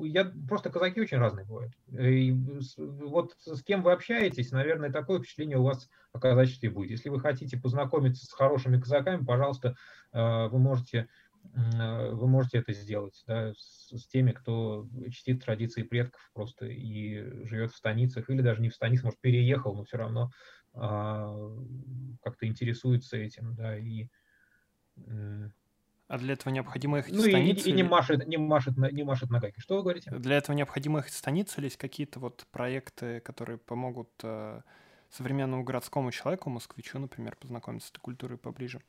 Я, 0.00 0.32
просто 0.48 0.70
казаки 0.70 1.00
очень 1.00 1.18
разные 1.18 1.46
бывают. 1.46 1.72
И 1.88 2.32
вот 2.76 3.36
с 3.38 3.62
кем 3.62 3.82
вы 3.82 3.92
общаетесь, 3.92 4.50
наверное, 4.50 4.90
такое 4.90 5.20
впечатление 5.20 5.56
у 5.56 5.62
вас 5.62 5.88
о 6.12 6.18
казачестве 6.18 6.70
будет. 6.70 6.90
Если 6.90 7.10
вы 7.10 7.20
хотите 7.20 7.56
познакомиться 7.56 8.26
с 8.26 8.32
хорошими 8.32 8.80
казаками, 8.80 9.24
пожалуйста, 9.24 9.76
э, 10.12 10.48
вы 10.48 10.58
можете 10.58 11.08
э, 11.54 12.10
вы 12.10 12.26
можете 12.26 12.58
это 12.58 12.72
сделать 12.72 13.22
да, 13.28 13.52
с, 13.56 13.96
с 13.96 14.06
теми, 14.08 14.32
кто 14.32 14.88
чтит 15.12 15.44
традиции 15.44 15.84
предков 15.84 16.28
просто 16.34 16.66
и 16.66 17.46
живет 17.46 17.70
в 17.70 17.76
станицах, 17.76 18.28
или 18.30 18.42
даже 18.42 18.60
не 18.60 18.68
в 18.68 18.74
станицах, 18.74 19.04
может, 19.04 19.20
переехал, 19.20 19.76
но 19.76 19.84
все 19.84 19.96
равно 19.96 20.32
а, 20.74 21.34
как-то 22.22 22.46
интересуется 22.46 23.16
этим, 23.16 23.54
да, 23.54 23.76
и 23.76 24.08
а 26.08 26.16
для 26.16 26.32
этого 26.32 26.52
необходимо 26.52 27.00
их 27.00 27.10
ну, 27.10 27.20
станицы? 27.20 27.68
И, 27.68 27.70
и, 27.70 27.74
и 27.74 27.76
не, 27.76 27.82
машет, 27.82 28.26
не, 28.26 28.38
машет, 28.38 28.76
не 28.78 29.02
машет 29.02 29.28
ногами. 29.28 29.52
Что 29.58 29.76
вы 29.76 29.82
говорите? 29.82 30.10
Для 30.10 30.38
этого 30.38 30.56
необходимо 30.56 31.00
их 31.00 31.10
станицы 31.10 31.60
или 31.60 31.66
есть 31.66 31.76
какие-то 31.76 32.18
вот 32.18 32.46
проекты, 32.50 33.20
которые 33.20 33.58
помогут 33.58 34.08
э, 34.22 34.62
современному 35.10 35.64
городскому 35.64 36.10
человеку, 36.10 36.48
москвичу, 36.48 36.98
например, 36.98 37.36
познакомиться 37.36 37.88
с 37.88 37.90
этой 37.90 38.00
культурой 38.00 38.38
поближе? 38.38 38.80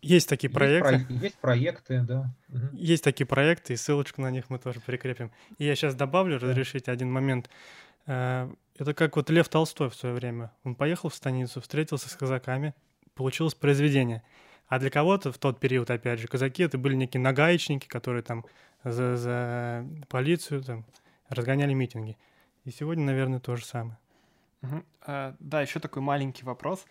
Есть 0.00 0.28
такие 0.28 0.48
проекты. 0.48 0.94
Есть, 0.94 1.08
про, 1.08 1.16
есть 1.16 1.38
проекты, 1.38 2.00
да. 2.02 2.32
Угу. 2.50 2.76
Есть 2.76 3.02
такие 3.02 3.26
проекты, 3.26 3.72
и 3.72 3.76
ссылочку 3.76 4.22
на 4.22 4.30
них 4.30 4.48
мы 4.48 4.60
тоже 4.60 4.78
прикрепим. 4.78 5.32
И 5.58 5.64
я 5.64 5.74
сейчас 5.74 5.96
добавлю, 5.96 6.38
да. 6.38 6.46
разрешите 6.46 6.92
один 6.92 7.10
момент. 7.10 7.50
Э, 8.06 8.48
это 8.78 8.94
как 8.94 9.16
вот 9.16 9.28
Лев 9.28 9.48
Толстой 9.48 9.90
в 9.90 9.96
свое 9.96 10.14
время. 10.14 10.52
Он 10.62 10.76
поехал 10.76 11.08
в 11.08 11.16
станицу, 11.16 11.60
встретился 11.60 12.08
с 12.08 12.14
казаками, 12.14 12.76
получилось 13.16 13.56
произведение— 13.56 14.22
а 14.68 14.78
для 14.78 14.90
кого-то 14.90 15.32
в 15.32 15.38
тот 15.38 15.60
период, 15.60 15.90
опять 15.90 16.18
же, 16.18 16.28
казаки 16.28 16.62
это 16.62 16.78
были 16.78 16.94
некие 16.94 17.20
нагаечники, 17.20 17.86
которые 17.86 18.22
там 18.22 18.44
за, 18.82 19.16
за 19.16 19.86
полицию 20.08 20.62
там 20.62 20.84
разгоняли 21.28 21.72
митинги. 21.72 22.16
И 22.64 22.70
сегодня, 22.70 23.04
наверное, 23.04 23.40
то 23.40 23.56
же 23.56 23.64
самое. 23.64 23.98
Угу. 24.62 24.82
А, 25.02 25.36
да, 25.38 25.62
еще 25.62 25.78
такой 25.78 26.02
маленький 26.02 26.44
вопрос. 26.44 26.84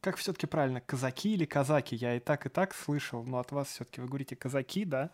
Как 0.00 0.16
все-таки 0.16 0.46
правильно, 0.46 0.80
казаки 0.80 1.34
или 1.34 1.46
казаки? 1.46 1.96
Я 1.96 2.16
и 2.16 2.20
так, 2.20 2.46
и 2.46 2.48
так 2.48 2.74
слышал, 2.74 3.24
но 3.24 3.38
от 3.38 3.50
вас 3.50 3.68
все-таки 3.68 4.00
вы 4.00 4.08
говорите 4.08 4.36
казаки, 4.36 4.84
да? 4.84 5.10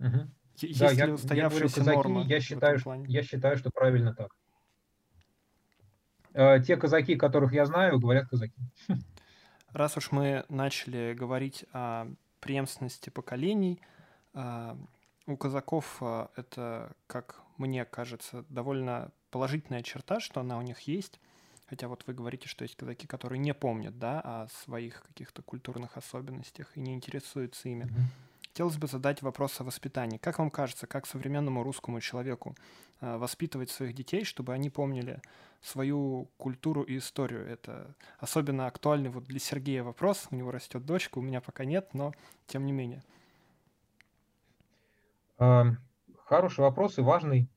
Угу. 0.00 0.28
Есть 0.58 0.80
да, 0.80 0.90
ли 0.90 0.98
я, 0.98 1.06
я 1.34 1.48
говорю 1.48 1.68
казаки, 1.68 1.96
норма 1.96 2.24
я 2.24 2.40
считаю, 2.40 2.78
что, 2.78 2.94
я 3.06 3.22
считаю, 3.22 3.56
что 3.56 3.70
правильно 3.70 4.14
так. 4.14 4.32
Э, 6.32 6.60
те 6.60 6.76
казаки, 6.76 7.14
которых 7.16 7.52
я 7.52 7.66
знаю, 7.66 8.00
говорят 8.00 8.28
казаки. 8.28 8.60
Раз 9.76 9.94
уж 9.98 10.10
мы 10.10 10.46
начали 10.48 11.12
говорить 11.12 11.66
о 11.70 12.06
преемственности 12.40 13.10
поколений, 13.10 13.78
а, 14.32 14.74
у 15.26 15.36
казаков 15.36 15.98
а, 16.00 16.30
это, 16.34 16.92
как 17.06 17.42
мне 17.58 17.84
кажется, 17.84 18.46
довольно 18.48 19.12
положительная 19.30 19.82
черта, 19.82 20.18
что 20.18 20.40
она 20.40 20.56
у 20.56 20.62
них 20.62 20.80
есть. 20.80 21.20
Хотя 21.66 21.88
вот 21.88 22.04
вы 22.06 22.14
говорите, 22.14 22.48
что 22.48 22.62
есть 22.62 22.74
казаки, 22.74 23.06
которые 23.06 23.38
не 23.38 23.52
помнят 23.52 23.98
да, 23.98 24.22
о 24.22 24.48
своих 24.48 25.02
каких-то 25.02 25.42
культурных 25.42 25.98
особенностях 25.98 26.74
и 26.74 26.80
не 26.80 26.94
интересуются 26.94 27.68
ими. 27.68 27.84
Mm-hmm. 27.84 28.25
Хотелось 28.56 28.78
бы 28.78 28.86
задать 28.86 29.20
вопрос 29.20 29.60
о 29.60 29.64
воспитании. 29.64 30.16
Как 30.16 30.38
вам 30.38 30.50
кажется, 30.50 30.86
как 30.86 31.04
современному 31.04 31.62
русскому 31.62 32.00
человеку 32.00 32.56
э, 33.02 33.18
воспитывать 33.18 33.68
своих 33.68 33.94
детей, 33.94 34.24
чтобы 34.24 34.54
они 34.54 34.70
помнили 34.70 35.20
свою 35.60 36.30
культуру 36.38 36.80
и 36.80 36.96
историю? 36.96 37.46
Это 37.46 37.94
особенно 38.18 38.66
актуальный 38.66 39.10
вот 39.10 39.24
для 39.24 39.40
Сергея 39.40 39.82
вопрос. 39.82 40.28
У 40.30 40.36
него 40.36 40.52
растет 40.52 40.86
дочка, 40.86 41.18
у 41.18 41.20
меня 41.20 41.42
пока 41.42 41.66
нет, 41.66 41.90
но 41.92 42.14
тем 42.46 42.64
не 42.64 42.72
менее. 42.72 43.02
Хороший 45.36 46.60
вопрос 46.60 46.96
и 46.96 47.02
важный, 47.02 47.50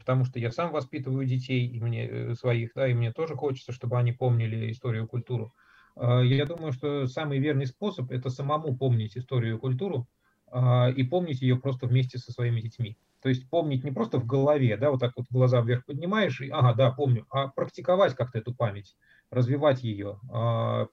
потому 0.00 0.26
что 0.26 0.38
я 0.38 0.50
сам 0.50 0.70
воспитываю 0.70 1.24
детей 1.24 1.66
и 1.66 1.80
мне, 1.80 2.06
э, 2.06 2.34
своих, 2.34 2.74
да, 2.74 2.86
и 2.88 2.92
мне 2.92 3.10
тоже 3.10 3.36
хочется, 3.36 3.72
чтобы 3.72 3.96
они 3.96 4.12
помнили 4.12 4.70
историю 4.70 5.04
и 5.04 5.08
культуру. 5.08 5.54
А, 5.96 6.20
я 6.20 6.44
думаю, 6.44 6.72
что 6.72 7.06
самый 7.06 7.38
верный 7.38 7.66
способ– 7.66 8.10
это 8.12 8.28
самому 8.28 8.76
помнить 8.76 9.16
историю 9.16 9.56
и 9.56 9.58
культуру, 9.58 10.06
и 10.96 11.02
помнить 11.04 11.40
ее 11.40 11.56
просто 11.56 11.86
вместе 11.86 12.18
со 12.18 12.32
своими 12.32 12.60
детьми. 12.60 12.98
То 13.22 13.28
есть 13.28 13.48
помнить 13.48 13.84
не 13.84 13.92
просто 13.92 14.18
в 14.18 14.26
голове, 14.26 14.76
да, 14.76 14.90
вот 14.90 14.98
так 15.00 15.12
вот 15.16 15.26
глаза 15.30 15.60
вверх 15.60 15.86
поднимаешь, 15.86 16.40
и, 16.40 16.50
ага, 16.50 16.74
да, 16.74 16.90
помню, 16.90 17.24
а 17.30 17.48
практиковать 17.48 18.14
как-то 18.16 18.38
эту 18.38 18.52
память, 18.52 18.96
развивать 19.30 19.84
ее, 19.84 20.18
а, 20.30 20.88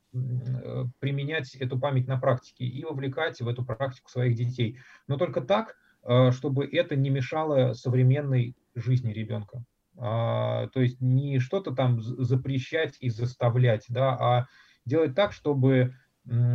применять 1.00 1.56
эту 1.56 1.80
память 1.80 2.08
на 2.08 2.20
практике 2.20 2.66
и 2.66 2.86
вовлекать 2.86 3.42
в 3.42 3.48
эту 3.48 3.66
практику 3.66 4.10
своих 4.12 4.36
детей. 4.36 4.78
Но 5.08 5.18
только 5.18 5.42
так, 5.42 5.76
а, 6.04 6.32
чтобы 6.32 6.68
это 6.68 6.96
не 6.96 7.10
мешало 7.10 7.74
современной 7.74 8.56
жизни 8.76 9.12
ребенка. 9.12 9.66
То 9.96 10.70
есть 10.76 11.02
не 11.02 11.40
что-то 11.40 11.76
там 11.76 12.00
запрещать 12.02 12.96
и 13.02 13.10
заставлять, 13.10 13.86
да, 13.90 14.12
а 14.12 14.48
делать 14.86 15.14
так, 15.14 15.34
чтобы 15.34 15.96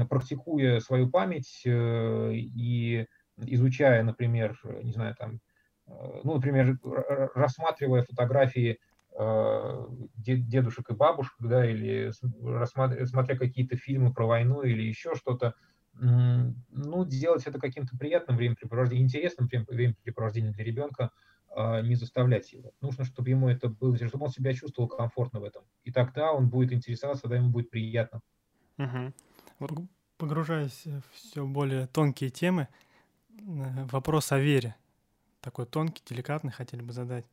практикуя 0.09 0.81
свою 0.81 1.11
память 1.11 1.63
э, 1.65 2.31
и 2.35 3.07
изучая, 3.37 4.03
например, 4.03 4.59
не 4.83 4.93
знаю, 4.93 5.15
там, 5.19 5.41
э, 5.87 6.21
ну, 6.23 6.35
например, 6.35 6.79
рассматривая 7.35 8.03
фотографии 8.03 8.79
э, 9.19 9.87
дедушек 10.17 10.91
и 10.91 10.95
бабушек, 10.95 11.35
да, 11.41 11.69
или 11.69 12.13
смотря 13.07 13.37
какие-то 13.37 13.77
фильмы 13.77 14.13
про 14.13 14.27
войну 14.27 14.63
или 14.63 14.83
еще 14.83 15.15
что-то, 15.15 15.55
ну, 15.97 17.05
делать 17.05 17.47
это 17.47 17.61
каким-то 17.61 17.97
приятным 17.97 18.37
времяпрепровождением, 18.37 19.07
интересным 19.07 19.49
времяпрепровождением 19.49 20.53
для 20.53 20.65
ребенка, 20.65 21.11
а 21.55 21.81
не 21.83 21.95
заставлять 21.95 22.53
его. 22.53 22.73
Нужно, 22.81 23.05
чтобы 23.05 23.31
ему 23.31 23.49
это 23.49 23.69
было, 23.69 23.97
чтобы 23.97 24.25
он 24.25 24.31
себя 24.31 24.53
чувствовал 24.55 24.89
комфортно 24.89 25.39
в 25.39 25.45
этом. 25.45 25.63
И 25.85 25.93
тогда 25.93 26.33
он 26.33 26.49
будет 26.49 26.73
интересоваться, 26.73 27.23
тогда 27.23 27.37
ему 27.37 27.51
будет 27.51 27.71
приятно. 27.71 28.21
Угу. 28.79 29.13
Погружаясь 30.17 30.85
в 30.87 31.03
все 31.13 31.45
более 31.47 31.87
тонкие 31.87 32.31
темы, 32.31 32.69
э, 33.31 33.87
вопрос 33.87 34.33
о 34.33 34.39
вере. 34.39 34.77
Такой 35.41 35.67
тонкий, 35.67 36.03
деликатный 36.07 36.53
хотели 36.53 36.83
бы 36.83 36.93
задать. 36.93 37.27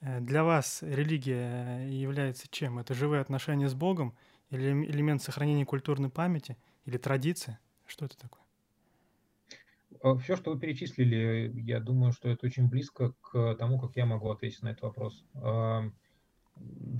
Э, 0.00 0.20
для 0.20 0.44
вас 0.44 0.82
религия 0.82 1.86
является 1.88 2.48
чем? 2.50 2.78
Это 2.78 2.94
живые 2.94 3.20
отношения 3.20 3.68
с 3.68 3.74
Богом 3.74 4.16
или 4.50 4.70
элемент 4.70 5.22
сохранения 5.22 5.64
культурной 5.64 6.10
памяти 6.10 6.56
или 6.84 6.98
традиция? 6.98 7.60
Что 7.86 8.06
это 8.06 8.16
такое? 8.18 8.42
Э, 10.02 10.16
Все, 10.18 10.36
что 10.36 10.52
вы 10.52 10.60
перечислили, 10.60 11.52
я 11.60 11.80
думаю, 11.80 12.12
что 12.12 12.28
это 12.28 12.46
очень 12.46 12.68
близко 12.68 13.12
к 13.20 13.54
тому, 13.56 13.78
как 13.78 13.96
я 13.96 14.06
могу 14.06 14.30
ответить 14.30 14.62
на 14.62 14.68
этот 14.68 14.82
вопрос. 14.82 15.24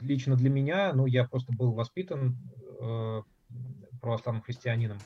Лично 0.01 0.37
для 0.37 0.51
меня, 0.51 0.93
ну, 0.93 1.07
я 1.07 1.26
просто 1.26 1.53
был 1.53 1.72
воспитан 1.72 2.39
православным 4.01 4.42
христианином. 4.42 4.99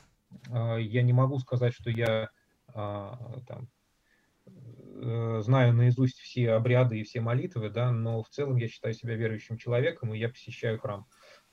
А, 0.51 0.77
я 0.77 1.01
не 1.03 1.13
могу 1.13 1.39
сказать, 1.39 1.73
что 1.73 1.89
я 1.89 2.29
там, 2.73 3.69
э, 4.47 5.41
знаю 5.43 5.73
наизусть 5.73 6.17
все 6.17 6.53
обряды 6.53 6.99
и 6.99 7.03
все 7.03 7.21
молитвы, 7.21 7.69
да, 7.69 7.91
но 7.91 8.23
в 8.23 8.29
целом 8.29 8.55
я 8.55 8.67
считаю 8.67 8.95
себя 8.95 9.15
верующим 9.15 9.57
человеком, 9.57 10.11
и 10.11 10.17
я 10.17 10.29
посещаю 10.29 10.79
храм. 10.79 11.05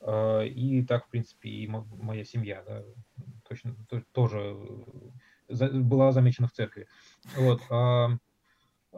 И 0.02 0.82
так, 0.88 1.06
в 1.06 1.10
принципе, 1.10 1.50
и 1.50 1.66
моя 1.66 2.24
семья, 2.24 2.62
да, 2.66 2.84
точно, 3.46 3.76
тоже 4.12 4.56
была 5.48 6.12
замечена 6.12 6.48
в 6.48 6.52
церкви. 6.52 6.86
Вот. 7.36 7.60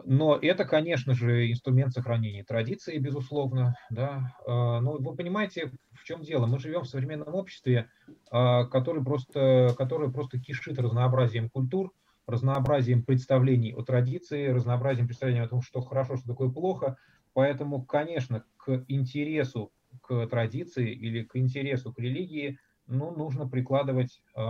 Но 0.05 0.39
это, 0.41 0.65
конечно 0.65 1.13
же, 1.13 1.51
инструмент 1.51 1.93
сохранения 1.93 2.45
традиции, 2.45 2.99
безусловно. 2.99 3.75
Да. 3.91 4.35
А, 4.47 4.81
но 4.81 4.93
вы 4.93 5.15
понимаете, 5.15 5.71
в 5.93 6.05
чем 6.05 6.23
дело? 6.23 6.47
Мы 6.47 6.59
живем 6.59 6.83
в 6.83 6.89
современном 6.89 7.35
обществе, 7.35 7.91
а, 8.31 8.65
который 8.65 9.05
просто, 9.05 9.75
которое 9.77 10.11
просто 10.11 10.39
кишит 10.39 10.79
разнообразием 10.79 11.51
культур, 11.51 11.93
разнообразием 12.27 13.05
представлений 13.05 13.75
о 13.75 13.83
традиции, 13.83 14.49
разнообразием 14.49 15.07
представлений 15.07 15.43
о 15.43 15.49
том, 15.49 15.61
что 15.61 15.83
хорошо, 15.83 16.17
что 16.17 16.27
такое 16.29 16.49
плохо. 16.49 16.97
Поэтому, 17.35 17.85
конечно, 17.85 18.45
к 18.57 18.85
интересу 18.89 19.73
к 20.01 20.27
традиции 20.27 20.91
или 20.91 21.23
к 21.23 21.37
интересу 21.37 21.93
к 21.93 21.99
религии 21.99 22.59
ну, 22.87 23.15
нужно 23.15 23.49
прикладывать 23.49 24.23
э, 24.35 24.41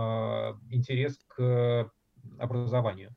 интерес 0.69 1.19
к 1.27 1.91
образованию. 2.39 3.13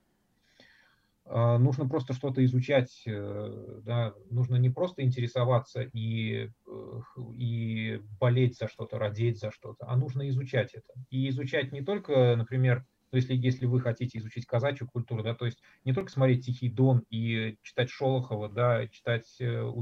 А, 1.29 1.59
нужно 1.59 1.89
просто 1.89 2.15
что-то 2.15 2.45
изучать, 2.45 3.03
э, 3.05 3.81
да, 3.85 4.15
нужно 4.31 4.57
не 4.57 4.71
просто 4.71 5.03
интересоваться 5.03 5.83
и, 5.83 6.51
э, 6.67 7.01
и 7.35 8.01
болеть 8.21 8.57
за 8.57 8.69
что-то, 8.69 8.99
родить 8.99 9.41
за 9.41 9.51
что-то, 9.51 9.87
а 9.89 9.97
нужно 9.97 10.29
изучать 10.29 10.75
это. 10.75 10.93
И 11.11 11.29
изучать 11.31 11.73
не 11.73 11.83
только, 11.83 12.37
например, 12.37 12.87
если, 13.11 13.35
если 13.35 13.67
вы 13.67 13.81
хотите 13.81 14.19
изучить 14.19 14.47
казачью 14.47 14.87
культуру, 14.87 15.25
да, 15.25 15.35
то 15.35 15.47
есть 15.47 15.61
не 15.85 15.93
только 15.93 16.13
смотреть 16.13 16.47
Тихий 16.47 16.69
Дон 16.69 17.03
и 17.11 17.57
читать 17.63 17.91
Шолохова, 17.91 18.49
да, 18.49 18.87
читать 18.87 19.37
э, 19.41 19.73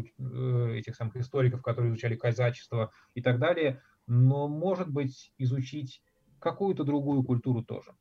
этих 0.79 0.97
самых 0.97 1.17
историков, 1.17 1.61
которые 1.61 1.91
изучали 1.91 2.17
казачество 2.17 2.91
и 3.15 3.21
так 3.21 3.39
далее, 3.39 3.83
но, 4.07 4.49
может 4.49 4.89
быть, 4.89 5.33
изучить 5.37 6.03
какую-то 6.39 6.85
другую 6.85 7.23
культуру 7.23 7.63
тоже 7.63 7.95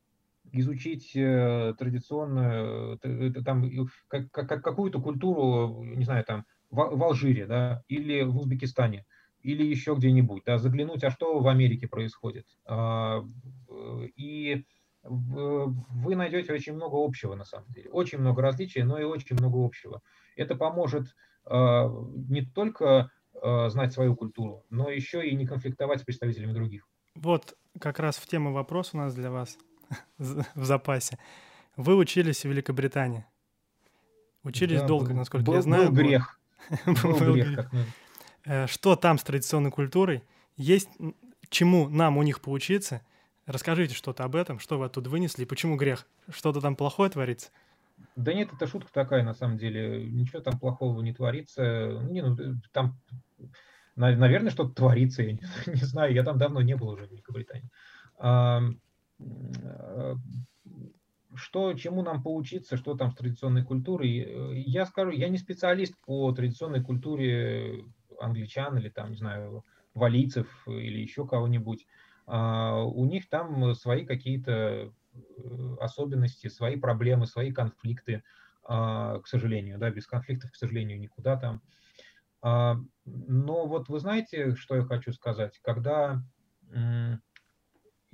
изучить 0.53 1.15
э, 1.15 1.73
традиционную, 1.77 2.99
э, 3.03 3.31
там, 3.43 3.69
как, 4.07 4.31
как, 4.31 4.63
какую-то 4.63 5.01
культуру, 5.01 5.83
не 5.83 6.05
знаю, 6.05 6.23
там, 6.23 6.45
в, 6.69 6.75
в 6.75 7.03
Алжире, 7.03 7.45
да, 7.47 7.83
или 7.87 8.21
в 8.21 8.37
Узбекистане, 8.37 9.05
или 9.41 9.65
еще 9.65 9.95
где-нибудь, 9.95 10.43
да, 10.45 10.57
заглянуть, 10.57 11.03
а 11.03 11.11
что 11.11 11.39
в 11.39 11.47
Америке 11.47 11.87
происходит. 11.87 12.45
А, 12.65 13.25
и 14.15 14.63
вы 15.03 16.15
найдете 16.15 16.53
очень 16.53 16.73
много 16.75 17.03
общего, 17.03 17.35
на 17.35 17.43
самом 17.43 17.67
деле. 17.73 17.89
Очень 17.89 18.19
много 18.19 18.41
различий, 18.41 18.83
но 18.83 18.97
и 18.99 19.03
очень 19.03 19.35
много 19.35 19.63
общего. 19.63 20.01
Это 20.37 20.55
поможет 20.55 21.07
а, 21.45 21.89
не 22.29 22.45
только 22.45 23.11
а, 23.41 23.69
знать 23.69 23.91
свою 23.91 24.15
культуру, 24.15 24.65
но 24.69 24.89
еще 24.89 25.27
и 25.27 25.35
не 25.35 25.45
конфликтовать 25.45 26.01
с 26.01 26.03
представителями 26.03 26.53
других. 26.53 26.87
Вот 27.15 27.55
как 27.79 27.99
раз 27.99 28.17
в 28.17 28.27
тему 28.27 28.53
вопрос 28.53 28.93
у 28.93 28.97
нас 28.97 29.13
для 29.13 29.29
вас 29.29 29.57
в 30.17 30.63
запасе. 30.63 31.17
Вы 31.75 31.95
учились 31.95 32.41
в 32.41 32.45
Великобритании. 32.45 33.25
Учились 34.43 34.81
да, 34.81 34.87
долго, 34.87 35.13
насколько 35.13 35.45
был, 35.45 35.53
я 35.55 35.61
знаю. 35.61 35.89
Был 35.89 35.95
грех. 35.95 36.39
Был, 36.85 37.17
был 37.17 37.33
грех. 37.33 37.55
Как 37.55 37.71
э, 38.45 38.67
Что 38.67 38.95
там 38.95 39.17
с 39.17 39.23
традиционной 39.23 39.71
культурой? 39.71 40.23
Есть 40.55 40.89
чему 41.49 41.89
нам 41.89 42.17
у 42.17 42.23
них 42.23 42.41
поучиться? 42.41 43.01
Расскажите 43.45 43.93
что-то 43.93 44.23
об 44.23 44.35
этом, 44.35 44.59
что 44.59 44.79
вы 44.79 44.85
оттуда 44.85 45.09
вынесли, 45.09 45.45
почему 45.45 45.75
грех? 45.75 46.07
Что-то 46.29 46.61
там 46.61 46.75
плохое 46.75 47.09
творится? 47.09 47.49
Да 48.15 48.33
нет, 48.33 48.51
это 48.53 48.67
шутка 48.67 48.91
такая, 48.91 49.23
на 49.23 49.33
самом 49.33 49.57
деле. 49.57 50.05
Ничего 50.05 50.39
там 50.41 50.59
плохого 50.59 51.01
не 51.01 51.13
творится. 51.13 51.99
Не, 52.09 52.21
ну, 52.21 52.35
э, 52.35 52.55
там, 52.71 52.99
наверное, 53.95 54.51
что-то 54.51 54.73
творится, 54.73 55.23
я 55.23 55.33
не, 55.33 55.41
не 55.67 55.85
знаю. 55.85 56.13
Я 56.13 56.23
там 56.23 56.37
давно 56.37 56.61
не 56.61 56.75
был 56.75 56.89
уже 56.89 57.07
в 57.07 57.11
Великобритании. 57.11 57.69
Э, 59.63 60.15
что, 61.35 61.73
чему 61.73 62.03
нам 62.03 62.21
поучиться, 62.21 62.77
что 62.77 62.95
там 62.95 63.11
с 63.11 63.15
традиционной 63.15 63.63
культурой. 63.63 64.19
Э, 64.19 64.53
я 64.55 64.85
скажу, 64.85 65.11
я 65.11 65.29
не 65.29 65.37
специалист 65.37 65.95
по 66.05 66.31
традиционной 66.31 66.83
культуре 66.83 67.85
англичан 68.19 68.77
или 68.77 68.89
там, 68.89 69.11
не 69.11 69.17
знаю, 69.17 69.65
валийцев 69.93 70.47
или 70.67 70.99
еще 70.99 71.27
кого-нибудь. 71.27 71.85
А, 72.25 72.83
у 72.83 73.05
них 73.05 73.29
там 73.29 73.75
свои 73.75 74.05
какие-то 74.05 74.53
э, 74.53 74.91
особенности, 75.79 76.47
свои 76.47 76.77
проблемы, 76.77 77.25
свои 77.27 77.51
конфликты, 77.51 78.23
а, 78.63 79.19
к 79.19 79.27
сожалению, 79.27 79.77
да, 79.77 79.89
без 79.89 80.07
конфликтов, 80.07 80.51
к 80.51 80.55
сожалению, 80.55 80.99
никуда 80.99 81.37
там. 81.37 81.61
А, 82.41 82.77
но 83.05 83.67
вот 83.67 83.89
вы 83.89 83.99
знаете, 83.99 84.55
что 84.55 84.75
я 84.75 84.83
хочу 84.83 85.11
сказать, 85.13 85.59
когда 85.61 86.23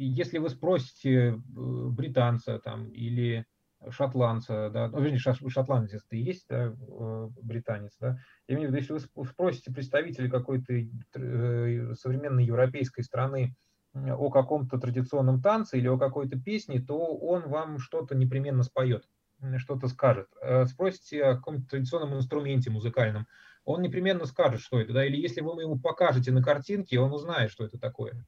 если 0.05 0.37
вы 0.37 0.49
спросите 0.49 1.11
э, 1.11 1.33
британца 1.35 2.59
там, 2.59 2.89
или 2.89 3.45
шотландца, 3.89 4.69
да, 4.69 4.87
ну, 4.89 5.01
вернее, 5.01 5.19
шотландец 5.19 6.03
ты 6.09 6.17
есть, 6.17 6.45
да, 6.49 6.73
э, 6.75 7.29
британец, 7.41 7.97
да, 7.99 8.17
я 8.47 8.55
имею 8.55 8.69
в 8.69 8.71
виду, 8.71 8.81
если 8.81 9.09
вы 9.13 9.25
спросите 9.25 9.71
представителя 9.71 10.29
какой-то 10.29 10.73
э, 10.73 11.93
современной 11.95 12.45
европейской 12.45 13.01
страны 13.01 13.55
о 13.93 14.29
каком-то 14.29 14.77
традиционном 14.77 15.41
танце 15.41 15.79
или 15.79 15.87
о 15.87 15.97
какой-то 15.97 16.39
песне, 16.39 16.79
то 16.79 17.17
он 17.17 17.49
вам 17.49 17.79
что-то 17.79 18.15
непременно 18.15 18.61
споет, 18.61 19.09
что-то 19.57 19.87
скажет. 19.87 20.27
Спросите 20.67 21.23
о 21.23 21.35
каком-то 21.37 21.67
традиционном 21.67 22.15
инструменте 22.15 22.69
музыкальном, 22.69 23.25
он 23.65 23.81
непременно 23.81 24.25
скажет, 24.25 24.61
что 24.61 24.79
это, 24.79 24.93
да, 24.93 25.03
или 25.03 25.17
если 25.17 25.41
вы 25.41 25.63
ему 25.63 25.79
покажете 25.79 26.31
на 26.31 26.43
картинке, 26.43 26.99
он 26.99 27.11
узнает, 27.11 27.49
что 27.49 27.65
это 27.65 27.79
такое 27.79 28.23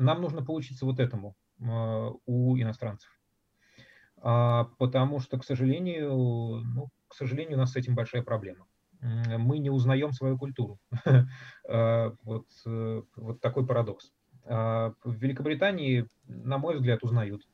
нам 0.00 0.22
нужно 0.22 0.42
поучиться 0.42 0.86
вот 0.86 0.98
этому 0.98 1.36
э, 1.60 2.10
у 2.26 2.56
иностранцев. 2.56 3.10
А, 4.22 4.64
потому 4.78 5.20
что, 5.20 5.38
к 5.38 5.44
сожалению, 5.44 6.62
ну, 6.64 6.88
к 7.08 7.14
сожалению, 7.14 7.56
у 7.56 7.60
нас 7.60 7.72
с 7.72 7.76
этим 7.76 7.94
большая 7.94 8.22
проблема. 8.22 8.66
Мы 9.02 9.58
не 9.58 9.70
узнаем 9.70 10.12
свою 10.12 10.38
культуру. 10.38 10.78
А, 11.68 12.12
вот, 12.24 12.46
э, 12.66 13.02
вот 13.16 13.40
такой 13.40 13.66
парадокс. 13.66 14.12
А, 14.44 14.94
в 15.04 15.14
Великобритании, 15.14 16.06
на 16.24 16.58
мой 16.58 16.76
взгляд, 16.76 17.04
узнают. 17.04 17.46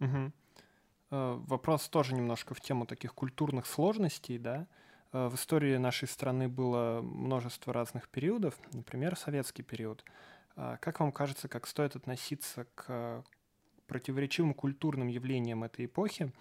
Угу. 0.00 0.32
Вопрос 1.10 1.88
тоже 1.88 2.14
немножко 2.14 2.54
в 2.54 2.60
тему 2.60 2.86
таких 2.86 3.14
культурных 3.14 3.66
сложностей, 3.66 4.38
да. 4.38 4.66
В 5.12 5.34
истории 5.34 5.76
нашей 5.76 6.08
страны 6.08 6.48
было 6.48 7.00
множество 7.02 7.72
разных 7.72 8.08
периодов, 8.08 8.54
например, 8.72 9.16
советский 9.16 9.62
период. 9.62 10.04
Как 10.54 11.00
вам 11.00 11.12
кажется, 11.12 11.48
как 11.48 11.66
стоит 11.66 11.96
относиться 11.96 12.66
к 12.74 13.24
противоречивым 13.86 14.54
культурным 14.54 15.08
явлениям 15.08 15.64
этой 15.64 15.84
эпохи? 15.86 16.32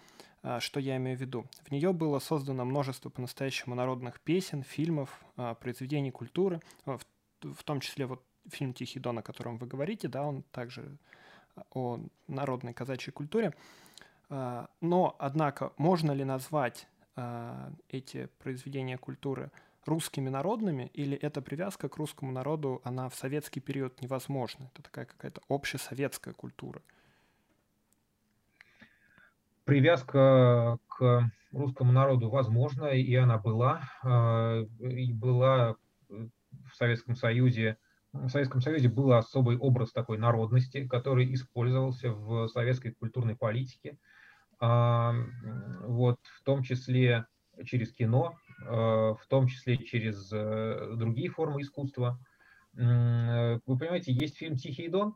А, 0.44 0.60
что 0.60 0.80
я 0.80 0.98
имею 0.98 1.18
в 1.18 1.22
виду? 1.22 1.46
В 1.64 1.72
нее 1.72 1.94
было 1.94 2.20
создано 2.20 2.66
множество 2.66 3.10
по-настоящему 3.10 3.76
народных 3.76 4.20
песен, 4.22 4.64
фильмов, 4.64 5.24
а, 5.36 5.56
произведений 5.56 6.12
культуры, 6.12 6.62
в 6.86 7.64
том 7.64 7.80
числе 7.80 8.06
вот 8.06 8.24
фильм 8.50 8.74
«Тихий 8.74 9.00
дон», 9.00 9.20
о 9.20 9.22
котором 9.22 9.58
вы 9.58 9.68
говорите, 9.68 10.08
да, 10.08 10.24
он 10.24 10.44
также 10.52 10.98
о 11.74 12.00
народной 12.28 12.74
казачьей 12.74 13.12
культуре. 13.12 13.54
Но, 14.30 15.16
однако, 15.20 15.74
можно 15.78 16.12
ли 16.12 16.24
назвать 16.24 16.88
эти 17.90 18.30
произведения 18.40 18.98
культуры– 18.98 19.52
русскими 19.86 20.30
народными, 20.30 20.92
или 20.94 21.18
эта 21.18 21.42
привязка 21.42 21.90
к 21.90 21.98
русскому 21.98 22.32
народу, 22.32 22.82
она 22.84 23.10
в 23.10 23.16
советский 23.16 23.60
период 23.60 24.02
невозможна? 24.02 24.70
Это 24.74 24.84
такая 24.84 25.06
какая-то 25.06 25.42
общесоветская 25.50 26.34
культура. 26.34 26.82
Привязка 29.66 30.80
к 30.88 31.32
русскому 31.52 31.92
народу 31.92 32.30
возможна, 32.30 32.86
и 32.86 33.16
она 33.16 33.38
была. 33.38 33.82
А, 34.04 34.62
и 34.80 35.14
была 35.14 35.76
в 36.10 36.76
Советском 36.76 37.16
Союзе. 37.16 37.78
В 38.12 38.30
Советском 38.30 38.62
Союзе 38.62 38.90
был 38.90 39.14
особый 39.14 39.58
образ 39.58 39.92
такой 39.92 40.18
народности, 40.18 40.88
который 40.88 41.34
использовался 41.34 42.12
в 42.12 42.48
советской 42.50 42.92
культурной 42.92 43.36
политике. 43.36 43.98
А, 44.60 45.14
вот, 45.82 46.20
в 46.40 46.44
том 46.44 46.64
числе 46.64 47.26
через 47.64 47.94
кино, 47.94 48.36
Э, 48.50 48.51
в 48.66 49.22
том 49.30 49.48
числе 49.48 49.78
через 49.78 50.32
э, 50.32 50.94
другие 50.96 51.30
формы 51.30 51.62
искусства. 51.62 52.20
Э, 52.78 53.60
вы 53.66 53.78
понимаете, 53.78 54.14
есть 54.14 54.38
фильм 54.38 54.56
«Тихий 54.56 54.88
Дон», 54.88 55.16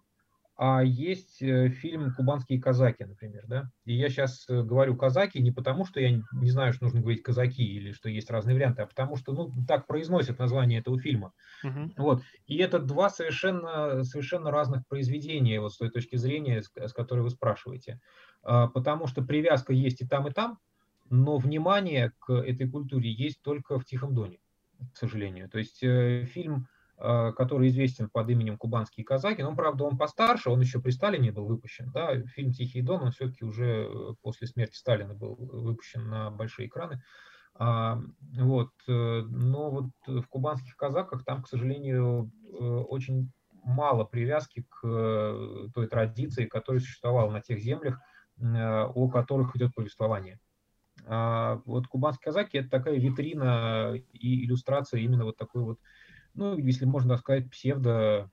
а 0.57 0.83
есть 0.83 1.41
э, 1.41 1.69
фильм 1.69 2.13
«Кубанские 2.13 2.61
казаки», 2.61 3.03
например, 3.03 3.43
да. 3.47 3.69
И 3.83 3.93
я 3.93 4.09
сейчас 4.09 4.45
э, 4.47 4.61
говорю 4.61 4.95
«казаки» 4.95 5.41
не 5.41 5.51
потому, 5.51 5.85
что 5.85 5.99
я 5.99 6.21
не 6.31 6.49
знаю, 6.49 6.71
что 6.71 6.85
нужно 6.85 7.01
говорить 7.01 7.23
«казаки» 7.23 7.63
или 7.63 7.91
что 7.91 8.09
есть 8.09 8.29
разные 8.29 8.55
варианты, 8.55 8.83
а 8.83 8.85
потому 8.85 9.17
что, 9.17 9.33
ну, 9.33 9.51
так 9.67 9.85
произносят 9.85 10.39
название 10.39 10.79
этого 10.79 10.97
фильма. 10.97 11.33
Uh-huh. 11.65 11.91
Вот. 11.97 12.23
И 12.47 12.57
это 12.57 12.79
два 12.79 13.09
совершенно, 13.09 14.03
совершенно 14.05 14.49
разных 14.49 14.87
произведения, 14.87 15.59
вот 15.59 15.73
с 15.73 15.77
той 15.77 15.89
точки 15.89 16.15
зрения, 16.15 16.61
с, 16.61 16.71
с 16.73 16.93
которой 16.93 17.21
вы 17.21 17.31
спрашиваете. 17.31 17.99
А, 18.41 18.67
потому 18.67 19.07
что 19.07 19.23
привязка 19.23 19.73
есть 19.73 20.01
и 20.01 20.07
там, 20.07 20.27
и 20.27 20.31
там, 20.31 20.59
но 21.09 21.37
внимание 21.37 22.11
к 22.19 22.33
этой 22.33 22.69
культуре 22.69 23.11
есть 23.11 23.41
только 23.41 23.79
в 23.79 23.85
«Тихом 23.85 24.13
доне», 24.13 24.39
к 24.93 24.97
сожалению. 24.97 25.49
То 25.49 25.59
есть 25.59 25.83
э, 25.83 26.25
фильм 26.25 26.67
Э, 26.97 27.33
который 27.35 27.67
известен 27.67 28.09
под 28.09 28.29
именем 28.29 28.57
«Кубанские 28.57 29.05
казаки». 29.05 29.43
Но, 29.43 29.53
правда, 29.53 29.83
он 29.83 29.97
постарше, 29.97 30.49
он 30.49 30.61
еще 30.61 30.79
при 30.79 30.91
Сталине 30.91 31.33
был 31.33 31.45
выпущен. 31.45 31.91
Да? 31.91 32.21
Фильм 32.27 32.53
«Тихий 32.53 32.81
дон», 32.81 33.01
он 33.01 33.11
все-таки 33.11 33.43
уже 33.43 33.89
э, 33.89 34.13
после 34.21 34.47
смерти 34.47 34.77
Сталина 34.77 35.13
был 35.13 35.35
выпущен 35.35 36.07
на 36.07 36.31
большие 36.31 36.67
экраны. 36.69 37.03
А, 37.57 38.01
вот. 38.37 38.71
Но 38.87 39.71
вот 39.71 39.89
в 40.07 40.27
«Кубанских 40.27 40.75
казаках» 40.77 41.25
там, 41.25 41.43
к 41.43 41.49
сожалению, 41.49 42.31
очень 42.51 43.31
мало 43.63 44.03
привязки 44.03 44.65
к 44.69 45.69
той 45.73 45.87
традиции, 45.87 46.45
которая 46.45 46.81
существовала 46.81 47.31
на 47.31 47.41
тех 47.41 47.59
землях, 47.59 47.97
о 48.41 49.09
которых 49.09 49.55
идет 49.55 49.73
повествование. 49.73 50.37
А 51.07 51.61
вот 51.65 51.87
«Кубанские 51.87 52.25
казаки»— 52.25 52.57
это 52.59 52.69
такая 52.69 52.97
витрина 52.97 53.93
и 54.13 54.45
иллюстрация 54.45 55.01
именно 55.01 55.25
вот 55.25 55.37
такой 55.37 55.63
вот 55.63 55.79
ну, 56.35 56.57
если 56.57 56.85
можно 56.85 57.17
сказать, 57.17 57.49
псевдо, 57.49 58.29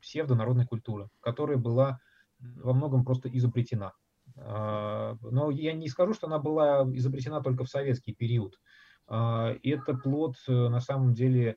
псевдонародной 0.00 0.66
культуры, 0.66 1.08
которая 1.20 1.58
была 1.58 2.00
во 2.38 2.72
многом 2.72 3.04
просто 3.04 3.28
изобретена. 3.28 3.92
А, 4.36 5.16
но 5.20 5.50
я 5.50 5.72
не 5.72 5.88
скажу, 5.88 6.14
что 6.14 6.26
она 6.26 6.38
была 6.38 6.82
изобретена 6.94 7.42
только 7.42 7.64
в 7.64 7.68
советский 7.68 8.14
период. 8.14 8.58
А, 9.06 9.54
это 9.62 9.94
плод, 9.94 10.36
на 10.46 10.80
самом 10.80 11.14
деле, 11.14 11.56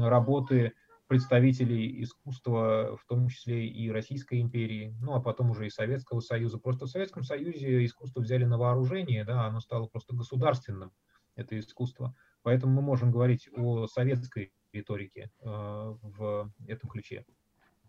работы 0.00 0.72
представителей 1.08 2.02
искусства, 2.02 2.96
в 2.96 3.04
том 3.06 3.28
числе 3.28 3.66
и 3.66 3.90
Российской 3.90 4.40
империи, 4.40 4.94
ну 5.00 5.14
а 5.14 5.20
потом 5.20 5.50
уже 5.50 5.66
и 5.66 5.70
Советского 5.70 6.20
Союза. 6.20 6.58
Просто 6.58 6.86
в 6.86 6.90
Советском 6.90 7.24
Союзе 7.24 7.84
искусство 7.84 8.20
взяли 8.20 8.44
на 8.44 8.58
вооружение, 8.58 9.24
да, 9.24 9.46
оно 9.46 9.60
стало 9.60 9.86
просто 9.86 10.14
государственным, 10.14 10.92
это 11.34 11.58
искусство. 11.58 12.14
Поэтому 12.42 12.74
мы 12.74 12.82
можем 12.82 13.10
говорить 13.10 13.48
о 13.56 13.86
советской 13.86 14.52
риторики 14.72 15.30
э, 15.40 15.44
в 15.46 16.52
этом 16.66 16.90
ключе. 16.90 17.24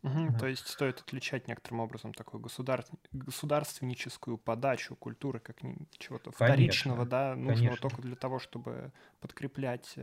Угу, 0.01 0.38
То 0.39 0.47
есть 0.47 0.65
стоит 0.65 1.01
отличать 1.01 1.49
некоторым 1.49 1.82
образом 1.82 2.13
такую 2.13 2.39
государ... 2.39 2.86
государственническую 3.11 4.38
подачу 4.38 4.95
культуры 4.95 5.41
как 5.41 5.57
чего-то 5.97 6.32
вторичного, 6.32 7.05
да, 7.05 7.36
нужного 7.36 7.76
конечно. 7.76 7.89
только 7.89 8.01
для 8.01 8.15
того, 8.15 8.39
чтобы 8.39 8.93
подкреплять 9.20 9.95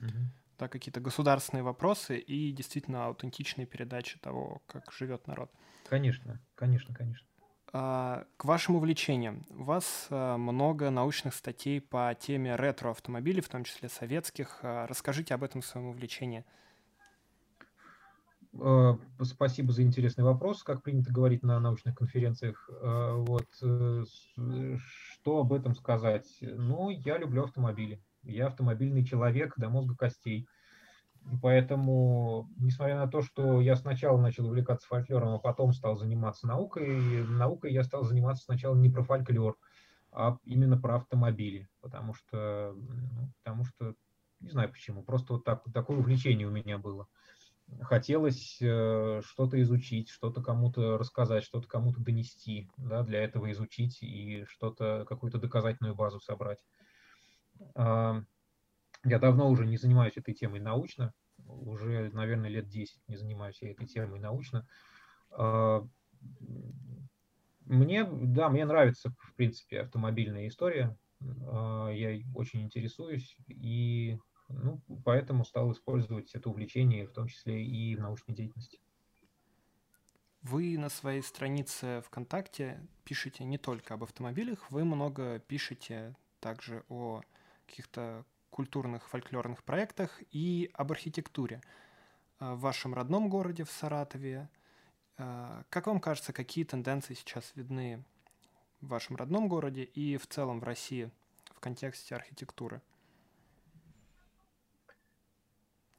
угу. 0.00 0.08
Да, 0.58 0.68
какие-то 0.68 1.00
государственные 1.00 1.62
вопросы 1.62 2.18
и 2.18 2.52
действительно 2.52 3.06
аутентичные 3.06 3.66
передачи 3.66 4.18
того, 4.18 4.62
как 4.66 4.92
живет 4.92 5.26
народ. 5.26 5.50
Конечно, 5.88 6.40
конечно, 6.54 6.94
конечно. 6.94 7.26
А, 7.76 8.24
к 8.36 8.44
вашим 8.44 8.76
увлечениям. 8.76 9.44
У 9.50 9.64
вас 9.64 10.06
а, 10.08 10.36
много 10.36 10.90
научных 10.90 11.34
статей 11.34 11.80
по 11.80 12.16
теме 12.18 12.54
ретро-автомобилей, 12.54 13.40
в 13.40 13.48
том 13.48 13.64
числе 13.64 13.88
советских. 13.88 14.60
А, 14.62 14.86
расскажите 14.86 15.34
об 15.34 15.42
этом 15.42 15.60
своем 15.60 15.88
увлечении. 15.88 16.44
Спасибо 19.20 19.72
за 19.72 19.82
интересный 19.82 20.22
вопрос, 20.22 20.62
как 20.62 20.84
принято 20.84 21.12
говорить 21.12 21.42
на 21.42 21.58
научных 21.58 21.96
конференциях. 21.96 22.70
Вот, 22.70 23.48
э, 23.62 24.04
что 24.76 25.40
об 25.40 25.52
этом 25.52 25.74
сказать? 25.74 26.28
Ну, 26.40 26.90
я 26.90 27.18
люблю 27.18 27.42
автомобили. 27.42 28.00
Я 28.24 28.46
автомобильный 28.46 29.04
человек 29.04 29.54
до 29.56 29.68
мозга 29.68 29.94
костей. 29.96 30.46
Поэтому, 31.42 32.50
несмотря 32.58 32.96
на 32.96 33.08
то, 33.08 33.22
что 33.22 33.60
я 33.60 33.76
сначала 33.76 34.20
начал 34.20 34.46
увлекаться 34.46 34.86
фольклором, 34.86 35.34
а 35.34 35.38
потом 35.38 35.72
стал 35.72 35.96
заниматься 35.96 36.46
наукой, 36.46 37.24
наукой 37.26 37.72
я 37.72 37.82
стал 37.82 38.04
заниматься 38.04 38.44
сначала 38.44 38.76
не 38.76 38.90
про 38.90 39.02
фольклор, 39.02 39.56
а 40.12 40.36
именно 40.44 40.78
про 40.78 40.96
автомобили, 40.96 41.68
потому 41.80 42.12
что, 42.14 42.74
ну, 42.76 43.32
потому 43.42 43.64
что, 43.64 43.94
не 44.40 44.50
знаю 44.50 44.70
почему, 44.70 45.02
просто 45.02 45.34
вот 45.34 45.44
так, 45.44 45.62
такое 45.72 45.96
увлечение 45.96 46.46
у 46.46 46.50
меня 46.50 46.76
было. 46.76 47.08
Хотелось 47.80 48.58
э, 48.60 49.22
что-то 49.24 49.60
изучить, 49.62 50.10
что-то 50.10 50.42
кому-то 50.42 50.98
рассказать, 50.98 51.42
что-то 51.42 51.66
кому-то 51.66 52.00
донести, 52.00 52.68
да, 52.76 53.02
для 53.02 53.24
этого 53.24 53.50
изучить 53.52 54.02
и 54.02 54.44
что-то, 54.46 55.06
какую-то 55.08 55.38
доказательную 55.38 55.94
базу 55.94 56.20
собрать. 56.20 56.58
Э, 57.74 58.22
я 59.04 59.18
давно 59.18 59.50
уже 59.50 59.66
не 59.66 59.76
занимаюсь 59.76 60.16
этой 60.16 60.34
темой 60.34 60.60
научно, 60.60 61.12
уже, 61.46 62.10
наверное, 62.12 62.48
лет 62.48 62.68
10 62.68 63.00
не 63.08 63.16
занимаюсь 63.16 63.60
я 63.60 63.70
этой 63.70 63.86
темой 63.86 64.20
научно. 64.20 64.66
А, 65.30 65.86
мне, 67.66 68.04
да, 68.04 68.48
мне 68.48 68.64
нравится, 68.64 69.14
в 69.18 69.34
принципе, 69.34 69.80
автомобильная 69.80 70.48
история. 70.48 70.96
А, 71.46 71.88
я 71.90 72.18
очень 72.34 72.62
интересуюсь 72.62 73.36
и 73.48 74.18
ну, 74.48 74.80
поэтому 75.04 75.44
стал 75.44 75.72
использовать 75.72 76.34
это 76.34 76.50
увлечение, 76.50 77.06
в 77.06 77.12
том 77.12 77.28
числе 77.28 77.64
и 77.64 77.96
в 77.96 78.00
научной 78.00 78.34
деятельности. 78.34 78.78
Вы 80.42 80.76
на 80.76 80.90
своей 80.90 81.22
странице 81.22 82.02
ВКонтакте 82.02 82.86
пишете 83.04 83.44
не 83.44 83.56
только 83.56 83.94
об 83.94 84.04
автомобилях, 84.04 84.70
вы 84.70 84.84
много 84.84 85.38
пишете 85.38 86.14
также 86.40 86.84
о 86.90 87.22
каких-то 87.66 88.24
культурных 88.50 89.08
фольклорных 89.08 89.64
проектах 89.64 90.22
и 90.30 90.70
об 90.74 90.92
архитектуре 90.92 91.60
э, 92.40 92.52
в 92.52 92.60
вашем 92.60 92.94
родном 92.94 93.28
городе, 93.28 93.64
в 93.64 93.70
Саратове. 93.70 94.48
Э, 95.18 95.62
как 95.70 95.86
вам 95.86 96.00
кажется, 96.00 96.32
какие 96.32 96.64
тенденции 96.64 97.14
сейчас 97.14 97.52
видны 97.54 98.04
в 98.80 98.88
вашем 98.88 99.16
родном 99.16 99.48
городе 99.48 99.82
и 99.84 100.16
в 100.16 100.26
целом 100.26 100.60
в 100.60 100.64
России 100.64 101.10
в 101.54 101.60
контексте 101.60 102.14
архитектуры? 102.14 102.80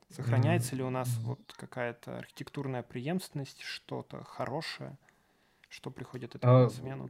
Сохраняется 0.10 0.76
ли 0.76 0.84
у 0.84 0.90
нас 0.90 1.10
вот 1.24 1.54
какая-то 1.58 2.20
архитектурная 2.20 2.84
преемственность, 2.84 3.62
что-то 3.62 4.24
хорошее? 4.24 4.98
Что 5.70 5.92
приходит 5.92 6.36
этому 6.36 6.64
на 6.64 6.70
смену? 6.70 7.10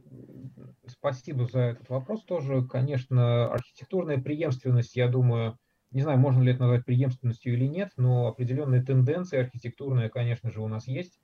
Спасибо 0.86 1.46
за 1.46 1.60
этот 1.60 1.88
вопрос 1.88 2.24
тоже. 2.24 2.66
Конечно, 2.66 3.52
архитектурная 3.52 4.18
преемственность, 4.18 4.96
я 4.96 5.08
думаю, 5.08 5.58
не 5.90 6.02
знаю, 6.02 6.18
можно 6.18 6.42
ли 6.42 6.52
это 6.52 6.62
назвать 6.62 6.84
преемственностью 6.84 7.54
или 7.54 7.66
нет, 7.66 7.90
но 7.96 8.26
определенные 8.26 8.82
тенденции 8.82 9.38
архитектурные, 9.38 10.10
конечно 10.10 10.50
же, 10.50 10.60
у 10.60 10.68
нас 10.68 10.86
есть. 10.86 11.20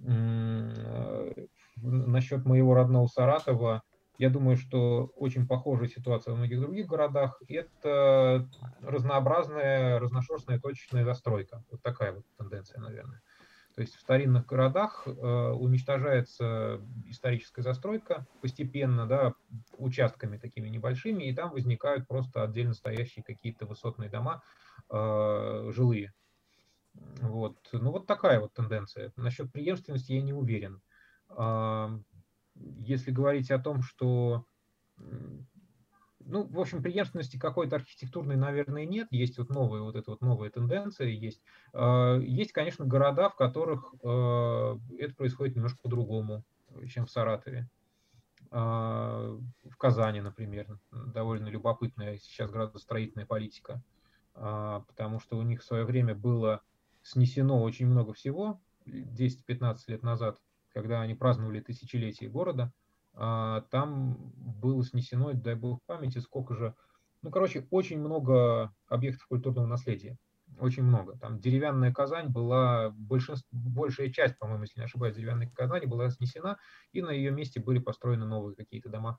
Э, 0.00 1.32
насчет 1.76 2.44
моего 2.44 2.74
родного 2.74 3.06
Саратова, 3.06 3.82
я 4.16 4.30
думаю, 4.30 4.56
что 4.56 5.10
очень 5.16 5.46
похожая 5.46 5.88
ситуация 5.88 6.34
в 6.34 6.36
многих 6.36 6.60
других 6.60 6.86
городах. 6.86 7.40
Это 7.48 8.48
разнообразная, 8.80 9.98
разношерстная 9.98 10.60
точечная 10.60 11.04
застройка. 11.04 11.64
Вот 11.70 11.82
такая 11.82 12.12
вот 12.12 12.24
тенденция, 12.38 12.80
наверное. 12.80 13.22
То 13.74 13.80
есть 13.80 13.96
в 13.96 14.00
старинных 14.00 14.46
городах 14.46 15.02
э, 15.06 15.10
уничтожается 15.10 16.80
историческая 17.06 17.62
застройка 17.62 18.24
постепенно, 18.40 19.06
да, 19.06 19.34
участками 19.78 20.38
такими 20.38 20.68
небольшими, 20.68 21.24
и 21.24 21.34
там 21.34 21.50
возникают 21.50 22.06
просто 22.06 22.44
отдельно 22.44 22.74
стоящие 22.74 23.24
какие-то 23.24 23.66
высотные 23.66 24.08
дома 24.08 24.42
э, 24.90 25.70
жилые. 25.74 26.12
Вот. 26.92 27.56
Ну 27.72 27.90
вот 27.90 28.06
такая 28.06 28.38
вот 28.38 28.54
тенденция. 28.54 29.12
Насчет 29.16 29.50
преемственности 29.50 30.12
я 30.12 30.22
не 30.22 30.32
уверен. 30.32 30.80
Э, 31.30 31.88
если 32.54 33.10
говорить 33.10 33.50
о 33.50 33.58
том, 33.58 33.82
что 33.82 34.46
ну, 36.26 36.44
в 36.44 36.60
общем, 36.60 36.82
преемственности 36.82 37.38
какой-то 37.38 37.76
архитектурной, 37.76 38.36
наверное, 38.36 38.86
нет. 38.86 39.08
Есть 39.10 39.38
вот 39.38 39.50
новые, 39.50 39.82
вот 39.82 39.96
это 39.96 40.10
вот 40.10 40.20
новые 40.20 40.50
тенденции. 40.50 41.10
Есть, 41.10 41.42
а, 41.72 42.18
есть 42.18 42.52
конечно, 42.52 42.84
города, 42.84 43.28
в 43.28 43.36
которых 43.36 43.94
а, 44.02 44.78
это 44.98 45.14
происходит 45.14 45.56
немножко 45.56 45.78
по-другому, 45.82 46.44
чем 46.88 47.06
в 47.06 47.10
Саратове. 47.10 47.68
А, 48.50 49.38
в 49.64 49.76
Казани, 49.76 50.20
например, 50.20 50.78
довольно 50.90 51.48
любопытная 51.48 52.18
сейчас 52.18 52.50
градостроительная 52.50 53.26
политика, 53.26 53.82
потому 54.32 55.20
что 55.20 55.38
у 55.38 55.42
них 55.42 55.60
в 55.60 55.64
свое 55.64 55.84
время 55.84 56.14
было 56.14 56.60
снесено 57.02 57.62
очень 57.62 57.86
много 57.86 58.12
всего, 58.12 58.60
10-15 58.86 59.76
лет 59.86 60.02
назад, 60.02 60.38
когда 60.72 61.02
они 61.02 61.14
праздновали 61.14 61.60
тысячелетие 61.60 62.30
города– 62.30 62.72
а, 62.82 62.83
там 63.14 64.32
было 64.60 64.84
снесено, 64.84 65.32
дай 65.32 65.54
бог 65.54 65.80
памяти, 65.86 66.18
сколько 66.18 66.54
же, 66.54 66.74
ну, 67.22 67.30
короче, 67.30 67.66
очень 67.70 68.00
много 68.00 68.74
объектов 68.88 69.26
культурного 69.28 69.66
наследия. 69.66 70.18
очень 70.58 70.82
много. 70.82 71.16
Там 71.18 71.40
деревянная 71.40 71.92
Казань 71.92 72.28
была, 72.28 72.90
большинство, 72.90 73.48
большая 73.52 74.10
часть, 74.10 74.38
по-моему, 74.38 74.62
если 74.62 74.80
не 74.80 74.84
ошибаюсь, 74.84 75.16
деревянной 75.16 75.50
Казани 75.50 75.86
была 75.86 76.10
снесена, 76.10 76.58
и 76.92 77.02
на 77.02 77.10
ее 77.10 77.30
месте 77.30 77.60
были 77.60 77.78
построены 77.78 78.26
новые 78.26 78.56
какие-то 78.56 78.88
дома. 78.88 79.18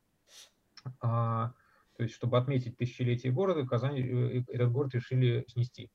А, 1.02 1.54
то 1.98 2.04
есть, 2.04 2.16
чтобы 2.16 2.38
отметить 2.38 2.78
тысячелетие 2.78 3.32
города, 3.32 3.66
Казань, 3.66 3.98
э, 3.98 4.44
этот 4.50 4.72
город 4.72 4.94
решили 4.94 5.46
снести 5.48 5.90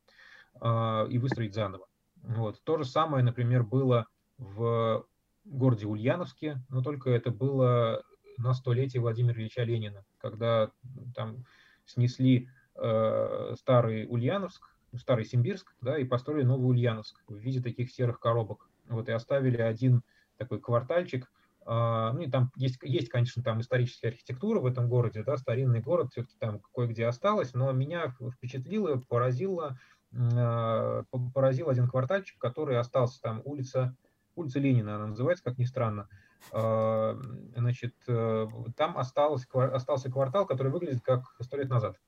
а, 0.60 1.06
и 1.08 1.18
выстроить 1.18 1.54
заново. 1.54 1.86
Вот. 2.22 2.62
То 2.64 2.78
же 2.78 2.84
самое, 2.84 3.24
например, 3.24 3.62
было 3.62 4.06
в 4.38 5.06
городе 5.44 5.86
Ульяновске, 5.86 6.60
но 6.68 6.82
только 6.82 7.10
это 7.10 7.30
было 7.30 8.02
на 8.38 8.54
столетие 8.54 9.00
Владимира 9.00 9.38
Ильича 9.38 9.62
Ленина, 9.62 10.04
когда 10.18 10.70
там 11.14 11.44
снесли 11.86 12.48
э, 12.76 13.54
старый 13.58 14.06
Ульяновск, 14.08 14.62
старый 14.96 15.24
Симбирск, 15.24 15.74
да, 15.80 15.98
и 15.98 16.04
построили 16.04 16.44
новый 16.44 16.70
Ульяновск 16.70 17.22
в 17.28 17.36
виде 17.36 17.60
таких 17.60 17.90
серых 17.90 18.18
коробок. 18.20 18.68
Вот 18.88 19.08
и 19.08 19.12
оставили 19.12 19.60
один 19.60 20.02
такой 20.36 20.60
квартальчик. 20.60 21.30
Э, 21.66 22.10
ну 22.12 22.20
и 22.20 22.30
там 22.30 22.50
есть, 22.56 22.78
есть, 22.82 23.08
конечно, 23.08 23.42
там 23.42 23.60
историческая 23.60 24.08
архитектура 24.08 24.60
в 24.60 24.66
этом 24.66 24.88
городе, 24.88 25.22
да, 25.22 25.36
старинный 25.36 25.80
город 25.80 26.08
все-таки 26.12 26.36
там 26.38 26.60
кое-где 26.74 27.06
осталось, 27.06 27.54
но 27.54 27.70
меня 27.72 28.14
впечатлило, 28.36 28.96
поразило, 29.08 29.78
э, 30.12 31.04
поразил 31.34 31.68
один 31.68 31.88
квартальчик, 31.88 32.38
который 32.38 32.78
остался 32.78 33.20
там 33.20 33.42
улица 33.44 33.96
улица 34.34 34.58
Ленина 34.58 34.96
она 34.96 35.08
называется, 35.08 35.44
как 35.44 35.58
ни 35.58 35.64
странно. 35.64 36.08
А, 36.52 37.18
значит, 37.56 37.94
э, 38.08 38.46
там 38.76 38.96
осталось, 38.96 39.46
остался 39.52 40.10
квартал, 40.10 40.46
который 40.46 40.72
выглядит 40.72 41.02
как 41.02 41.34
сто 41.40 41.56
лет 41.56 41.68
назад, 41.68 42.00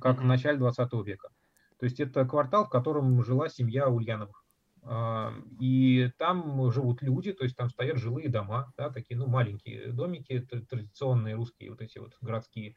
как 0.00 0.20
в 0.20 0.24
начале 0.24 0.58
20 0.58 0.92
века. 1.04 1.28
То 1.78 1.84
есть 1.84 2.00
это 2.00 2.26
квартал, 2.26 2.66
в 2.66 2.70
котором 2.70 3.24
жила 3.24 3.48
семья 3.48 3.88
Ульяновых. 3.88 4.44
А, 4.82 5.32
и 5.60 6.10
там 6.18 6.70
живут 6.70 7.02
люди, 7.02 7.32
то 7.32 7.44
есть 7.44 7.56
там 7.56 7.68
стоят 7.70 7.98
жилые 7.98 8.28
дома, 8.28 8.72
да, 8.76 8.90
такие, 8.90 9.16
ну, 9.18 9.26
маленькие 9.26 9.92
домики, 9.92 10.40
традиционные 10.40 11.34
русские, 11.34 11.70
вот 11.70 11.82
эти 11.82 11.98
вот 11.98 12.16
городские, 12.20 12.76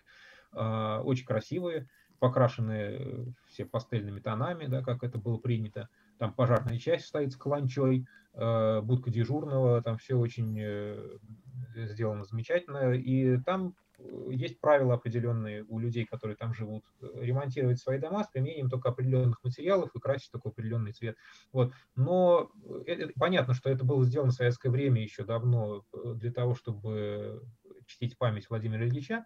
а, 0.51 1.01
очень 1.01 1.25
красивые, 1.25 1.87
покрашенные 2.19 3.33
все 3.47 3.65
пастельными 3.65 4.19
тонами, 4.19 4.65
да, 4.65 4.81
как 4.81 5.03
это 5.03 5.17
было 5.17 5.37
принято 5.37 5.89
там 6.17 6.33
пожарная 6.33 6.77
часть 6.77 7.05
стоит 7.05 7.33
с 7.33 7.35
каланчой, 7.35 8.05
э, 8.33 8.81
будка 8.81 9.09
дежурного, 9.09 9.81
там 9.81 9.97
все 9.97 10.15
очень 10.15 10.57
э, 10.59 11.17
сделано 11.75 12.23
замечательно, 12.23 12.93
и 12.93 13.37
там 13.37 13.75
э, 13.97 14.27
есть 14.31 14.59
правила 14.59 14.95
определенные 14.95 15.63
у 15.63 15.79
людей, 15.79 16.05
которые 16.05 16.35
там 16.35 16.53
живут, 16.53 16.83
ремонтировать 17.01 17.79
свои 17.79 17.99
дома 17.99 18.23
с 18.23 18.27
применением 18.27 18.69
только 18.69 18.89
определенных 18.89 19.43
материалов 19.43 19.91
и 19.95 19.99
красить 19.99 20.31
такой 20.31 20.51
определенный 20.51 20.93
цвет. 20.93 21.17
Вот. 21.51 21.73
Но 21.95 22.51
это, 22.85 23.11
понятно, 23.19 23.53
что 23.53 23.69
это 23.69 23.83
было 23.83 24.03
сделано 24.05 24.31
в 24.31 24.35
советское 24.35 24.69
время 24.69 25.01
еще 25.01 25.23
давно 25.23 25.83
для 25.93 26.31
того, 26.31 26.55
чтобы 26.55 27.41
чтить 27.85 28.17
память 28.17 28.49
Владимира 28.49 28.87
Ильича. 28.87 29.25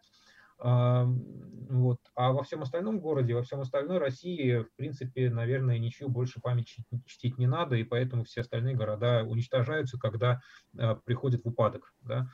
Вот. 0.60 2.00
А 2.16 2.32
во 2.32 2.44
всем 2.44 2.62
остальном 2.62 3.00
городе, 3.00 3.36
во 3.36 3.44
всем 3.44 3.60
остальной 3.60 3.98
России, 3.98 4.64
в 4.64 4.74
принципе, 4.76 5.30
наверное, 5.30 5.78
ничего 5.78 6.10
больше 6.10 6.40
память 6.40 6.78
чтить 7.06 7.38
не 7.38 7.46
надо, 7.46 7.76
и 7.76 7.84
поэтому 7.84 8.24
все 8.24 8.42
остальные 8.42 8.76
города 8.76 9.24
уничтожаются, 9.24 10.00
когда 10.00 10.40
э, 10.78 10.96
приходят 11.06 11.44
в 11.44 11.48
упадок. 11.48 11.94
Да? 12.02 12.30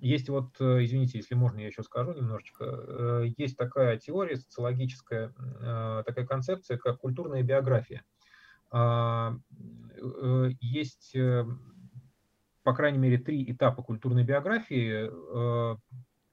Есть 0.00 0.28
вот, 0.28 0.56
э, 0.60 0.84
извините, 0.84 1.18
если 1.18 1.34
можно, 1.34 1.60
я 1.60 1.68
еще 1.68 1.82
скажу 1.82 2.12
немножечко, 2.12 2.64
э, 2.64 3.26
есть 3.36 3.56
такая 3.56 3.96
теория 3.96 4.36
социологическая, 4.36 5.32
э, 5.38 6.02
такая 6.04 6.26
концепция, 6.26 6.76
как 6.76 6.98
культурная 6.98 7.42
биография. 7.42 8.04
Э, 8.72 9.30
есть, 10.60 11.16
по 12.64 12.74
крайней 12.74 12.98
мере, 12.98 13.18
три 13.18 13.50
этапа 13.50 13.82
культурной 13.82 14.24
биографии 14.24 15.10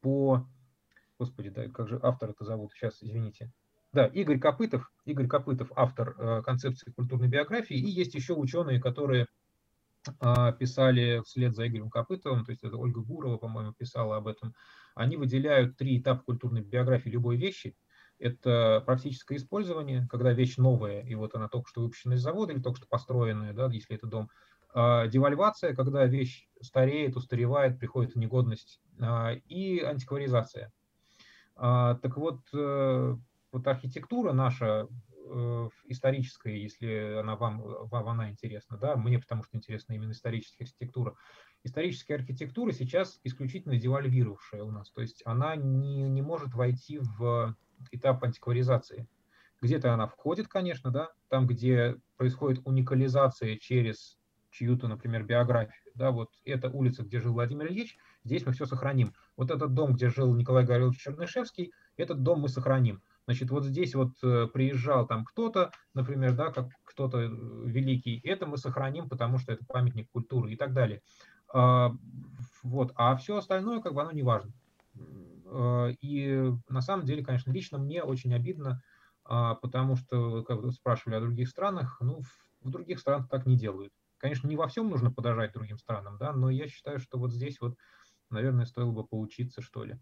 по 0.02 0.48
господи, 1.22 1.50
да, 1.50 1.68
как 1.68 1.88
же 1.88 2.00
автор 2.02 2.32
это 2.32 2.44
зовут, 2.44 2.74
сейчас, 2.74 2.98
извините. 3.04 3.52
Да, 3.94 4.08
Игорь 4.08 4.40
Копытов, 4.40 4.92
Игорь 5.06 5.28
Копытов, 5.28 5.72
автор 5.76 6.16
э, 6.18 6.42
концепции 6.42 6.90
культурной 6.92 7.28
биографии, 7.28 7.78
и 7.78 7.88
есть 7.88 8.16
еще 8.16 8.34
ученые, 8.34 8.82
которые 8.82 9.28
э, 10.20 10.54
писали 10.58 11.22
вслед 11.24 11.54
за 11.54 11.68
Игорем 11.68 11.92
Копытовым, 11.92 12.44
то 12.44 12.52
есть 12.52 12.64
это 12.64 12.76
Ольга 12.76 13.02
Гурова, 13.02 13.38
по-моему, 13.38 13.72
писала 13.72 14.18
об 14.18 14.28
этом. 14.28 14.56
Они 14.96 15.16
выделяют 15.16 15.78
три 15.78 16.00
этапа 16.00 16.24
культурной 16.24 16.62
биографии 16.62 17.10
любой 17.10 17.38
вещи. 17.38 17.76
Это 18.18 18.82
практическое 18.84 19.36
использование, 19.36 20.08
когда 20.10 20.34
вещь 20.34 20.58
новая, 20.58 21.02
и 21.02 21.14
вот 21.14 21.36
она 21.36 21.50
только 21.50 21.70
что 21.70 21.82
выпущена 21.82 22.16
из 22.16 22.22
завода 22.22 22.52
или 22.52 22.62
только 22.62 22.78
что 22.78 22.88
построенная, 22.88 23.54
да, 23.54 23.70
если 23.72 23.96
это 23.96 24.08
дом. 24.08 24.32
А, 24.74 25.08
девальвация, 25.08 25.76
когда 25.76 26.04
вещь 26.06 26.48
стареет, 26.62 27.16
устаревает, 27.16 27.78
приходит 27.78 28.16
в 28.16 28.18
негодность. 28.18 28.82
А, 29.00 29.34
и 29.34 29.80
антикваризация, 29.82 30.72
так 31.56 32.18
вот, 32.18 32.42
э, 32.54 33.16
вот 33.52 33.68
архитектура 33.68 34.34
наша 34.34 34.88
э, 35.26 35.70
историческая, 35.86 36.62
если 36.62 37.20
она 37.20 37.36
вам, 37.36 37.62
вам 37.62 38.08
она 38.08 38.30
интересна, 38.30 38.78
да, 38.78 38.96
мне 38.96 39.20
потому 39.20 39.44
что 39.44 39.58
интересна 39.58 39.94
именно 39.94 40.12
историческая 40.12 40.64
архитектура. 40.64 41.16
Историческая 41.64 42.16
архитектура 42.16 42.72
сейчас 42.72 43.20
исключительно 43.24 43.78
девальвировавшая 43.78 44.64
у 44.64 44.72
нас, 44.72 44.90
то 44.92 45.02
есть 45.02 45.22
она 45.26 45.56
не, 45.56 46.10
не 46.10 46.22
может 46.22 46.54
войти 46.54 47.00
в 47.00 47.56
этап 47.92 48.24
антикваризации. 48.24 49.08
Где-то 49.62 49.94
она 49.94 50.08
входит, 50.08 50.48
конечно, 50.48 50.90
да, 50.90 51.12
там, 51.30 51.46
где 51.46 51.98
происходит 52.18 52.62
уникализация 52.66 53.58
через 53.58 54.18
чью-то, 54.50 54.88
например, 54.88 55.24
биографию, 55.24 55.92
да, 55.96 56.12
вот 56.12 56.30
эта 56.46 56.70
улица, 56.70 57.04
где 57.04 57.20
жил 57.20 57.34
Владимир 57.34 57.68
Ильич, 57.68 57.98
здесь 58.24 58.46
мы 58.46 58.54
все 58.54 58.66
сохраним. 58.66 59.14
Вот 59.42 59.50
этот 59.50 59.74
дом, 59.74 59.94
где 59.94 60.08
жил 60.08 60.36
Николай 60.36 60.64
Гаврилович 60.64 61.00
Чернышевский, 61.02 61.72
этот 61.98 62.22
дом 62.22 62.42
мы 62.42 62.48
сохраним. 62.48 63.02
Значит, 63.26 63.50
вот 63.50 63.66
здесь 63.66 63.96
вот 63.96 64.12
э, 64.22 64.46
приезжал 64.46 65.08
там 65.08 65.26
кто-то, 65.26 65.72
например, 65.96 66.36
да, 66.36 66.52
как 66.52 66.68
кто-то 66.84 67.22
э, 67.22 67.28
великий, 67.28 68.20
это 68.24 68.46
мы 68.46 68.58
сохраним, 68.58 69.10
потому 69.10 69.40
что 69.40 69.52
это 69.52 69.66
памятник 69.66 70.12
культуры 70.12 70.54
и 70.54 70.56
так 70.56 70.74
далее. 70.74 71.02
А, 71.52 71.92
вот, 72.62 72.92
а 72.94 73.16
все 73.16 73.36
остальное, 73.36 73.82
как 73.82 73.96
бы, 73.96 74.04
оно 74.04 74.12
не 74.12 74.22
важно. 74.22 74.54
А, 75.48 75.88
и 75.88 76.52
на 76.70 76.82
самом 76.82 77.08
деле, 77.08 77.26
конечно, 77.26 77.52
лично 77.52 77.80
мне 77.80 78.04
очень 78.04 78.36
обидно, 78.36 78.84
а, 79.24 79.56
потому 79.56 79.96
что, 79.96 80.44
как 80.44 80.62
вы 80.62 80.72
спрашивали 80.72 81.16
о 81.16 81.22
других 81.22 81.50
странах, 81.50 81.98
ну, 82.00 82.22
в 82.62 82.70
других 82.70 83.00
странах 83.00 83.28
так 83.28 83.48
не 83.48 83.58
делают. 83.58 83.92
Конечно, 84.20 84.48
не 84.48 84.56
во 84.56 84.68
всем 84.68 84.88
нужно 84.88 85.12
подожать 85.12 85.54
другим 85.54 85.80
странам, 85.80 86.20
да, 86.20 86.32
но 86.32 86.52
я 86.52 86.68
считаю, 86.68 87.00
что 87.00 87.18
вот 87.18 87.34
здесь 87.34 87.60
вот, 87.60 87.76
наверное, 88.32 88.66
стоило 88.66 88.92
бы 88.92 89.06
поучиться, 89.06 89.62
что 89.62 89.84
ли, 89.84 90.00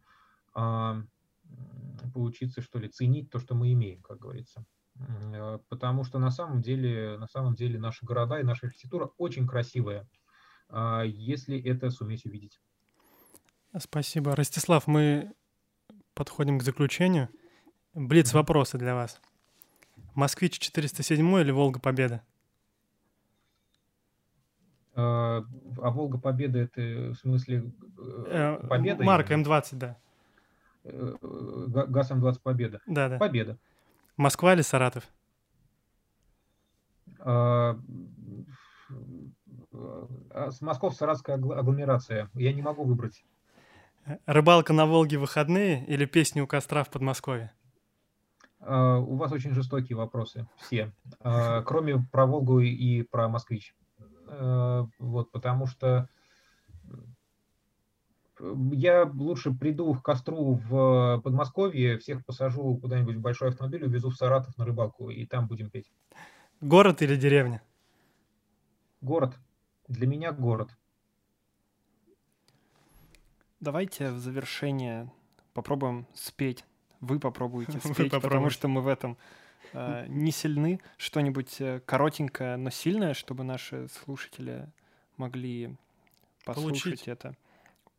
а, 0.53 1.01
поучиться, 2.13 2.61
что 2.61 2.79
ли, 2.79 2.89
ценить 2.89 3.29
то, 3.29 3.39
что 3.39 3.55
мы 3.55 3.71
имеем, 3.73 4.01
как 4.01 4.19
говорится. 4.19 4.65
А, 4.97 5.59
потому 5.69 6.03
что 6.03 6.19
на 6.19 6.31
самом 6.31 6.61
деле, 6.61 7.17
на 7.17 7.27
самом 7.27 7.55
деле 7.55 7.79
наши 7.79 8.05
города 8.05 8.39
и 8.39 8.43
наша 8.43 8.67
архитектура 8.67 9.09
очень 9.17 9.47
красивая, 9.47 10.07
а, 10.69 11.03
если 11.03 11.61
это 11.61 11.89
суметь 11.89 12.25
увидеть. 12.25 12.59
Спасибо. 13.77 14.35
Ростислав, 14.35 14.87
мы 14.87 15.33
подходим 16.13 16.59
к 16.59 16.63
заключению. 16.63 17.29
Блиц 17.93 18.33
вопросы 18.33 18.77
для 18.77 18.95
вас. 18.95 19.21
Москвич 20.15 20.59
407 20.59 21.41
или 21.41 21.51
Волга 21.51 21.79
Победа? 21.79 22.23
А, 25.81 25.87
а 25.87 25.91
Волга 25.91 26.17
Победа 26.17 26.59
это 26.59 26.81
в 26.81 27.15
смысле 27.15 27.71
э, 28.27 28.57
э, 28.61 28.67
победа? 28.67 29.03
Марка 29.03 29.33
М20, 29.33 29.67
да. 29.73 29.97
Э, 30.83 31.15
ГАЗ 31.21 32.11
М20 32.11 32.39
Победа. 32.41 32.79
Да, 32.85 33.09
да. 33.09 33.17
Победа. 33.17 33.57
Москва 34.17 34.53
или 34.53 34.61
Саратов? 34.61 35.07
А, 37.19 37.77
Москов-Саратская 40.61 41.35
агломерация. 41.35 42.29
Я 42.33 42.53
не 42.53 42.61
могу 42.61 42.83
выбрать. 42.83 43.23
Рыбалка 44.25 44.73
на 44.73 44.85
Волге 44.85 45.17
выходные 45.17 45.85
или 45.85 46.05
песни 46.05 46.41
у 46.41 46.47
костра 46.47 46.83
в 46.83 46.89
Подмосковье? 46.89 47.53
Uh, 48.61 48.97
у 48.97 49.15
вас 49.15 49.31
очень 49.31 49.53
жестокие 49.53 49.95
вопросы, 49.95 50.45
все. 50.57 50.91
Uh, 51.21 51.63
кроме 51.63 52.05
про 52.11 52.25
Волгу 52.25 52.59
и 52.59 53.03
про 53.03 53.29
Москвич. 53.29 53.73
Э, 54.29 54.85
вот, 54.99 55.31
потому 55.31 55.65
что 55.65 56.07
я 58.71 59.05
лучше 59.05 59.51
приду 59.51 59.93
к 59.93 60.03
костру 60.03 60.53
в 60.53 61.21
Подмосковье, 61.23 61.97
всех 61.97 62.25
посажу 62.25 62.77
куда-нибудь 62.77 63.17
в 63.17 63.21
большой 63.21 63.49
автомобиль, 63.49 63.83
увезу 63.83 64.09
в 64.09 64.15
Саратов 64.15 64.57
на 64.57 64.65
рыбалку, 64.65 65.09
и 65.09 65.25
там 65.25 65.47
будем 65.47 65.69
петь. 65.69 65.91
Город 66.61 67.01
или 67.01 67.15
деревня? 67.15 67.61
Город. 69.01 69.35
Для 69.87 70.07
меня 70.07 70.31
город. 70.31 70.69
Давайте 73.59 74.11
в 74.11 74.19
завершение 74.19 75.11
попробуем 75.53 76.05
спеть. 76.13 76.63
Вы 77.01 77.19
попробуйте 77.19 77.79
спеть, 77.79 78.13
Вы 78.13 78.21
потому 78.21 78.49
что 78.49 78.67
мы 78.67 78.81
в 78.81 78.87
этом 78.87 79.17
э, 79.73 80.05
не 80.07 80.31
сильны. 80.31 80.79
Что-нибудь 80.97 81.59
э, 81.59 81.81
коротенькое, 81.85 82.57
но 82.57 82.69
сильное, 82.69 83.13
чтобы 83.13 83.43
наши 83.43 83.87
слушатели 83.89 84.67
могли 85.17 85.75
послушать 86.45 86.83
Получить. 86.83 87.07
это, 87.07 87.35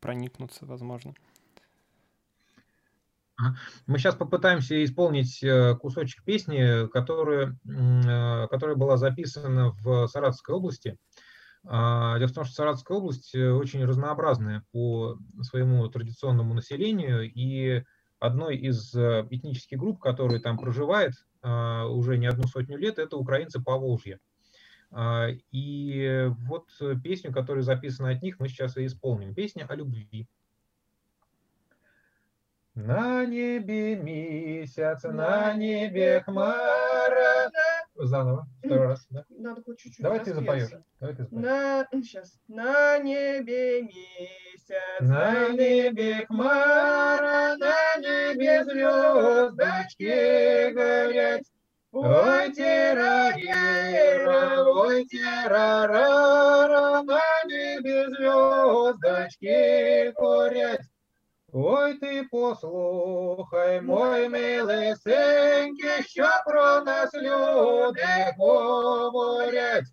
проникнуться, 0.01 0.66
возможно. 0.66 1.14
Мы 3.87 3.99
сейчас 3.99 4.16
попытаемся 4.16 4.85
исполнить 4.85 5.43
э, 5.43 5.75
кусочек 5.77 6.23
песни, 6.25 6.87
которая, 6.89 7.57
которая 8.51 8.77
была 8.77 8.99
записана 8.99 9.71
в 9.83 10.07
Саратовской 10.09 10.55
области. 10.55 10.99
А, 11.64 12.18
дело 12.18 12.29
в 12.29 12.33
том, 12.33 12.45
что 12.45 12.55
Саратовская 12.55 12.99
область 12.99 13.35
очень 13.35 13.85
разнообразная 13.85 14.64
по 14.73 15.18
своему 15.43 15.89
традиционному 15.89 16.53
населению, 16.55 17.31
и 17.33 17.85
одной 18.18 18.57
из 18.59 18.95
этнических 18.95 19.79
групп, 19.79 20.01
которые 20.01 20.41
там 20.41 20.59
проживает 20.59 21.14
уже 21.43 22.18
не 22.18 22.26
одну 22.26 22.47
сотню 22.47 22.76
лет, 22.76 22.99
это 22.99 23.16
украинцы 23.16 23.61
по 23.61 23.78
Волжье. 23.78 24.18
А, 24.93 25.28
и 25.53 26.26
вот 26.47 26.68
песню, 27.03 27.32
которая 27.32 27.62
записана 27.62 28.11
от 28.11 28.22
них, 28.22 28.41
мы 28.41 28.49
сейчас 28.49 28.76
и 28.76 28.86
исполним. 28.86 29.34
Песня 29.34 29.66
о 29.68 29.74
любви. 29.74 30.28
На 32.74 33.26
небе 33.26 33.97
месяц, 33.97 35.03
на 35.05 35.53
небе 35.55 36.22
хмара. 36.24 37.51
Заново, 37.95 38.47
второй 38.64 38.86
раз. 38.86 39.07
Да? 39.11 39.24
Надо 39.28 39.62
хоть 39.62 39.78
чуть-чуть. 39.78 40.03
Давай 40.03 40.20
ты 40.20 40.32
запоешь. 40.32 40.70
Давай 41.01 41.14
ты 41.14 41.24
запоешь. 41.24 41.45
На... 41.45 41.86
Сейчас. 41.93 42.41
На 42.49 42.99
небе 42.99 43.82
месяц, 43.82 45.01
на 45.01 45.49
небе 45.51 46.24
хмара, 46.26 47.57
на 47.59 47.97
небе 47.99 48.64
звездочки 48.64 50.05
горят. 50.74 51.41
Ой, 51.91 52.52
тирарира, 52.52 54.64
ой, 54.68 55.06
тирарара, 55.06 57.04
на 57.04 57.22
небе 57.46 58.10
звездочки 58.10 60.12
горят. 60.18 60.82
Ой 61.58 61.93
ти 61.93 62.28
послухай, 62.32 63.82
мой 63.82 64.30
милесенький, 64.30 66.04
що 66.08 66.28
про 66.46 66.82
нас 66.82 67.14
люди 67.14 68.34
говорять. 68.38 69.86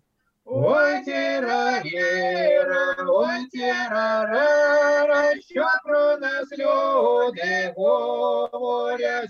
Ой 0.45 1.03
тіраєра, 1.05 2.95
ой 3.07 3.45
тірарара, 3.51 5.41
що 5.41 5.65
про 5.85 6.17
нас 6.17 6.51
люди 6.51 7.73
говорять. 7.77 9.29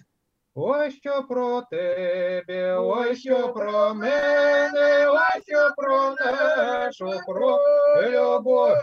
Ой, 0.60 0.90
що 0.90 1.22
про 1.22 1.62
тебе, 1.70 2.78
ой, 2.78 3.16
що 3.16 3.52
про 3.52 3.94
мене, 3.94 5.08
ой, 5.08 5.42
що 5.46 5.70
про 5.76 6.14
нашу 6.14 7.20
про 7.26 7.58
любов. 8.02 8.76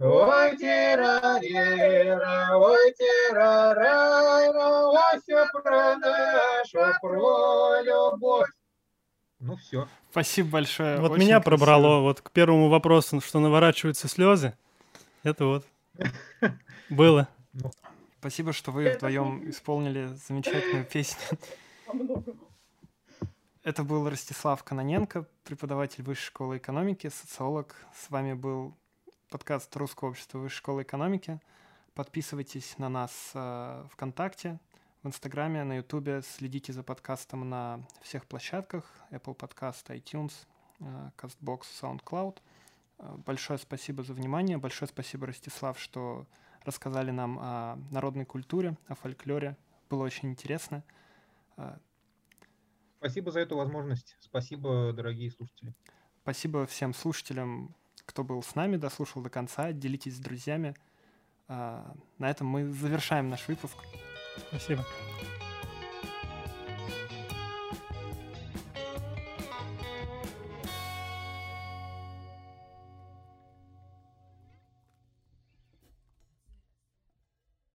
Ой, 0.00 0.56
тирарира, 0.56 2.56
ой, 2.56 2.94
тирарара, 2.98 4.88
ой, 4.88 5.18
все 5.20 5.46
про 5.52 5.96
нашу, 5.96 6.98
про 7.02 7.82
любовь. 7.82 8.48
Ну 9.40 9.56
все. 9.56 9.86
Спасибо 10.10 10.50
большое. 10.50 10.98
Вот 10.98 11.12
Очень 11.12 11.24
меня 11.24 11.40
красиво. 11.40 11.56
пробрало 11.56 12.00
вот 12.00 12.22
к 12.22 12.30
первому 12.30 12.70
вопросу, 12.70 13.20
что 13.20 13.38
наворачиваются 13.38 14.08
слезы. 14.08 14.54
Это 15.24 15.44
вот 15.44 15.64
было. 16.88 17.28
Спасибо, 18.20 18.52
что 18.52 18.72
вы 18.72 18.94
вдвоем 18.94 19.48
исполнили 19.48 20.06
замечательную 20.26 20.84
песню. 20.92 21.38
Это 23.62 23.84
был 23.84 24.10
Ростислав 24.10 24.64
Каноненко, 24.64 25.24
преподаватель 25.44 26.02
Высшей 26.02 26.26
школы 26.26 26.56
экономики, 26.56 27.08
социолог. 27.10 27.76
С 27.94 28.10
вами 28.10 28.32
был 28.32 28.76
подкаст 29.30 29.74
Русского 29.76 30.08
общества 30.08 30.38
высшей 30.38 30.56
школы 30.56 30.82
экономики. 30.82 31.40
Подписывайтесь 31.94 32.76
на 32.78 32.88
нас 32.88 33.30
э, 33.34 33.86
ВКонтакте, 33.92 34.58
в 35.04 35.06
Инстаграме, 35.06 35.62
на 35.62 35.76
Ютубе. 35.76 36.22
Следите 36.22 36.72
за 36.72 36.82
подкастом 36.82 37.48
на 37.48 37.86
всех 38.02 38.26
площадках. 38.26 38.84
Apple 39.12 39.36
Podcast, 39.36 39.86
iTunes, 39.90 40.32
э, 40.80 41.10
CastBox, 41.16 41.60
SoundCloud. 41.80 42.38
Э, 42.98 43.14
большое 43.24 43.60
спасибо 43.60 44.02
за 44.02 44.12
внимание. 44.12 44.58
Большое 44.58 44.88
спасибо, 44.88 45.28
Ростислав, 45.28 45.78
что 45.78 46.26
рассказали 46.64 47.10
нам 47.10 47.38
о 47.40 47.78
народной 47.90 48.24
культуре, 48.24 48.76
о 48.86 48.94
фольклоре. 48.94 49.56
Было 49.90 50.04
очень 50.04 50.30
интересно. 50.30 50.84
Э, 51.56 51.76
спасибо 52.98 53.30
за 53.30 53.40
эту 53.40 53.56
возможность. 53.56 54.16
Спасибо, 54.20 54.92
дорогие 54.92 55.30
слушатели. 55.30 55.74
Спасибо 56.22 56.66
всем 56.66 56.92
слушателям 56.94 57.74
кто 58.08 58.24
был 58.24 58.42
с 58.42 58.54
нами, 58.54 58.76
дослушал 58.76 59.22
до 59.22 59.28
конца. 59.28 59.72
Делитесь 59.72 60.16
с 60.16 60.18
друзьями. 60.18 60.74
А, 61.46 61.94
на 62.18 62.30
этом 62.30 62.46
мы 62.46 62.72
завершаем 62.72 63.28
наш 63.28 63.46
выпуск. 63.46 63.76
Спасибо. 64.48 64.84